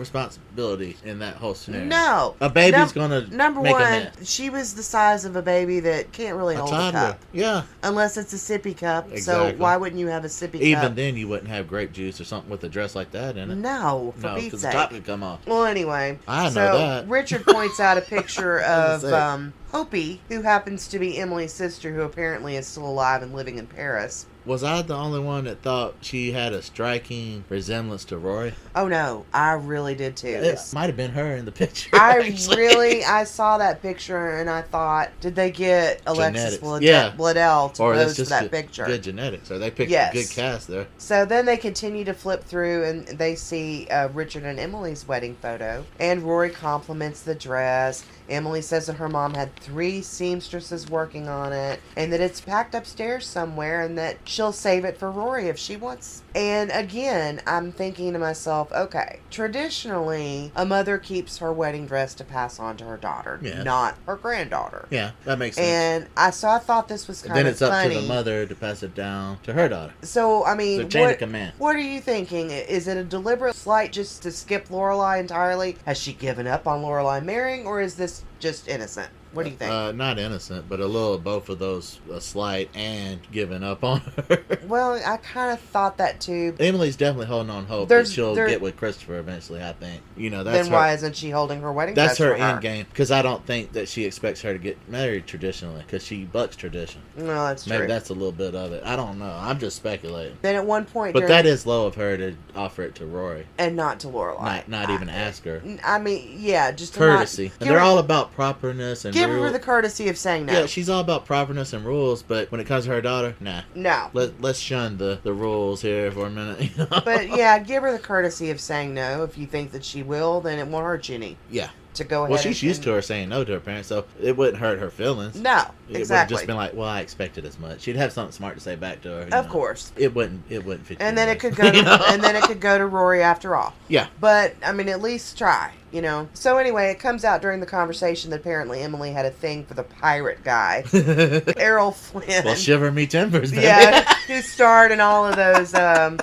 [0.56, 1.86] responsibility in that whole scenario.
[1.86, 2.36] no.
[2.40, 6.12] A baby's Num- gonna Number make one, she was the size of a baby that
[6.12, 7.62] can't really A hold a cup Yeah.
[7.82, 9.10] unless it's a sippy cup.
[9.12, 9.52] Exactly.
[9.52, 10.62] So why wouldn't you have a sippy cup?
[10.62, 10.94] Even cup?
[10.96, 13.54] then, you wouldn't have grape juice or something with a dress like that in it.
[13.56, 15.46] No, for No, because the top could come off.
[15.46, 17.08] Well, anyway, I know so that.
[17.08, 22.02] Richard points out a picture of um, Hopie, who happens to be Emily's sister, who
[22.02, 24.26] apparently is still alive and living in Paris.
[24.46, 28.54] Was I the only one that thought she had a striking resemblance to Rory?
[28.76, 30.28] Oh no, I really did too.
[30.28, 31.90] It might have been her in the picture.
[31.94, 32.56] I actually.
[32.58, 36.58] really, I saw that picture and I thought, did they get Alexis.
[36.58, 37.12] Blade- Yeah.
[37.16, 38.86] Bledel to or pose for that good, picture?
[38.86, 40.12] good genetics, or they picked Yes.
[40.12, 40.86] a good cast there.
[40.98, 45.34] So then they continue to flip through and they see uh, Richard and Emily's wedding
[45.42, 45.84] photo.
[45.98, 48.04] And Rory compliments the dress.
[48.28, 52.74] Emily says that her mom had three seamstresses working on it and that it's packed
[52.74, 56.22] upstairs somewhere and that she'll save it for Rory if she wants.
[56.34, 62.24] And again, I'm thinking to myself, okay, traditionally, a mother keeps her wedding dress to
[62.24, 63.62] pass on to her daughter, Yeah.
[63.62, 64.86] not her granddaughter.
[64.90, 65.66] Yeah, that makes sense.
[65.66, 67.94] And I so I thought this was kind then of Then it's up funny.
[67.94, 69.92] to the mother to pass it down to her daughter.
[70.02, 71.52] So I mean, chain what, of command.
[71.58, 72.50] what are you thinking?
[72.50, 75.76] Is it a deliberate slight just to skip Lorelai entirely?
[75.86, 79.15] Has she given up on Lorelai marrying, or is this just innocent?
[79.36, 79.70] What do you think?
[79.70, 83.84] Uh, not innocent, but a little of both of those, a slight and giving up
[83.84, 84.42] on her.
[84.66, 86.54] well, I kind of thought that too.
[86.58, 89.62] Emily's definitely holding on hope There's- that she'll there- get with Christopher eventually.
[89.62, 92.28] I think you know that's then her, why isn't she holding her wedding that's dress
[92.30, 95.26] her for end game because I don't think that she expects her to get married
[95.26, 97.02] traditionally because she bucks tradition.
[97.16, 97.86] No, that's Maybe true.
[97.88, 98.82] that's a little bit of it.
[98.84, 99.36] I don't know.
[99.38, 100.36] I'm just speculating.
[100.42, 103.06] Then at one point, But during- that is low of her to offer it to
[103.06, 104.40] Rory, and not to Lorelai.
[104.68, 105.62] not not even ask her.
[105.84, 109.44] I mean, yeah, just to not- Courtesy, and they're all about properness and give rule-
[109.44, 110.52] her the courtesy of saying no.
[110.52, 113.62] Yeah, she's all about properness and rules, but when it comes to her daughter, nah.
[113.74, 114.10] no.
[114.12, 116.56] Let let's shun the the rules here for a minute.
[116.66, 117.02] You know?
[117.04, 119.22] But yeah, give her the courtesy of saying no.
[119.22, 121.70] If you think that she will, then it won't hurt you any yeah.
[121.96, 122.30] To go ahead.
[122.30, 124.78] Well, she's and, used to her saying no to her parents, so it wouldn't hurt
[124.78, 125.36] her feelings.
[125.40, 126.34] No, It would have exactly.
[126.36, 127.80] just been like, well, I expected as much.
[127.82, 129.20] She'd have something smart to say back to her.
[129.22, 129.52] of know.
[129.52, 129.92] course.
[129.96, 130.42] It wouldn't.
[130.48, 130.98] It wouldn't fit.
[131.00, 131.70] And then it could go.
[131.70, 133.74] To, and then it could go to Rory after all.
[133.88, 134.06] Yeah.
[134.20, 135.72] But I mean, at least try.
[135.92, 136.28] You know.
[136.34, 139.74] So anyway, it comes out during the conversation that apparently Emily had a thing for
[139.74, 140.84] the pirate guy,
[141.56, 142.44] Errol Flynn.
[142.44, 143.62] well, shiver me timbers, baby.
[143.62, 146.18] yeah, who starred in all of those, um,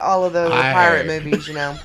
[0.00, 1.46] all of those pirate movies.
[1.48, 1.78] You know.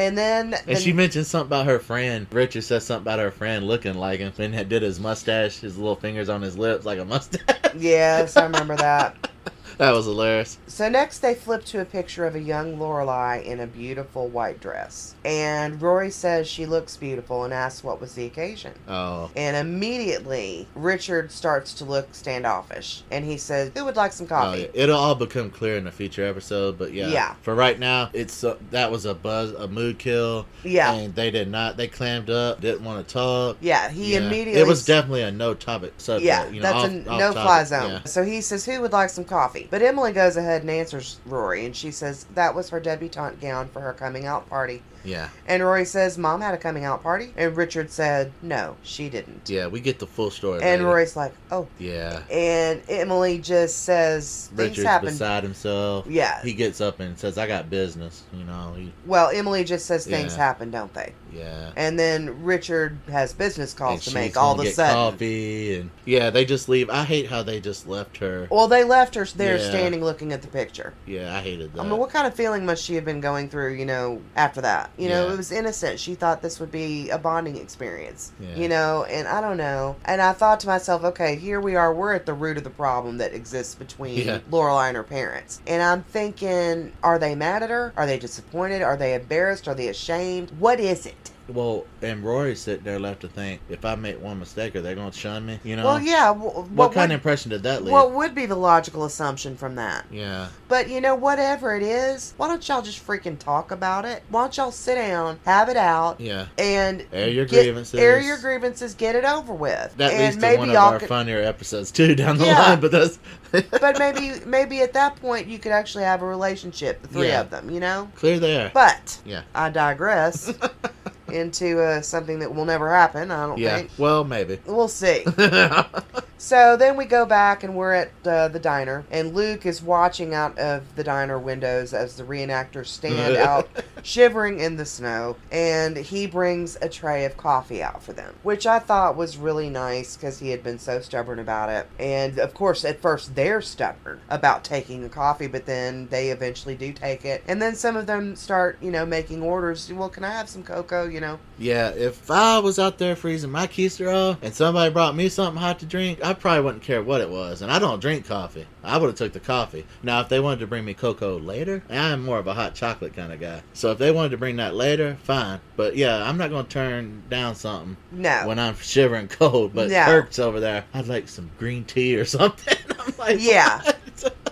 [0.00, 2.26] And then, And the- she mentioned something about her friend.
[2.32, 4.32] Richard said something about her friend looking like him.
[4.38, 7.42] And did his mustache, his little fingers on his lips like a mustache.
[7.76, 9.28] yes, I remember that.
[9.80, 10.58] that was hilarious.
[10.66, 14.60] So next they flip to a picture of a young Lorelai in a beautiful white
[14.60, 15.14] dress.
[15.24, 18.72] And Rory says she looks beautiful and asks what was the occasion.
[18.88, 23.02] Oh, And immediately Richard starts to look standoffish.
[23.10, 24.60] And he says, Who would like some oh coffee?
[24.62, 24.66] yeah.
[24.82, 27.08] It'll all become clear in a future episode, but yeah.
[27.08, 27.34] Yeah.
[27.42, 30.92] For right now, it's uh, that was a buzz, a mood kill, yeah.
[30.92, 31.76] and they did not.
[31.76, 33.56] They clammed up, didn't want to talk.
[33.60, 34.20] Yeah, he Yeah.
[34.20, 36.26] immediately It was definitely a no topic subject.
[36.26, 37.90] Yeah, you know, that's off- a no fly zone.
[37.90, 38.04] yeah.
[38.04, 39.68] So he says, Who would like some coffee?
[39.70, 43.68] But Emily goes ahead and answers Rory, and she says that was her debutante gown
[43.68, 45.28] for her coming out party Yeah.
[45.46, 47.32] And Rory says, Mom had a coming out party.
[47.36, 49.48] And Richard said, No, she didn't.
[49.48, 50.60] Yeah, we get the full story.
[50.62, 50.84] And later.
[50.86, 51.66] Rory's like, Oh.
[51.78, 52.22] Yeah.
[52.30, 55.08] And Emily just says, Things Richard's happen.
[55.08, 56.06] beside himself.
[56.08, 56.42] Yeah.
[56.42, 58.74] He gets up and says, "I got business." You know.
[58.76, 60.38] He, Well, Emily just says things Yeah.
[60.44, 61.12] happen, don't they?
[61.32, 61.70] yeah.
[61.76, 64.94] And then Richard has business calls And to make all of a sudden.
[64.94, 66.90] coffee and yeah, they just leave.
[66.90, 68.48] I hate how they just left her.
[68.50, 69.68] Well, they left her there Yeah.
[69.68, 70.92] standing looking at the picture.
[71.06, 71.80] Yeah, I hated that.
[71.80, 74.60] I mean, what kind of feeling must she have been going through, you know, after
[74.62, 74.89] that?
[74.96, 75.32] You know, Yeah.
[75.32, 75.98] it was innocent.
[76.00, 78.54] She thought this would be a bonding experience, Yeah.
[78.54, 79.96] you know, and I don't know.
[80.04, 81.92] And I thought to myself, okay, here we are.
[81.94, 84.38] We're at the root of the problem that exists between Yeah.
[84.50, 85.60] Lorelai and her parents.
[85.66, 87.92] And I'm thinking, are they mad at her?
[87.96, 88.82] Are they disappointed?
[88.82, 89.66] Are they embarrassed?
[89.68, 90.52] Are they ashamed?
[90.58, 91.30] What is it?
[91.54, 94.94] Well, and Rory's sitting there left to think, if I make one mistake, are they
[94.94, 95.58] going to shun me?
[95.64, 95.84] You know.
[95.84, 96.26] Well, yeah.
[96.28, 97.92] w- What, What, kind would, of impression did that leave?
[97.92, 100.06] what would be the logical assumption from that?
[100.10, 100.48] yeah.
[100.68, 104.22] But you know, whatever it is, why don't y'all just freaking talk about it?
[104.28, 106.46] Why don't y'all sit down, have it out, Yeah.
[106.58, 107.98] and Air your get- grievances.
[107.98, 109.96] air your grievances, get it over with.
[109.96, 112.58] That and leads to maybe one of our could, funnier episodes too down the Yeah.
[112.60, 112.80] line.
[112.80, 113.18] But that's.
[113.52, 117.40] but maybe maybe at that point you could actually have a relationship, the three Yeah.
[117.40, 118.08] of them, you know.
[118.14, 118.70] clear there.
[118.72, 119.42] But Yeah.
[119.56, 120.52] I digress
[121.32, 123.30] into uh, something that will never happen.
[123.30, 123.76] I don't Yeah.
[123.78, 123.90] think.
[123.98, 124.58] Well, maybe.
[124.66, 125.24] We'll see.
[126.40, 130.32] So then we go back and we're at uh, the diner, and Luke is watching
[130.32, 133.68] out of the diner windows as the reenactors stand out
[134.02, 138.66] shivering in the snow, and he brings a tray of coffee out for them, which
[138.66, 141.86] I thought was really nice because he had been so stubborn about it.
[141.98, 146.74] And of course, at first they're stubborn about taking the coffee, but then they eventually
[146.74, 149.92] do take it, and then some of them start, you know, making orders.
[149.92, 151.06] Well, can I have some cocoa?
[151.06, 155.14] You know, Yeah, if I was out there freezing my keister off and somebody brought
[155.14, 157.62] me something hot to drink, I probably wouldn't care what it was.
[157.62, 158.66] And I don't drink coffee.
[158.82, 159.86] I would have took the coffee.
[160.02, 163.14] Now, if they wanted to bring me cocoa later, I'm more of a hot chocolate
[163.14, 163.62] kind of guy.
[163.72, 165.60] So if they wanted to bring that later, fine.
[165.76, 168.42] But yeah, I'm not to turn down something no.
[168.46, 169.74] when I'm shivering cold.
[169.74, 170.04] But No.
[170.04, 172.76] Kirk's over there, I'd like some green tea or something.
[172.98, 173.82] I'm like, Yeah.
[173.82, 173.96] what?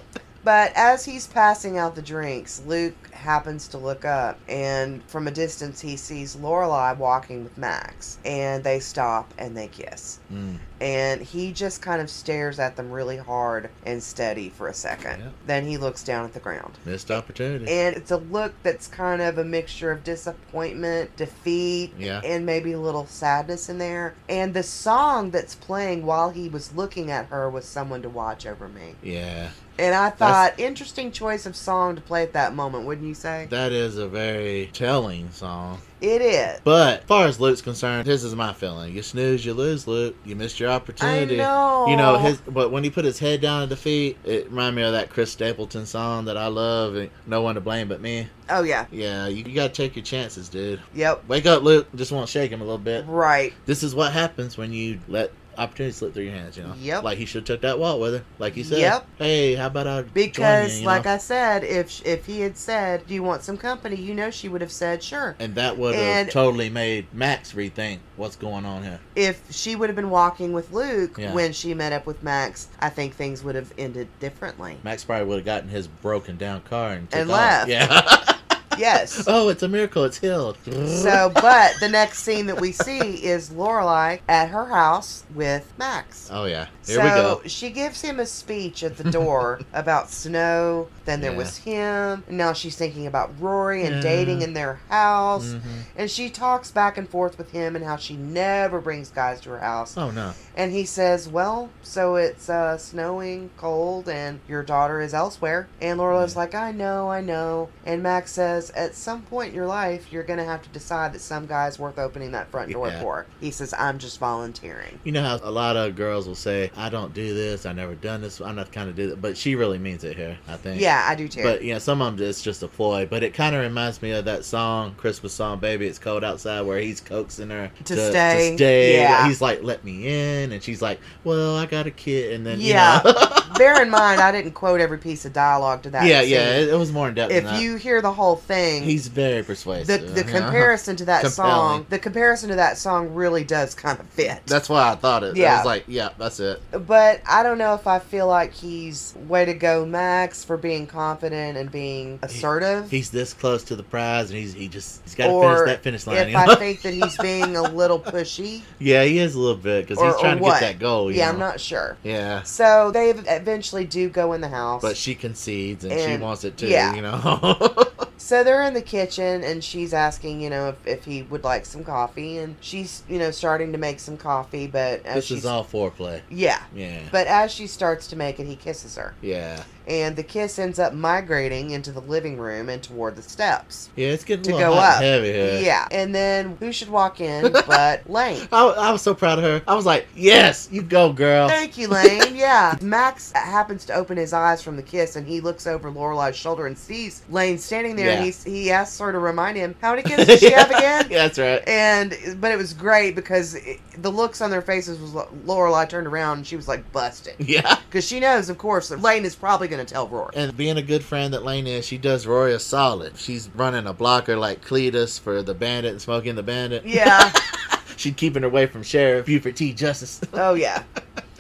[0.45, 5.31] But as he's passing out the drinks, Luke happens to look up, and from a
[5.31, 10.18] distance, he sees Lorelai walking with Max, and they stop and they kiss.
[10.33, 14.72] Mm, And he just kind of stares at them really hard and steady for a
[14.72, 15.20] second.
[15.20, 15.33] Yep.
[15.47, 16.79] Then he looks down at the ground.
[16.87, 17.70] missed opportunity.
[17.70, 22.22] And it's a look that's kind of a mixture of disappointment, defeat, Yeah.
[22.24, 24.14] and maybe a little sadness in there.
[24.29, 28.47] And the song that's playing while he was looking at her was Someone to Watch
[28.47, 28.95] Over Me.
[29.03, 29.51] yeah.
[29.79, 33.47] And I thought, interesting choice of song to play at that moment, wouldn't you say?
[33.51, 35.79] That is a very telling song.
[36.01, 36.61] It is.
[36.62, 38.95] But as far as Luke's concerned, this is my feeling.
[38.95, 40.16] You snooze, you lose, Luke.
[40.24, 41.41] You missed your opportunity.
[41.41, 41.87] I know.
[41.89, 44.83] You know, his but when he put his head down at defeat, it reminded me
[44.83, 48.29] of that Chris Stapleton song that I love, and No One to Blame But Me.
[48.49, 48.87] Oh, yeah.
[48.91, 50.81] Yeah, you, you gotta take your chances, dude.
[50.95, 51.29] Yep.
[51.29, 51.89] Wake up, Luke.
[51.95, 53.05] Just want to shake him a little bit.
[53.07, 53.53] Right.
[53.66, 56.74] This is what happens when you let opportunity slip through your hands, you know?
[56.80, 57.02] Yep.
[57.02, 58.78] Like he should have took that walk with her, like you said.
[58.78, 59.06] Yep.
[59.18, 61.12] Hey, how about I Because, join you, you like know?
[61.12, 64.48] I said, if if he had said, "Do you want some company?" you know, she
[64.48, 68.82] would have said, "Sure." And that would have totally made Max rethink what's going on
[68.82, 69.00] here.
[69.16, 71.34] If she would have been walking with Luke Yeah.
[71.34, 74.78] when she met up with Max, I think things would have ended differently.
[74.84, 77.36] Max probably would have gotten his broken down car and, took And off.
[77.36, 77.68] left.
[77.68, 78.34] Yeah.
[78.79, 79.24] Yes.
[79.29, 80.05] oh, it's a miracle.
[80.05, 80.57] It's healed.
[80.64, 86.29] So, but the next scene that we see is Lorelai at her house with Max.
[86.33, 86.66] Oh yeah.
[86.87, 87.41] Here so we go.
[87.47, 90.89] she gives him a speech at the door about snow.
[91.05, 91.37] Then there Yeah.
[91.39, 92.24] was him.
[92.29, 94.01] Now she's thinking about Rory and Yeah.
[94.03, 95.47] dating in their house.
[95.47, 95.61] Mhm.
[95.97, 99.51] And she talks back and forth with him and how she never brings guys to
[99.51, 99.97] her house.
[99.97, 100.33] Oh no.
[100.57, 105.68] And he says, Well, so it's uh, snowing, cold, and your daughter is elsewhere.
[105.81, 106.41] And Lorelai's Yeah.
[106.41, 107.68] like, I know, I know.
[107.85, 111.12] And Max says, At some point in your life, you're going to have to decide
[111.12, 113.01] that some guy's worth opening that front door Yeah.
[113.01, 113.27] for.
[113.41, 114.99] He says, I'm just volunteering.
[115.05, 117.66] You know how a lot of girls will say, "I don't do this.
[117.66, 118.41] I never done this.
[118.41, 120.39] I'm not kind of do that," but she really means it here.
[120.49, 120.81] I think.
[120.81, 121.43] Yeah, I do too.
[121.43, 123.07] But you know, some of them it's just a ploy.
[123.07, 126.62] But it kind of reminds me of that song, Christmas song, "Baby It's Cold Outside,"
[126.62, 128.51] where he's coaxing her To stay.
[128.51, 128.95] To stay.
[128.97, 129.27] Yeah.
[129.29, 132.61] He's like, "Let me in," and she's like, "Well, I got a kid," and then
[132.61, 133.01] Yeah.
[133.05, 136.06] You know, Bear in mind, I didn't quote every piece of dialogue to that.
[136.06, 136.30] yeah, scene.
[136.30, 136.56] yeah.
[136.59, 137.32] It, it was more in depth.
[137.32, 137.62] If than that.
[137.62, 139.86] you hear the whole thing, he's very persuasive.
[139.86, 140.32] the you uh-huh.
[140.32, 140.44] know?
[140.46, 144.40] comparison to that song, the comparison to that song really does kind of fit.
[144.46, 145.36] That's why I thought it.
[145.36, 145.54] Yeah.
[145.54, 146.62] I was like, yeah, that's it.
[146.86, 150.86] But I don't know if I feel like he's way to go, Max, for being
[150.86, 152.90] confident and being assertive.
[152.90, 155.82] He's this close to the prize, and he's he just he's got to finish that
[155.82, 156.28] finish line.
[156.28, 156.36] if?
[156.36, 160.02] I think that he's being a little pushy, yeah, he is a little bit because
[160.02, 160.61] he's trying to what?
[160.61, 161.11] get that goal.
[161.11, 161.32] Yeah, know?
[161.32, 161.96] I'm not sure.
[162.02, 163.12] Yeah, So they
[163.49, 164.82] eventually do go in the house.
[164.82, 166.68] but she concedes and, she wants it too.
[166.68, 166.94] yeah.
[166.94, 167.84] You know.
[168.20, 171.64] So they're in the kitchen, and she's asking, you know, if, if he would like
[171.64, 175.38] some coffee, and she's, you know, starting to make some coffee, but as This she's
[175.38, 176.20] is all foreplay.
[176.28, 177.01] yeah, Yeah.
[177.12, 179.62] but as she starts to make it, he kisses her, yeah.
[179.89, 184.09] And the kiss ends up migrating into the living room and toward the steps Yeah,
[184.09, 185.03] it's getting to a little go up.
[185.03, 185.61] heavy here.
[185.61, 188.47] Yeah, and then who should walk in but Lane?
[188.53, 189.62] I, I was so proud of her.
[189.66, 191.49] I was like, yes, you go, girl.
[191.49, 192.22] Thank you, Lane.
[192.39, 192.76] Yeah.
[192.80, 196.66] Max happens to open his eyes from the kiss, and he looks over Lorelai's shoulder
[196.66, 198.32] and sees Lane standing there, and Yeah.
[198.45, 201.07] he he asks her to remind him how many kisses did she have again.
[201.11, 201.66] yeah, that's right.
[201.66, 205.11] And but it was great because it, the looks on their faces was
[205.47, 207.76] Lorelai turned around and she was like busted Yeah.
[207.89, 210.33] because she knows, of course, Lane is probably going to tell Rory.
[210.35, 213.16] And being a good friend that Lane is, she does Rory a solid.
[213.16, 216.85] She's running a blocker like Cletus for the Bandit and Smokey and the Bandit.
[216.85, 217.33] Yeah.
[217.97, 219.72] She's keeping her away from Sheriff Buford T.
[219.72, 220.20] Justice.
[220.33, 220.83] oh yeah.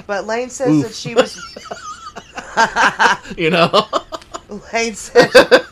[0.06, 0.86] But Lane says Oof.
[0.86, 1.38] that she was.
[3.36, 3.86] you know?
[4.48, 5.30] Lane says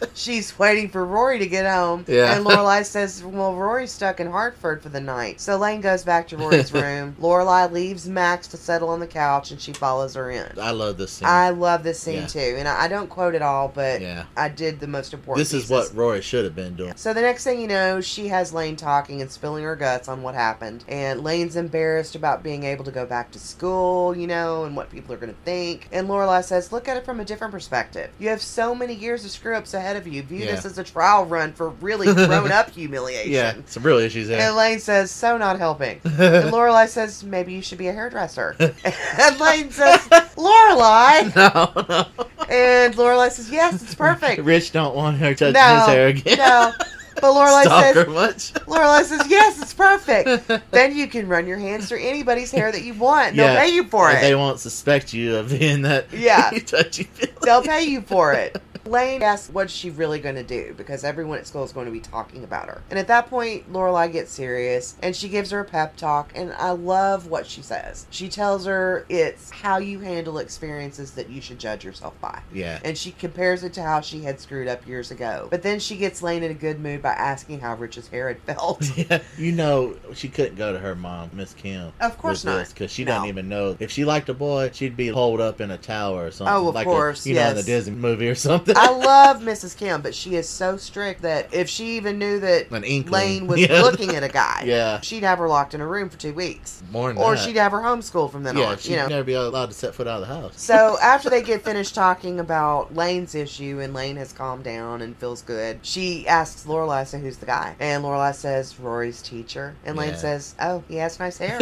[0.14, 2.04] she's waiting for Rory to get home.
[2.06, 2.36] Yeah.
[2.36, 5.40] And Lorelai says, Well, Rory's stuck in Hartford for the night.
[5.40, 7.16] So Lane goes back to Rory's room.
[7.20, 10.46] Lorelai leaves Max to settle on the couch and she follows her in.
[10.60, 11.28] I love this scene.
[11.28, 12.26] I love this scene Yeah.
[12.26, 12.54] too.
[12.58, 14.24] And I, I don't quote it all, but yeah.
[14.36, 16.92] I did the most important This is what Rory should have been doing.
[16.96, 20.22] So the next thing you know, she has Lane talking and spilling her guts on
[20.22, 20.84] what happened.
[20.88, 24.90] And Lane's embarrassed about being able to go back to school, you know, and what
[24.90, 25.88] people are going to think.
[25.92, 28.10] And Lorelai says, look at it from a different perspective.
[28.18, 30.22] You have so many years of screw ups ahead of you.
[30.22, 30.52] View Yeah.
[30.56, 33.32] this as a trial run for really grown up humiliation.
[33.32, 34.40] Yeah, some real issues there.
[34.40, 36.00] And Lane says, so not helping.
[36.04, 38.56] And Lorelai says, maybe you should be a hairdresser.
[38.58, 40.00] and Lane says,
[40.36, 41.34] Lorelai.
[41.36, 42.26] no, no.
[42.48, 44.42] And Lorelai says, yes, it's perfect.
[44.42, 46.38] Rich don't want her touching No, his hair again.
[46.38, 46.72] no.
[47.20, 48.52] But Lorelai says, much.
[48.66, 50.48] Lorelai says, yes, it's perfect.
[50.70, 53.28] then you can run your hands through anybody's hair that you want.
[53.30, 54.20] and They'll pay you for it.
[54.20, 56.50] They won't suspect you of being that Yeah.
[56.66, 57.08] touchy.
[57.42, 58.60] They'll pay you for it.
[58.86, 61.92] Lane asks what's she really going to do because everyone at school is going to
[61.92, 62.82] be talking about her.
[62.90, 66.32] And at that point, Lorelai gets serious and she gives her a pep talk.
[66.34, 68.06] And I love what she says.
[68.10, 72.40] She tells her it's how you handle experiences that you should judge yourself by.
[72.52, 72.78] Yeah.
[72.84, 75.48] And she compares it to how she had screwed up years ago.
[75.50, 78.40] But then she gets Lane in a good mood by asking how Rich's hair had
[78.42, 78.84] felt.
[78.96, 81.92] Yeah, you know she couldn't go to her mom, Miss Kim.
[82.00, 82.66] Of course not.
[82.68, 83.12] because she No.
[83.12, 86.26] doesn't even know if she liked a boy, she'd be holed up in a tower
[86.26, 86.54] or something.
[86.54, 87.62] Oh, of like course, a, you know, in the.
[87.62, 88.75] Disney movie or something.
[88.78, 89.76] I love Mrs.
[89.76, 93.06] Kim, but she is so strict that if she even knew that An.
[93.10, 93.82] Lane was Yeah.
[93.82, 95.00] looking at a guy, Yeah.
[95.00, 96.82] she'd have her locked in a room for two weeks.
[96.90, 97.44] More than Or that.
[97.44, 99.08] she'd have her homeschooled from then yeah, on, she'd you know.
[99.08, 100.60] never be allowed to set foot out of the house.
[100.60, 105.16] So after they get finished talking about Lane's issue and Lane has calmed down and
[105.16, 107.74] feels good, she asks Lorelai, so who's the guy?
[107.80, 109.74] And Lorelai says, Rory's teacher.
[109.84, 110.16] And Lane Yeah.
[110.16, 111.58] says, oh, he has nice hair.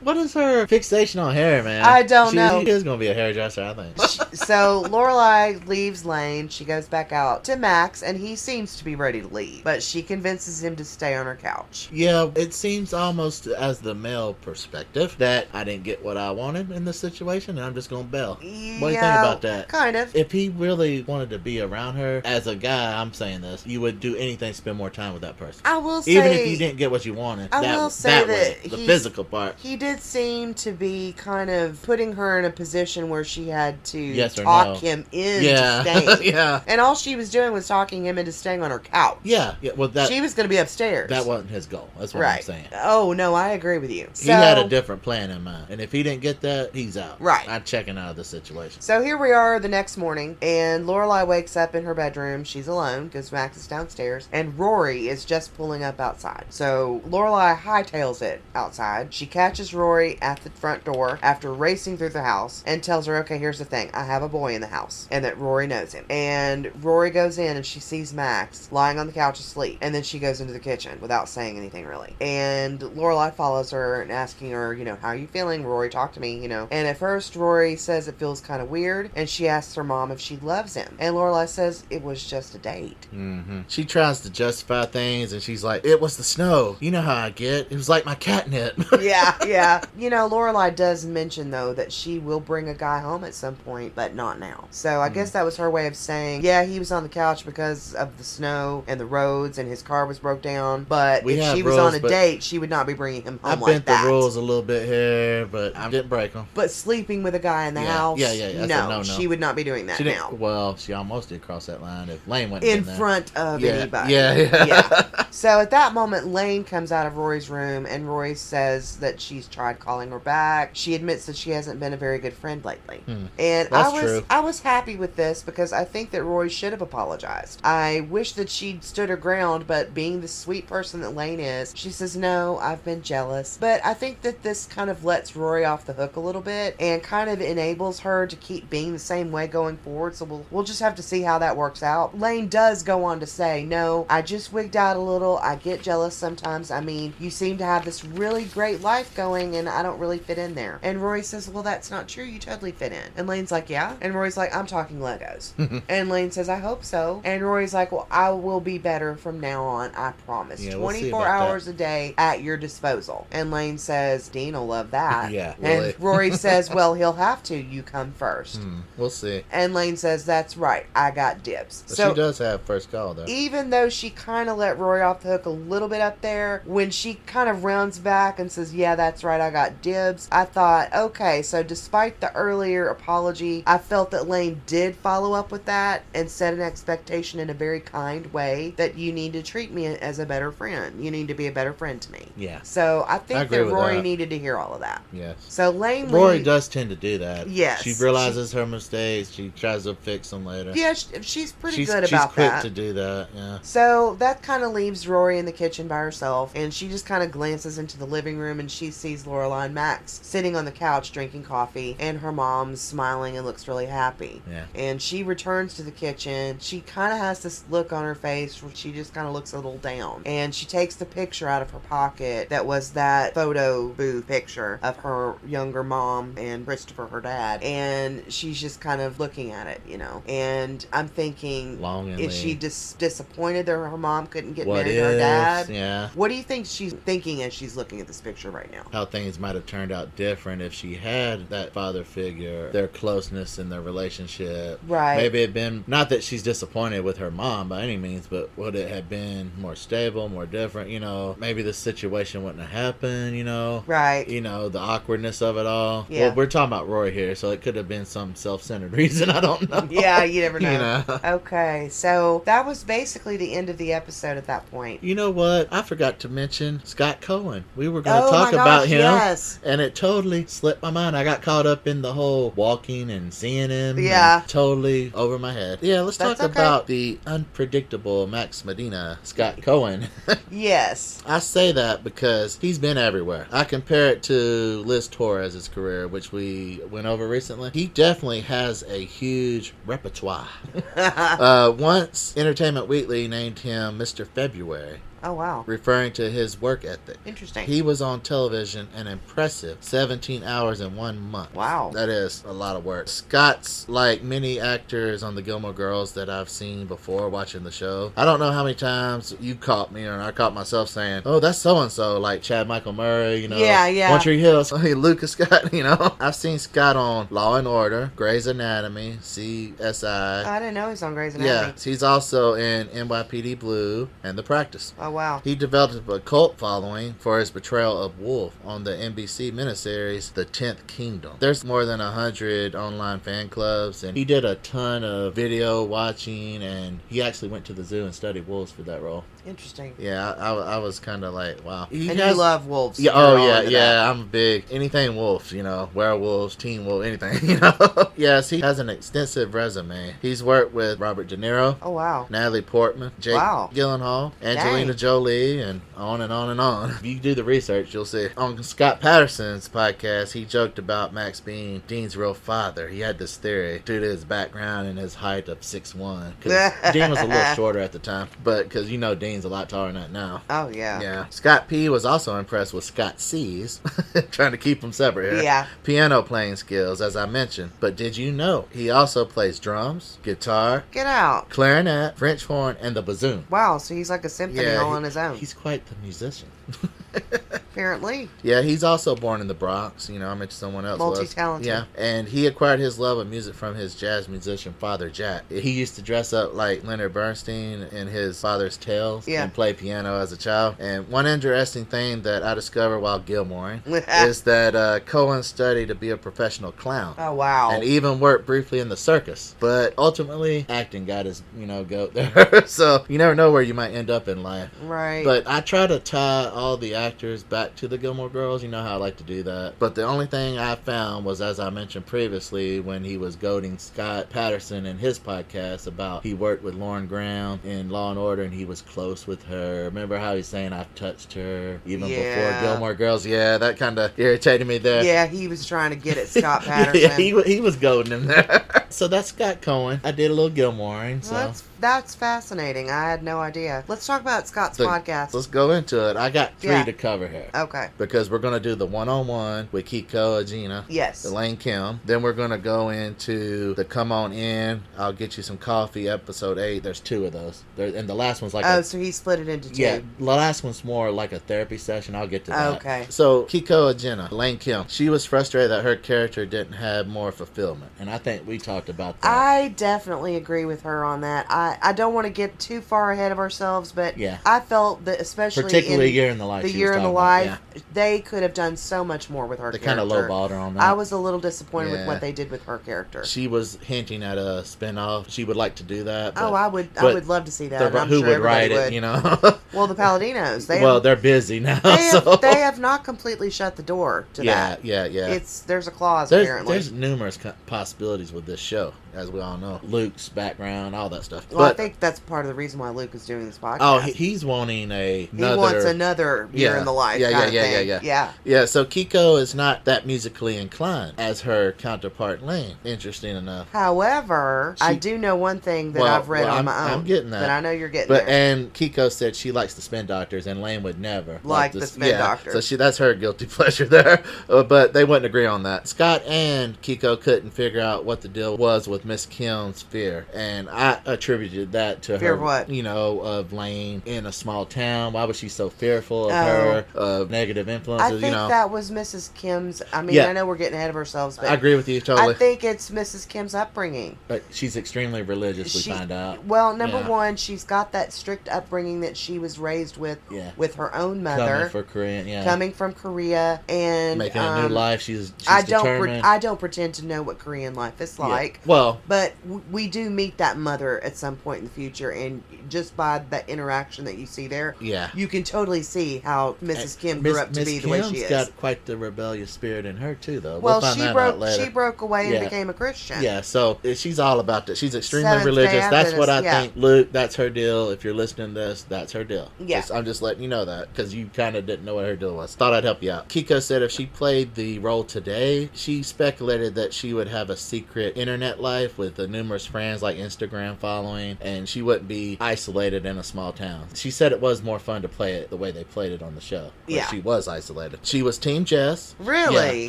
[0.00, 1.84] What is her fixation on hair, man?
[1.84, 2.62] I don't she, know.
[2.64, 3.98] She is going to be a hairdresser, I think.
[4.34, 6.48] so Lorelai leaves Lane.
[6.48, 9.64] She goes back out to Max, and he seems to be ready to leave.
[9.64, 11.88] But she convinces him to stay on her couch.
[11.92, 16.70] Yeah, it seems almost as the male perspective that I didn't get what I wanted
[16.72, 18.34] in this situation, and I'm just going to bail.
[18.34, 19.68] What do you think about that?
[19.68, 20.14] Kind of.
[20.14, 23.80] If he really wanted to be around her, as a guy, I'm saying this, you
[23.80, 25.62] would do anything to spend more time with that person.
[25.64, 28.10] I will say, Even if you didn't get what you wanted, I that, will say
[28.10, 29.56] that, that way, the physical part.
[29.58, 33.82] he did seem to be kind of putting her in a position where she had
[33.84, 34.74] to Yes talk no.
[34.74, 36.18] him into Yeah, staying.
[36.34, 39.18] yeah, And all she was doing was talking him into staying on her couch.
[39.22, 39.72] yeah, yeah.
[39.76, 41.10] Well, that she was going to be upstairs.
[41.10, 41.88] that wasn't his goal.
[41.98, 42.36] That's what right.
[42.38, 42.66] I'm saying.
[42.82, 44.08] Oh no, I agree with you.
[44.18, 47.20] he had a different plan in mind, and if he didn't get that, he's out.
[47.20, 47.48] Right.
[47.48, 48.80] I'm checking out of the situation.
[48.80, 52.44] So here we are the next morning, and Lorelai wakes up in her bedroom.
[52.44, 56.46] She's alone because Max is downstairs, and Rory is just pulling up outside.
[56.50, 59.12] So Lorelai hightails it outside.
[59.12, 63.16] She catches Rory at the front door after racing through the house and tells her,
[63.18, 63.90] "Okay, here's the thing.
[63.92, 67.38] I have a boy in the house, and that Rory knows him." And Rory goes
[67.38, 70.52] in, and she sees Max lying on the couch asleep, and then she goes into
[70.52, 72.14] the kitchen without saying anything really.
[72.20, 75.64] And Lorelai follows her and asking her, you know, how are you feeling?
[75.64, 76.68] Rory, talk to me, you know.
[76.70, 80.10] And at first, Rory says it feels kind of weird, and she asks her mom
[80.10, 80.96] if she loves him.
[80.98, 83.06] And Lorelai says it was just a date.
[83.10, 86.76] hmm She tries to justify things, and she's like, "It was the snow.
[86.80, 87.70] You know how I get.
[87.70, 89.82] It was like my catnip." yeah, yeah.
[89.98, 93.56] You know, Lorelai does mention though that she will bring a guy home at some
[93.56, 94.68] point, but not now.
[94.70, 95.15] So I.
[95.16, 98.16] guess that was her way of saying, yeah, he was on the couch because of
[98.18, 100.84] the snow and the roads, and his car was broke down.
[100.84, 102.94] But We if have she was rules, on a but- date, she would not be
[102.94, 104.02] bringing him home I like bent that.
[104.04, 106.46] the rules a little bit here, but I didn't break them.
[106.54, 109.02] But sleeping with a guy in the Yeah, house, yeah, yeah, that's a no, no-no.
[109.02, 110.28] she would not be doing that She now.
[110.28, 110.38] didn't.
[110.40, 112.96] Well, she almost did cross that line if Lane went In there.
[112.96, 114.12] front of yeah, anybody.
[114.12, 114.64] Yeah, yeah.
[114.66, 115.02] Yeah.
[115.36, 119.46] So at that moment, Lane comes out of Roy's room and Roy says that she's
[119.46, 120.70] tried calling her back.
[120.72, 123.02] She admits that she hasn't been a very good friend lately.
[123.04, 123.26] Hmm.
[123.38, 124.24] And That's I was true.
[124.30, 127.60] I was happy with this because I think that Rory should have apologized.
[127.62, 131.72] I wish that she'd stood her ground, but being the sweet person that Lane is,
[131.76, 133.56] she says, No, I've been jealous.
[133.60, 136.74] But I think that this kind of lets Rory off the hook a little bit
[136.80, 140.16] and kind of enables her to keep being the same way going forward.
[140.16, 142.18] So we'll we'll just have to see how that works out.
[142.18, 145.38] Lane does go on to say, No, I just wigged out a little.
[145.38, 146.70] I get jealous sometimes.
[146.70, 150.18] I mean, you seem to have this really great life going and I don't really
[150.18, 150.80] fit in there.
[150.82, 152.24] And Rory says, Well, that's not true.
[152.24, 153.10] You totally fit in.
[153.16, 153.96] And Lane's like, Yeah.
[154.00, 155.82] And Rory's like, I'm talking Legos.
[155.88, 157.20] and Lane says, I hope so.
[157.24, 159.94] And Rory's like, Well, I will be better from now on.
[159.94, 160.62] I promise.
[160.62, 161.48] Yeah, we'll see 24 about that.
[161.50, 163.26] hours a day at your disposal.
[163.30, 165.30] And Lane says, Dean will love that.
[165.36, 165.54] Yeah.
[165.60, 167.56] And Rory says, Well, he'll have to.
[167.56, 168.56] You come first.
[168.56, 169.42] Hmm, we'll see.
[169.50, 170.86] And Lane says, That's right.
[170.94, 171.84] I got dibs.
[171.88, 173.24] But so she does have first call though.
[173.26, 176.62] even though she kind of let Rory off the hook a little bit up there,
[176.64, 180.44] when she kind of rounds back and says, Yeah, that's right, I got dibs, I
[180.44, 185.64] thought, okay, so despite the earlier apology, I felt that Lane did follow up with
[185.64, 189.72] that and set an expectation in a very kind way that you need to treat
[189.72, 191.02] me as a better friend.
[191.02, 192.28] You need to be a better friend to me.
[192.36, 192.60] Yeah.
[192.62, 194.02] So I think I that Rory that.
[194.02, 195.02] needed to hear all of that.
[195.12, 195.36] Yes.
[195.48, 197.48] So Lane Rory does tend to do that.
[197.48, 199.30] Yes, She realizes her mistakes.
[199.30, 200.72] She tries to fix them later.
[200.74, 202.62] Yeah, sh- she's pretty she's, good she's about quick that.
[202.62, 203.28] to do that.
[203.34, 203.58] Yeah.
[203.62, 207.22] So that kind of leaves Rory in the kitchen by herself, and she just kind
[207.22, 210.72] of glances into the living room and she sees Lorelai and Max sitting on the
[210.72, 214.42] couch drinking coffee, and her mom's smiling and looks really happy.
[214.50, 214.64] Yeah.
[214.76, 216.58] And she returns to the kitchen.
[216.60, 219.52] She kind of has this look on her face where she just kind of looks
[219.52, 220.22] a little down.
[220.26, 224.78] And she takes the picture out of her pocket that was that photo booth picture
[224.82, 227.62] of her younger mom and Christopher, her dad.
[227.62, 230.22] And she's just kind of looking at it, you know.
[230.28, 232.24] And I'm thinking, Longingly.
[232.24, 235.68] is she dis- disappointed that her mom couldn't get What married to her dad?
[235.68, 236.08] Yeah.
[236.14, 238.84] What do you think she's thinking as she's looking at this picture right now?
[238.92, 243.58] How things might have turned out different if she had that father figure, their closeness
[243.58, 244.65] in their relationship.
[244.86, 245.16] Right.
[245.16, 248.50] Maybe it had been not that she's disappointed with her mom by any means, but
[248.56, 250.90] would it have been more stable, more different?
[250.90, 253.36] You know, maybe the situation wouldn't have happened.
[253.36, 254.28] You know, Right.
[254.28, 256.06] you know the awkwardness of it all.
[256.08, 256.28] Yeah.
[256.28, 259.30] Well, we're talking about Roy here, so it could have been some self-centered reason.
[259.30, 259.86] I don't know.
[259.90, 260.72] Yeah, you never know.
[260.72, 261.20] you know.
[261.24, 265.02] Okay, so that was basically the end of the episode at that point.
[265.02, 265.68] You know what?
[265.72, 267.64] I forgot to mention Scott Cohen.
[267.76, 268.98] We were going to Oh talk my about him.
[269.00, 269.58] yes.
[269.64, 271.16] And it totally slipped my mind.
[271.16, 273.98] I got caught up in the whole walking and seeing him.
[273.98, 274.42] Yeah.
[274.56, 275.80] Totally over my head.
[275.82, 276.58] Yeah, let's That's talk okay.
[276.58, 280.08] about the unpredictable Max Medina, Scott Cohen.
[280.50, 281.22] Yes.
[281.26, 283.46] I say that because he's been everywhere.
[283.52, 287.70] I compare it to Liz Torres' career, which we went over recently.
[287.74, 290.48] He definitely has a huge repertoire.
[290.96, 294.26] uh, once Entertainment Weekly named him Mr.
[294.26, 295.64] February, oh wow.
[295.66, 297.18] referring to his work ethic.
[297.24, 297.66] Interesting.
[297.66, 301.54] He was on television an impressive 17 hours in one month.
[301.54, 301.90] Wow.
[301.92, 303.08] That is a lot of work.
[303.08, 308.12] Scott's like many actors on the Gilmore Girls that I've seen before watching the show.
[308.16, 311.40] I don't know how many times you caught me or I caught myself saying, "Oh,
[311.40, 314.10] that's so and so," like Chad Michael Murray, you know, Yeah, yeah.
[314.10, 316.16] One Tree Hill, hey, Lucas Scott, you know.
[316.20, 320.44] I've seen Scott on Law and Order, Grey's Anatomy, CSI.
[320.44, 321.72] I didn't know he's on Grey's Anatomy.
[321.76, 324.94] Yeah, he's also in NYPD Blue and The Practice.
[324.98, 325.40] Oh wow.
[325.42, 330.44] He developed a cult following for his portrayal of Wolf on the NBC miniseries The
[330.44, 331.36] Tenth Kingdom.
[331.40, 335.82] There's more than a hundred online fan clubs, and he did a ton of video
[335.82, 339.24] watching, and he actually went to the zoo and studied wolves for that role.
[339.46, 339.94] Interesting.
[339.98, 341.86] Yeah, I, I, I was kind of like, wow.
[341.90, 342.98] He and has- you love wolves.
[342.98, 343.78] yeah, oh yeah, yeah.
[343.94, 344.08] that.
[344.10, 348.10] I'm big anything wolves, you know, werewolves, teen wolf, anything, you know.
[348.16, 350.14] yes, he has an extensive resume.
[350.20, 352.26] He's worked with Robert De Niro, Oh wow.
[352.30, 353.70] Natalie Portman, Jake Wow.
[353.72, 354.96] Gyllenhaal, Angelina Dang.
[354.96, 356.90] Jolie, and on and on and on.
[356.90, 358.28] If you do the research, you'll see.
[358.36, 362.88] On Scott Patterson's podcast, he joked about Max being Dean's real father.
[362.88, 367.10] He had this theory due to his background and his height of 6'1", because Dean
[367.10, 369.92] was a little shorter at the time, but because you know Dean's a lot taller
[369.92, 370.40] than that now.
[370.48, 371.00] Oh yeah.
[371.00, 371.26] Yeah.
[371.28, 373.80] Scott P was also impressed with Scott C's,
[374.30, 375.42] trying to keep them separate here.
[375.42, 375.66] Yeah.
[375.84, 377.72] Piano playing skills, as I mentioned.
[377.78, 381.50] But did you know he also plays drums, guitar, Get out.
[381.50, 383.44] clarinet, French horn, and the bassoon?
[383.50, 383.76] Wow.
[383.76, 385.36] So he's like a symphony all he- on his own.
[385.36, 386.48] He's quite the musician.
[387.52, 388.28] Apparently.
[388.42, 390.08] Yeah, he's also born in the Bronx.
[390.08, 390.98] You know, I mentioned someone else.
[390.98, 391.18] was.
[391.18, 391.66] Multi-talented.
[391.66, 395.50] Yeah, and he acquired his love of music from his jazz musician father, Jack.
[395.50, 399.42] He used to dress up like Leonard Bernstein in his father's tales Yeah.
[399.44, 400.76] and play piano as a child.
[400.78, 403.82] And one interesting thing that I discovered while Gilmoreing
[404.26, 407.14] is that uh, Cohen studied to be a professional clown.
[407.18, 407.70] Oh wow.
[407.72, 412.14] And even worked briefly in the circus, but ultimately acting got his you know goat
[412.14, 412.66] there.
[412.66, 414.70] so you never know where you might end up in life.
[414.82, 415.24] right.
[415.24, 418.62] But I try to tie all the actors back to the Gilmore Girls.
[418.62, 419.74] You know how I like to do that.
[419.78, 423.76] But the only thing I found was, as I mentioned previously, when he was goading
[423.78, 428.42] Scott Patterson in his podcast about he worked with Lauren Graham in Law and Order
[428.42, 429.84] and he was close with her.
[429.84, 432.34] Remember how he's saying I've touched her even Yeah.
[432.56, 433.26] before Gilmore Girls?
[433.26, 435.04] Yeah, that kind of irritated me there.
[435.04, 437.00] yeah, he was trying to get at Scott Patterson.
[437.10, 438.64] yeah, he, he was goading him there.
[438.88, 440.00] so that's Scott Cohen.
[440.02, 441.22] I did a little Gilmoreing.
[441.22, 442.90] So Well, that's fascinating.
[442.90, 443.84] I had no idea.
[443.88, 445.34] Let's talk about Scott's So, podcast.
[445.34, 446.16] let's go into it.
[446.16, 446.84] I got three Yeah.
[446.84, 447.48] to cover here.
[447.54, 447.88] Okay.
[447.98, 451.24] because we're going to do the one-on-one with Keiko Agena, Yes.
[451.24, 452.00] Elaine Kim.
[452.04, 454.82] Then we're going to go into the Come On In.
[454.98, 456.08] I'll get you some coffee.
[456.08, 456.82] Episode eight.
[456.82, 457.62] There's two of those.
[457.76, 459.82] There, and the last one's like oh, a, so he split it into two.
[459.82, 459.98] yeah.
[460.18, 462.14] The last one's more like a therapy session.
[462.14, 462.76] I'll get to that.
[462.76, 463.06] Okay.
[463.08, 464.84] So Keiko Agena, Elaine Kim.
[464.88, 468.88] She was frustrated that her character didn't have more fulfillment, and I think we talked
[468.88, 469.28] about that.
[469.36, 471.46] I definitely agree with her on that.
[471.50, 474.38] I, I don't want to get too far ahead of ourselves, but Yeah.
[474.44, 476.62] I felt that especially Particularly in Year in the Life.
[476.64, 477.82] the year in the talking about, life, yeah.
[477.92, 480.28] they could have done so much more with her They kind of character.
[480.32, 480.82] lowballed her on that.
[480.82, 483.24] I was a little disappointed with what they did with her character.
[483.24, 485.30] She was hinting at a spin-off.
[485.30, 486.34] She would like to do that.
[486.36, 487.92] oh, I would I would love to see that.
[487.92, 488.92] the- I'm who sure would everybody write it?
[488.92, 489.58] You know.
[489.72, 490.66] Well, the Palladinos.
[490.66, 491.78] They well, have, they're busy now.
[491.80, 494.84] they, have, so they have not completely shut the door to yeah, that.
[494.86, 495.26] yeah, yeah.
[495.28, 495.34] Yeah.
[495.34, 496.72] It's there's a clause there's apparently.
[496.72, 499.80] there's numerous possibilities with this show, as we all know.
[499.82, 501.46] Luke's background, all that stuff.
[501.56, 503.78] Well, I think that's part of the reason why Luke is doing this podcast.
[503.80, 506.78] oh, he, he's wanting a he wants another year Yeah.
[506.78, 507.20] in the life.
[507.20, 508.32] Yeah, kind yeah, yeah, yeah, yeah.
[508.44, 512.76] yeah, so Keiko is not that musically inclined as her counterpart Lane.
[512.84, 513.68] Interesting enough.
[513.72, 516.90] However, I do know one thing that Well, I've read well, on I'm- my own.
[517.00, 517.50] I'm getting that.
[517.50, 518.52] I know you're getting But there.
[518.52, 522.18] and Keiko said she likes the spin doctors, and Lane would never Like the spin
[522.18, 522.52] doctors.
[522.52, 524.22] So she that's her guilty pleasure there.
[524.48, 525.88] Uh, but they wouldn't agree on that.
[525.88, 530.68] Scott and Keiko couldn't figure out what the deal was with Miss Kim's fear, and
[530.68, 530.98] I
[531.46, 532.42] attributed that to Fear her.
[532.42, 532.68] what?
[532.70, 535.12] You know, of Lane in a small town.
[535.12, 536.34] Why was she so fearful of Oh.
[536.34, 538.10] her of negative I influences?
[538.20, 539.32] think you know, that was Mrs.
[539.34, 539.82] Kim's.
[539.92, 540.26] I mean, Yeah.
[540.28, 542.34] I know we're getting ahead of ourselves, but I agree with you totally.
[542.34, 543.28] I think it's Mrs.
[543.28, 544.16] Kim's upbringing.
[544.28, 545.74] but she's extremely religious.
[545.74, 546.44] We She- find out.
[546.46, 547.08] Well, number Yeah.
[547.08, 550.50] one, she's got that strict upbringing that she was raised with Yeah.
[550.56, 552.44] with her own Coming mother, for Korean, yeah.
[552.44, 555.00] coming from Korea, and Making a um, new life.
[555.00, 555.98] She's, she's I don't.
[556.00, 558.60] Pre- I don't pretend to know what Korean life is like.
[558.66, 562.42] Well, But w- we do meet that mother at some point in the future, and
[562.68, 565.10] just by that interaction that you see there, yeah.
[565.14, 566.98] you can totally see how Mrs.
[566.98, 568.30] Kim Miss- grew up to Miss be the way she is.
[568.30, 570.58] got quite the rebellious spirit in her too, though.
[570.58, 571.46] well, she broke.
[571.50, 573.22] She broke away and became a Christian.
[573.22, 574.76] Yeah, so uh, she's all about that.
[574.76, 575.88] She's extremely Seventh-day religious.
[575.88, 576.60] That's what I yeah.
[576.60, 576.76] think.
[576.76, 577.90] Luke, that's her deal.
[577.90, 579.50] If you're listening to this, that's her deal.
[579.58, 579.80] Yeah.
[579.80, 582.16] Just- I'm just letting you know that because you kind of didn't know what her
[582.16, 582.54] deal was.
[582.54, 583.28] Thought I'd help you out.
[583.28, 587.56] Keiko said if she played the role today, she speculated that she would have a
[587.56, 593.06] secret internet life with the numerous friends like Instagram following, and she wouldn't be isolated
[593.06, 593.88] in a small town.
[593.94, 596.34] She said it was more fun to play it the way they played it on
[596.34, 596.70] the show.
[596.86, 597.06] Yeah.
[597.08, 598.00] She was isolated.
[598.02, 599.14] She was Team Jess.
[599.18, 599.84] Really?
[599.84, 599.88] Yeah,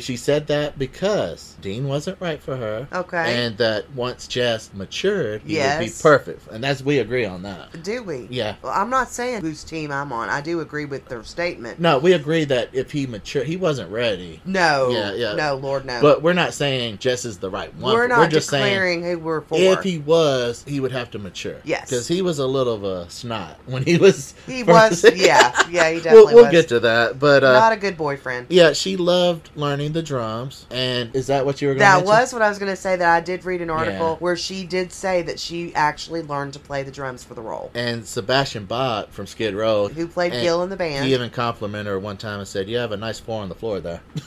[0.00, 2.88] she said that because Dean wasn't right for her.
[2.92, 3.44] Okay.
[3.44, 6.48] And that once Jess matured, he would be perfect.
[6.50, 7.82] And that's we agree on that.
[7.82, 8.26] do we?
[8.30, 8.56] Yeah.
[8.62, 10.28] Well, I'm not saying whose team I'm on.
[10.28, 11.80] I do agree with their statement.
[11.80, 14.40] No, we agree that if he matured, he wasn't ready.
[14.44, 14.90] No.
[14.90, 15.34] Yeah, yeah.
[15.34, 16.00] No, Lord, no.
[16.00, 17.94] But we're not saying Jess is the right one.
[17.94, 19.58] we're not we're just saying declaring who we're for.
[19.58, 21.27] if he was, he would have to mature.
[21.64, 21.88] Yes.
[21.90, 24.34] Because he was a little of a snot when he was.
[24.46, 25.04] he was.
[25.14, 25.52] Yeah.
[25.70, 25.90] Yeah.
[25.90, 27.18] He definitely we'll, we'll get to that.
[27.18, 28.46] But uh, not a good boyfriend.
[28.50, 30.66] yeah, she loved learning the drums.
[30.70, 32.08] And is that what you were going to That mention?
[32.22, 32.96] was what I was going to say.
[32.96, 34.16] That I did read an article Yeah.
[34.16, 37.70] where she did say that she actually learned to play the drums for the role.
[37.74, 39.88] And Sebastian Bach from Skid Row.
[39.88, 41.04] Who played Gil in the band?
[41.06, 43.54] He even complimented her one time and said, "You have a nice floor on the
[43.54, 44.00] floor there."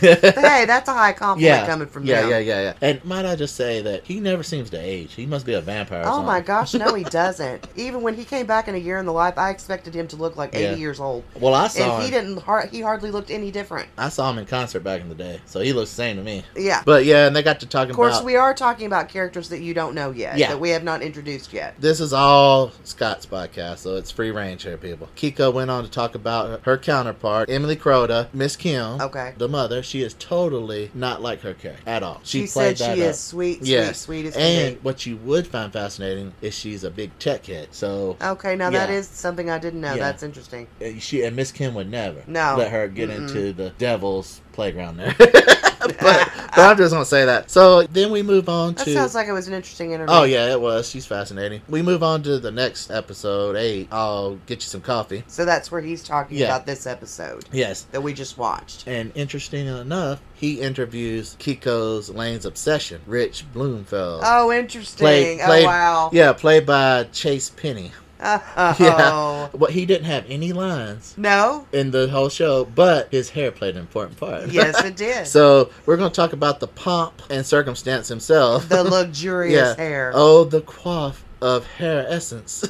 [0.00, 2.12] hey, that's a high compliment yeah, coming from you.
[2.12, 2.30] yeah, them.
[2.30, 2.74] yeah, yeah, yeah.
[2.80, 5.14] And might I just say that he never seems to age.
[5.20, 6.04] He must be a vampire.
[6.06, 7.66] Oh my gosh, no, he doesn't.
[7.76, 10.16] Even when he came back in a year in the life, I expected him to
[10.16, 11.24] look like 80 years old.
[11.38, 12.38] Well, I saw And he didn't.
[12.38, 13.88] Har- he hardly looked any different.
[13.98, 16.22] I saw him in concert back in the day, so he looks the same to
[16.22, 16.42] me.
[16.56, 16.82] Yeah.
[16.86, 18.24] But yeah, and they got to talking about Of course, about.
[18.26, 20.38] we are talking about characters that you don't know yet.
[20.38, 20.48] Yeah.
[20.48, 21.74] That we have not introduced yet.
[21.78, 25.08] This is all Scott's podcast, so it's free range here, people.
[25.16, 29.34] Keiko went on to talk about her counterpart, Emily Kuroda, Miss Kim, Okay.
[29.36, 29.82] the mother.
[29.82, 32.20] She is totally not like her character at all.
[32.24, 33.08] She, played said that she up.
[33.10, 34.00] is sweet, Yes.
[34.00, 37.68] sweet, sweet as And what you would find fascinating is she's a big tech head.
[37.72, 38.96] So Okay, now that Yeah.
[38.96, 39.94] is something I didn't know.
[39.94, 39.98] Yeah.
[40.10, 40.66] That's interesting.
[40.80, 42.56] uh, she and Miss Kim would never No.
[42.58, 43.28] let her get Mm-mm.
[43.28, 45.14] into the devil's playground there.
[46.00, 47.50] but, but I'm just gonna say that.
[47.50, 48.92] So then we move on That to.
[48.94, 50.14] sounds like it was an interesting interview.
[50.14, 50.88] Oh yeah, it was.
[50.88, 51.62] She's fascinating.
[51.68, 53.88] We move on to the next episode eight.
[53.90, 55.24] I'll get you some coffee.
[55.26, 56.46] So that's where he's talking Yeah.
[56.46, 57.82] about this episode Yes.
[57.92, 58.86] that we just watched.
[58.86, 64.20] And interesting enough, he interviews Keiko's Lane's obsession, Rich Bloomfeld.
[64.24, 65.06] Oh, interesting.
[65.06, 66.10] Oh, played- played- oh, wow.
[66.12, 67.92] Yeah, played by Chase Penny.
[68.22, 68.76] Oh.
[68.80, 69.48] Yeah.
[69.58, 71.66] But he didn't have any lines No?
[71.72, 74.48] in the whole show, but his hair played an important part.
[74.52, 75.26] Yes, it did.
[75.26, 78.68] so we're going to talk about the pomp and circumstance himself.
[78.68, 79.82] the luxurious Yeah.
[79.82, 80.12] hair.
[80.14, 82.64] oh, the quaff of hair essence.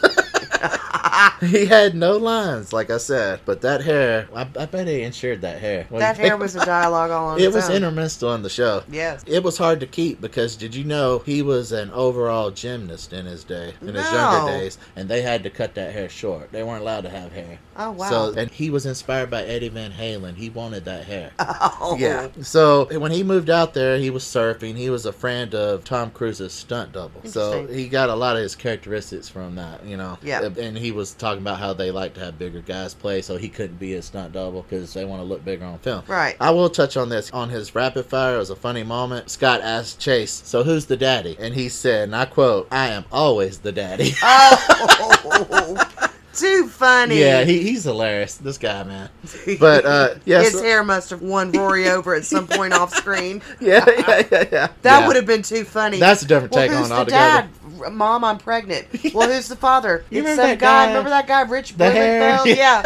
[1.40, 5.40] He had no lines, like I said, but that hair, I, I bet he insured
[5.42, 5.86] that hair.
[5.90, 7.76] That hair was a dialogue all on It was own.
[7.76, 8.82] intermissed on the show.
[8.90, 9.24] Yes.
[9.26, 13.26] It was hard to keep because did you know he was an overall gymnast in
[13.26, 16.52] his day, in his younger days, and they had to cut that hair short.
[16.52, 17.58] They weren't allowed to have hair.
[17.76, 18.11] Oh, wow.
[18.11, 20.34] So and he was inspired by Eddie Van Halen.
[20.34, 21.30] He wanted that hair.
[21.38, 21.96] oh.
[21.98, 22.28] Yeah.
[22.42, 24.76] So when he moved out there, he was surfing.
[24.76, 27.22] He was a friend of Tom Cruise's stunt double.
[27.24, 30.18] So he got a lot of his characteristics from that, you know.
[30.22, 30.49] Yeah.
[30.58, 33.48] And he was talking about how they like to have bigger guys play, so he
[33.48, 36.02] couldn't be a stunt double because they want to look bigger on film.
[36.06, 36.36] Right.
[36.40, 37.30] I will touch on this.
[37.32, 39.30] On his rapid fire, it was a funny moment.
[39.30, 41.36] Scott asked Chase, So who's the daddy?
[41.38, 44.12] And he said, and I quote, I am always the daddy.
[44.22, 45.86] Oh,
[46.32, 47.18] too funny.
[47.20, 48.36] yeah, he, he's hilarious.
[48.36, 49.10] This guy, man.
[49.58, 50.42] But, uh, yeah.
[50.42, 53.42] His so- hair must have won Rory over at some point off screen.
[53.60, 54.68] yeah, yeah, yeah, yeah.
[54.82, 55.06] That Yeah.
[55.06, 55.98] would have been too funny.
[55.98, 57.48] That's a different well, take on the altogether.
[57.48, 57.50] dad?
[57.90, 58.86] Mom, I'm pregnant.
[59.14, 60.04] Well, who's the father?
[60.11, 60.84] You it's remember some that guy.
[60.84, 61.84] guy- Remember that guy, Rich The?
[61.84, 62.46] Blumenfeld?
[62.57, 62.82] Yeah.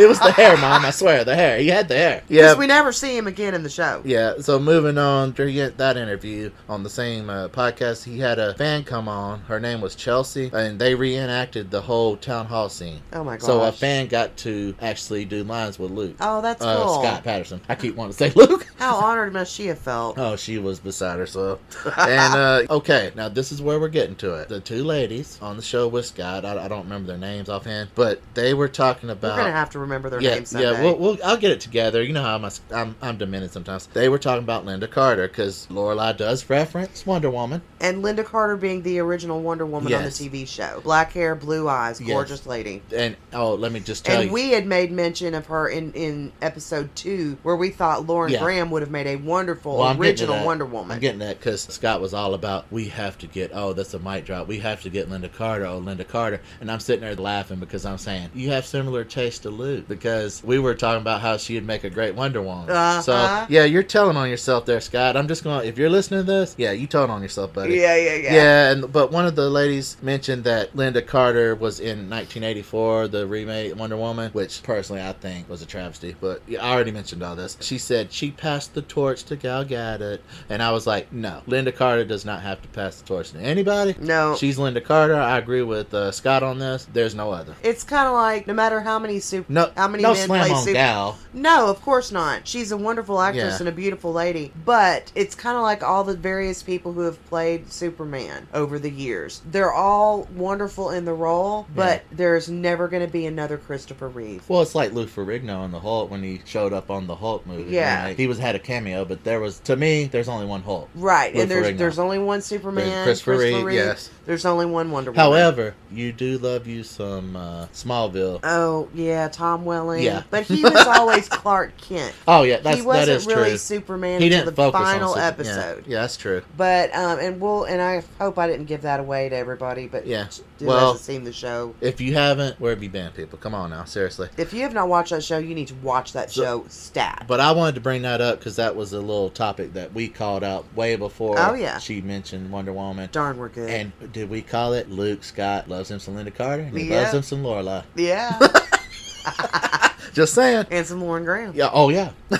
[0.00, 0.84] It was the hair, mom.
[0.86, 1.58] I swear, the hair.
[1.58, 2.22] He had the hair.
[2.28, 2.42] Yeah.
[2.42, 4.00] Because we never see him again in the show.
[4.02, 8.38] Yeah, so moving on to get that interview on the same uh, podcast, he had
[8.38, 9.40] a fan come on.
[9.40, 13.02] Her name was Chelsea, and they reenacted the whole town hall scene.
[13.12, 13.44] Oh my god.
[13.44, 16.16] So a fan got to actually do lines with Luke.
[16.20, 17.02] Oh, that's uh, cool.
[17.02, 17.60] Scott Patterson.
[17.68, 18.66] I keep wanting to say Luke.
[18.78, 20.18] How honored must she have felt?
[20.18, 21.60] Oh, she was beside herself.
[21.98, 24.48] and uh, okay, now this is where we're getting to it.
[24.48, 27.90] The two ladies on the show with Scott, I, I don't remember their names offhand,
[27.94, 29.22] but they were talking about.
[29.22, 29.42] We're about.
[29.44, 30.72] gonna have to remember their yeah, names someday.
[30.72, 30.82] yeah.
[30.82, 32.02] We'll, we'll, I'll get it together.
[32.02, 33.86] You know how I'm, a, I'm, I'm demented sometimes.
[33.88, 37.62] They were talking about Lynda Carter because Lorelai does reference Wonder Woman.
[37.80, 40.80] and Lynda Carter being the original Wonder Woman on the TV show.
[40.82, 42.08] Black hair, blue eyes, Yes.
[42.10, 42.82] gorgeous lady.
[42.94, 45.68] And oh, let me just tell you And you, we had made mention of her
[45.68, 48.40] in, in episode two, where we thought Lauren Yeah.
[48.40, 50.46] Graham would have made a wonderful Well, I'm getting to original.
[50.46, 50.92] Wonder Woman.
[50.94, 53.98] I'm getting that because Scott was all about we have to get oh that's a
[53.98, 57.14] mic drop we have to get Lynda Carter oh Lynda Carter and I'm sitting there
[57.14, 61.20] laughing because I'm saying you have similar taste to Luke because we were talking about
[61.20, 63.00] how she'd make a great Wonder Woman Uh-huh.
[63.02, 66.20] so yeah you're telling on yourself there Scott I'm just going to if you're listening
[66.20, 68.34] to this yeah you telling on yourself buddy yeah, yeah, yeah.
[68.34, 73.26] Yeah, and but one of the ladies mentioned that Lynda Carter was in 1984, the
[73.26, 76.14] remake Wonder Woman, which personally I think was a travesty.
[76.20, 77.56] But yeah, I already mentioned all this.
[77.60, 80.18] She said she passed the torch to Gal Gadot,
[80.48, 83.38] and I was like, no, Lynda Carter does not have to pass the torch to
[83.38, 83.94] anybody.
[84.00, 84.36] No.
[84.36, 85.14] She's Lynda Carter.
[85.14, 86.86] I agree with uh, Scott on this.
[86.92, 87.54] There's no other.
[87.62, 90.54] It's kind of like no matter how many super, No, how many no men play
[90.54, 90.72] super.
[90.72, 91.18] Gal.
[91.32, 92.46] No, of course not.
[92.48, 93.58] She's a wonderful actress Yeah.
[93.60, 94.52] and a beautiful lady.
[94.64, 98.90] But it's kind of like all the various people who have played Superman over the
[98.90, 99.40] years.
[99.50, 104.42] They're all wonderful in the role, but there's never going to be another Christopher Reeve.
[104.48, 107.46] Well, it's like Lou Ferrigno in the Hulk when he showed up on the Hulk
[107.46, 107.70] movie.
[107.72, 108.08] Yeah.
[108.10, 110.88] he was had a cameo, but there was to me, there's only one Hulk.
[110.94, 111.78] Right, Lou and there's Ferrigno.
[111.78, 114.10] there's only one Superman, Christopher Reeve, yes.
[114.30, 115.24] There's only one Wonder Woman.
[115.24, 118.38] However, you do love you some uh, Smallville.
[118.44, 120.04] oh yeah, Tom Welling.
[120.04, 120.22] Yeah.
[120.30, 122.14] but he was always Clark Kent.
[122.28, 122.82] Oh yeah, that's true.
[122.82, 123.56] he wasn't is really true.
[123.58, 125.84] Superman He until the final Super- episode.
[125.88, 126.42] Yeah, yeah, that's true.
[126.56, 129.88] But um, and we'll and I hope I didn't give that away to everybody.
[129.88, 130.28] But Yeah.
[130.60, 131.74] who Well- hasn't seen the show?
[131.80, 133.36] If you haven't, where have you been, people?
[133.36, 134.28] Come on now, seriously.
[134.36, 136.64] If you have not watched that show, you need to watch that So- show.
[136.68, 137.24] Stat.
[137.26, 140.06] But I wanted to bring that up because that was a little topic that we
[140.06, 141.34] called out way before.
[141.36, 141.78] Oh, yeah.
[141.78, 143.08] she mentioned Wonder Woman.
[143.10, 143.68] Darn, we're good.
[143.70, 147.00] And did we call it Luke Scott loves him some Lynda Carter and he Yeah.
[147.00, 147.84] loves him some Lorelai?
[147.96, 148.38] yeah,
[150.12, 150.66] Just saying.
[150.70, 151.52] and some Lauren Graham.
[151.54, 151.70] Yeah.
[151.72, 152.10] Oh yeah.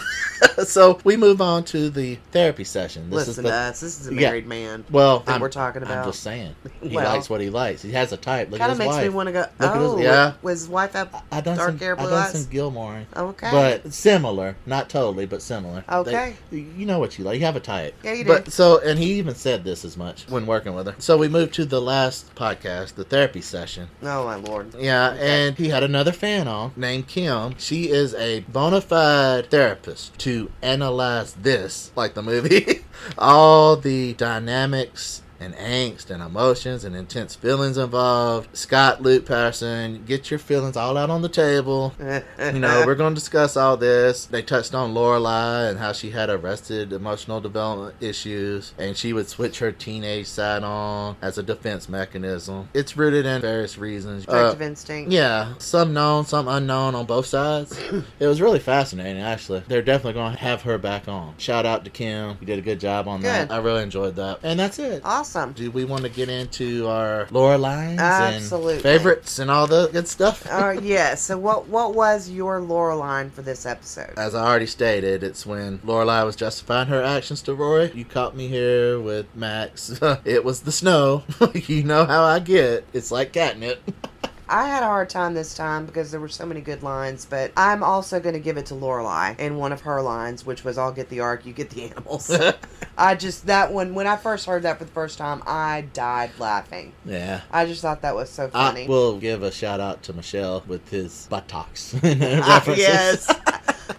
[0.64, 3.10] so we move on to the therapy session.
[3.10, 3.80] This Listen is to us.
[3.80, 4.20] This is a Yeah.
[4.28, 5.20] married man well.
[5.20, 5.98] that I'm, we're talking about.
[5.98, 6.54] I'm just saying.
[6.82, 7.82] He Well- likes what he likes.
[7.82, 8.50] He has a type.
[8.50, 9.02] Look at Kind his of makes wife.
[9.04, 9.40] me want to go.
[9.40, 10.32] Look at his- oh, yeah.
[10.42, 11.24] Was his wife up?
[11.30, 11.78] I done dark some.
[11.78, 12.32] hair, I blue done eyes?
[12.42, 13.02] some Gilmore.
[13.16, 13.50] Okay.
[13.82, 15.84] But similar, not totally, but similar.
[15.90, 16.36] Okay.
[16.50, 17.38] They- you know what you like.
[17.38, 17.94] You have a type.
[18.02, 18.50] Yeah, you But do.
[18.50, 20.94] so, and he even said this as much when working with her.
[20.98, 23.88] So we moved to the last podcast, the therapy session.
[24.02, 24.74] oh my lord.
[24.78, 25.46] Yeah, Okay.
[25.48, 27.49] and he had another fan on named Kim.
[27.59, 32.85] She is a bona fide therapist to analyze this, like the movie,
[33.18, 38.54] all the dynamics and angst and emotions and intense feelings involved.
[38.56, 41.94] Scott Luke Patterson, get your feelings all out on the table.
[42.38, 44.26] You know, we're going to discuss all this.
[44.26, 49.28] They touched on Lorelai and how she had arrested emotional development issues, and she would
[49.28, 52.68] switch her teenage side on as a defense mechanism.
[52.74, 54.28] It's rooted in various reasons.
[54.28, 55.10] Uh, instinct.
[55.10, 57.78] yeah, some known, some unknown on both sides.
[58.18, 59.62] it was really fascinating, actually.
[59.68, 61.34] They're definitely going to have her back on.
[61.38, 62.36] Shout out to Kim.
[62.40, 63.50] You did a good job on that.
[63.50, 64.40] I really enjoyed that.
[64.42, 65.02] And that's it.
[65.04, 65.30] Awesome.
[65.55, 68.74] Do we want to get into our Lorelines Absolutely.
[68.74, 70.44] and favorites and all the good stuff?
[70.51, 71.15] Uh, yeah.
[71.15, 74.15] So what what was your Loreline for this episode?
[74.16, 77.93] As I already stated, it's when Lorelai was justifying her actions to Rory.
[77.94, 80.01] You caught me here with Max.
[80.24, 81.23] it was the snow.
[81.55, 82.85] you know how I get.
[82.93, 83.78] It's like catnip.
[84.51, 87.52] I had a hard time this time because there were so many good lines, but
[87.56, 90.77] I'm also going to give it to Lorelai in one of her lines, which was
[90.77, 92.31] "I'll get the ark, you get the animals."
[92.98, 96.32] I just that one when I first heard that for the first time, I died
[96.39, 96.93] laughing.
[97.05, 97.43] yeah.
[97.51, 98.85] I just thought that was so funny.
[98.85, 101.94] I will give a shout out to Michel with his buttocks.
[101.94, 102.78] Ah, references.
[102.78, 103.27] yes,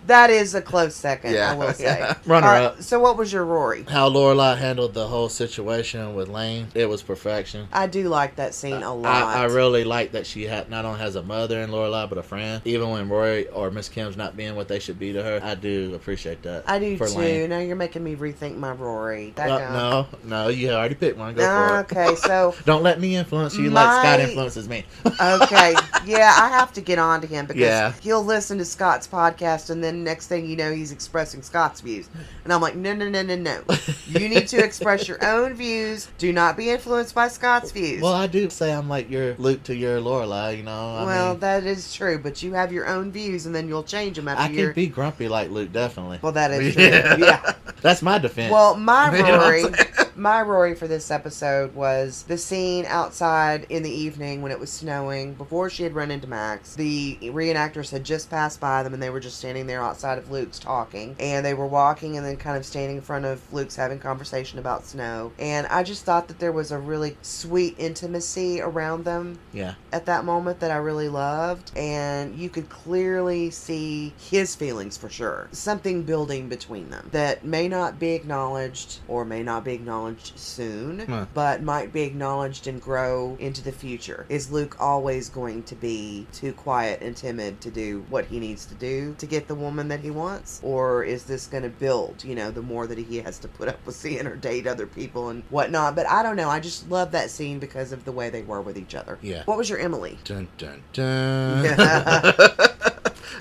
[0.08, 1.34] that is a close second.
[1.34, 1.84] Yeah, I will say.
[2.00, 2.18] yeah.
[2.26, 2.82] Runner All right, up.
[2.82, 3.84] So, what was your Rory?
[3.84, 7.68] How Lorelai handled the whole situation with Lane, it was perfection.
[7.72, 9.12] I do like that scene a lot.
[9.24, 12.18] I, I really like that she had not only has a mother in Lorelai but
[12.18, 12.62] a friend.
[12.66, 15.56] Even when Rory or Miss Kim's not being what they should be to her, I
[15.56, 16.64] do appreciate that.
[16.68, 17.18] I do for too.
[17.18, 17.50] Lane.
[17.50, 19.34] Now you're making me rethink my Rory.
[19.36, 21.34] That Well, no, no, you already picked one.
[21.36, 21.98] Go Ah, for it.
[21.98, 24.86] okay, so Don't let me influence you like Scott influences me.
[25.20, 27.94] okay, yeah, I have to get on to him because Yeah.
[28.02, 32.10] he'll listen to Scott's podcast, and then next thing you know, he's expressing Scott's views,
[32.44, 33.62] and I'm like, no, no, no, no, no.
[34.08, 36.10] You need to express your own views.
[36.18, 38.02] Do not be influenced by Scott's views.
[38.02, 40.58] well, I do say I'm like your Luke to your Lorelai.
[40.58, 43.56] You know, I well, mean, that is true, but you have your own views, and
[43.56, 46.20] then you'll change them after I can be grumpy like Luke, definitely.
[46.22, 46.84] Well, that is true.
[46.84, 47.54] Yeah.
[47.82, 48.52] That's my defense.
[48.52, 49.72] Well, my You know
[50.16, 50.40] what I'm Rory, saying?
[50.40, 54.72] my Rory for this episode was the scene outside in the evening when it was
[54.72, 55.34] snowing.
[55.34, 59.10] Before she had run into Max, the reenactors had just passed by them, and they
[59.10, 61.16] were just standing there outside of Luke's talking.
[61.20, 64.60] And they were walking, and then kind of standing in front of Luke's having conversation
[64.60, 65.32] about snow.
[65.40, 70.06] And I just thought that there was a really sweet intimacy around them yeah, at
[70.06, 75.48] that moment that I really loved, and you could clearly see his feelings for sure.
[75.52, 80.01] Something building between them that may not be acknowledged or may not be acknowledged
[80.36, 81.26] soon, Huh.
[81.34, 84.26] but might be acknowledged and grow into the future.
[84.30, 88.66] Is Luke always going to be too quiet and timid to do what he needs
[88.68, 90.60] to do to get the woman that he wants?
[90.64, 93.68] Or is this going to build, you know, the more that he has to put
[93.68, 95.96] up with seeing her date other people and whatnot?
[95.96, 96.50] But I don't know.
[96.50, 99.18] I just love that scene because of the way they were with each other.
[99.22, 99.44] yeah.
[99.46, 100.18] What was your Emily?
[100.24, 101.66] Dun dun dun.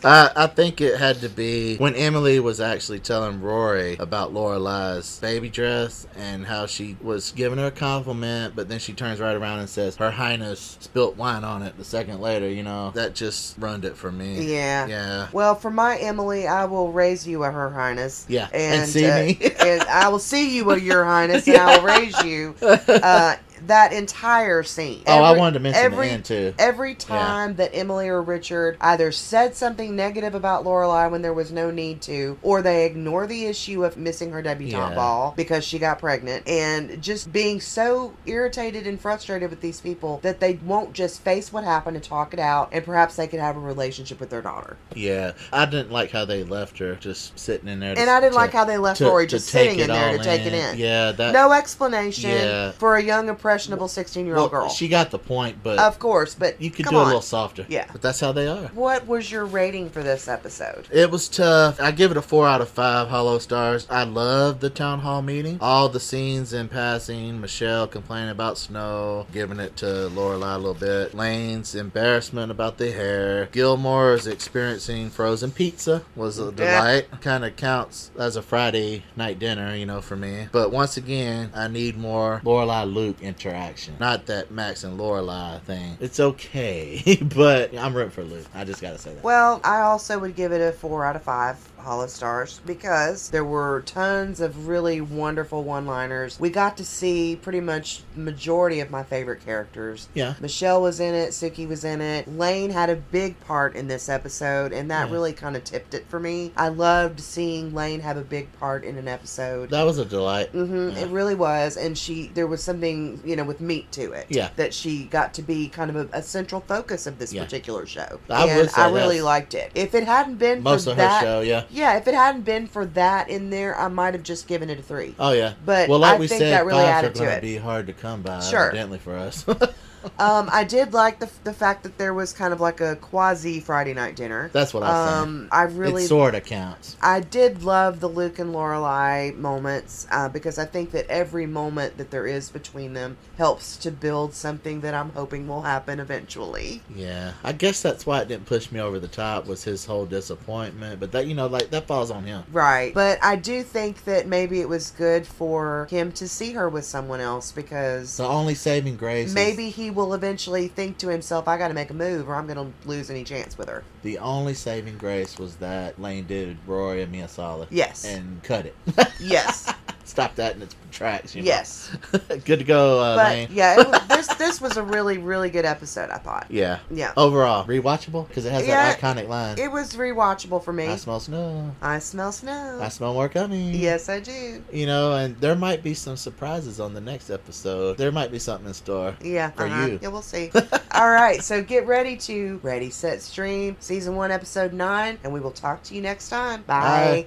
[0.05, 5.19] I, I think it had to be when Emily was actually telling Rory about Lorelai's
[5.21, 9.35] baby dress and how she was giving her a compliment, but then she turns right
[9.37, 12.91] around and says, Her Highness spilt wine on it the second later, you know.
[12.95, 14.53] That just ruined it for me.
[14.53, 14.87] Yeah.
[14.87, 15.29] Yeah.
[15.33, 18.27] Well, for my Emily, I will raise you a Her Highness.
[18.29, 18.49] Yeah.
[18.53, 19.39] And, And, see uh, me.
[19.61, 22.55] and I will see you a Your Highness, and I will raise you.
[23.01, 25.03] Uh, that entire scene.
[25.07, 26.55] oh, I wanted to mention every, the end too.
[26.59, 31.53] Every time that Emily or Richard either said something negative about Lorelai when there was
[31.53, 34.95] no need to, or they ignore the issue of missing her debutante Yeah.
[34.95, 40.20] ball because she got pregnant, and just being so irritated and frustrated with these people
[40.23, 43.41] that they won't just face what happened and talk it out, and perhaps they could
[43.41, 44.77] have a relationship with their daughter.
[44.95, 45.32] Yeah.
[45.53, 47.95] I didn't like how they left her just sitting in there.
[47.95, 50.16] to- And I didn't to- like how they left to- Rory just sitting in there
[50.16, 50.78] to take it in.
[50.78, 51.32] Yeah, that.
[51.32, 52.70] no explanation Yeah.
[52.73, 54.68] for a young impressionable 16 year well, girl.
[54.68, 57.02] she got the point, but of course, but you could do on.
[57.02, 57.66] a little softer.
[57.68, 57.86] Yeah.
[57.90, 58.68] But that's how they are.
[58.68, 60.86] What was your rating for this episode?
[60.93, 61.81] It was tough.
[61.81, 63.86] I give it a four out of five hollow stars.
[63.90, 65.59] I loved the town hall meeting.
[65.60, 70.74] All the scenes in passing, Michel complaining about snow, giving it to Lorelai a little
[70.74, 71.14] bit.
[71.14, 73.47] Lane's embarrassment about the hair.
[73.47, 77.09] Gilmore's experiencing frozen pizza was a delight.
[77.20, 80.48] Kind of counts as a Friday night dinner, you know, for me.
[80.52, 83.95] But once again, I need more Lorelai Luke interaction.
[83.99, 85.97] Not that Max and Lorelai thing.
[86.01, 88.47] It's okay, but I'm rooting for Luke.
[88.55, 89.25] I just gotta say that.
[89.25, 93.44] Well, I also would give it a four out of five hollow stars because there
[93.44, 96.39] were tons of really wonderful one liners.
[96.39, 100.09] We got to see pretty much majority of my favorite characters.
[100.15, 100.35] Yeah.
[100.40, 102.28] Michel was in it, Sookie was in it.
[102.36, 105.12] Lane had a big part in this episode, and that Yeah.
[105.12, 106.52] really kind of tipped it for me.
[106.57, 109.70] I loved seeing Lane have a big part in an episode.
[109.70, 110.51] That was a delight.
[110.51, 110.98] hmm Yeah.
[111.01, 114.27] It really was, and she there was something you know with meat to it.
[114.28, 114.51] Yeah.
[114.57, 117.44] that she got to be kind of a, a central focus of this Yeah.
[117.44, 119.70] particular show, I and I really liked it.
[119.74, 121.65] If it hadn't been Most for of her show, yeah.
[121.72, 124.78] Yeah, if it hadn't been for that in there, I might have just given it
[124.78, 125.14] a three.
[125.18, 125.55] Oh yeah.
[125.64, 127.34] But well, like I we think said, that really fives added are to going it.
[127.36, 128.40] to be hard to come by.
[128.40, 128.66] Sure.
[128.68, 129.44] Evidently for us.
[130.18, 133.60] Um, I did like the the fact that there was kind of like a quasi
[133.60, 134.51] Friday night dinner.
[134.52, 135.18] That's what I.
[135.20, 136.97] Um, I really sort of counts.
[137.02, 141.98] I did love the Luke and Lorelai moments uh, because I think that every moment
[141.98, 146.82] that there is between them helps to build something that I'm hoping will happen eventually.
[146.94, 150.06] Yeah, I guess that's why it didn't push me over the top was his whole
[150.06, 151.01] disappointment.
[151.01, 152.44] But that you know, like that falls on him.
[152.52, 152.94] Right.
[152.94, 156.85] But I do think that maybe it was good for him to see her with
[156.85, 159.32] someone else because The only saving grace.
[159.35, 162.47] maybe he will eventually think to himself, I got to make a move or I'm
[162.47, 163.83] going to lose any chance with her.
[164.03, 167.67] the only saving grace was that Lane did Rory and Mia Sala.
[167.71, 168.05] Yes.
[168.05, 168.77] And cut it.
[169.21, 169.73] Yes.
[170.11, 171.35] Stop that in its tracks.
[171.35, 171.47] You know?
[171.47, 171.97] yes.
[172.45, 173.49] good to go, uh, But Lane.
[173.53, 176.11] yeah, it, this this was a really really good episode.
[176.11, 176.47] I thought.
[176.51, 176.81] Yeah.
[176.91, 177.12] Yeah.
[177.16, 179.59] Overall, rewatchable because it has Yeah, that iconic line.
[179.59, 180.87] It was rewatchable for me.
[180.89, 181.70] I smell snow.
[181.81, 182.81] I smell snow.
[182.82, 183.74] I smell more coming.
[183.74, 184.62] yes, I do.
[184.73, 187.97] You know, and there might be some surprises on the next episode.
[187.97, 189.15] There might be something in store.
[189.23, 189.87] Yeah, For uh-huh.
[189.87, 189.99] you.
[190.03, 190.51] Yeah, we'll see.
[190.93, 195.41] All right, so get ready to Ready Set Stream season one, episode nine, and we
[195.41, 196.62] will talk to you next time.
[196.62, 197.27] Bye.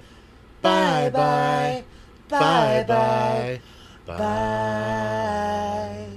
[0.62, 1.10] Bye bye.
[1.10, 1.84] Bye
[2.28, 3.60] 拜拜拜。
[4.04, 6.14] 拜拜拜拜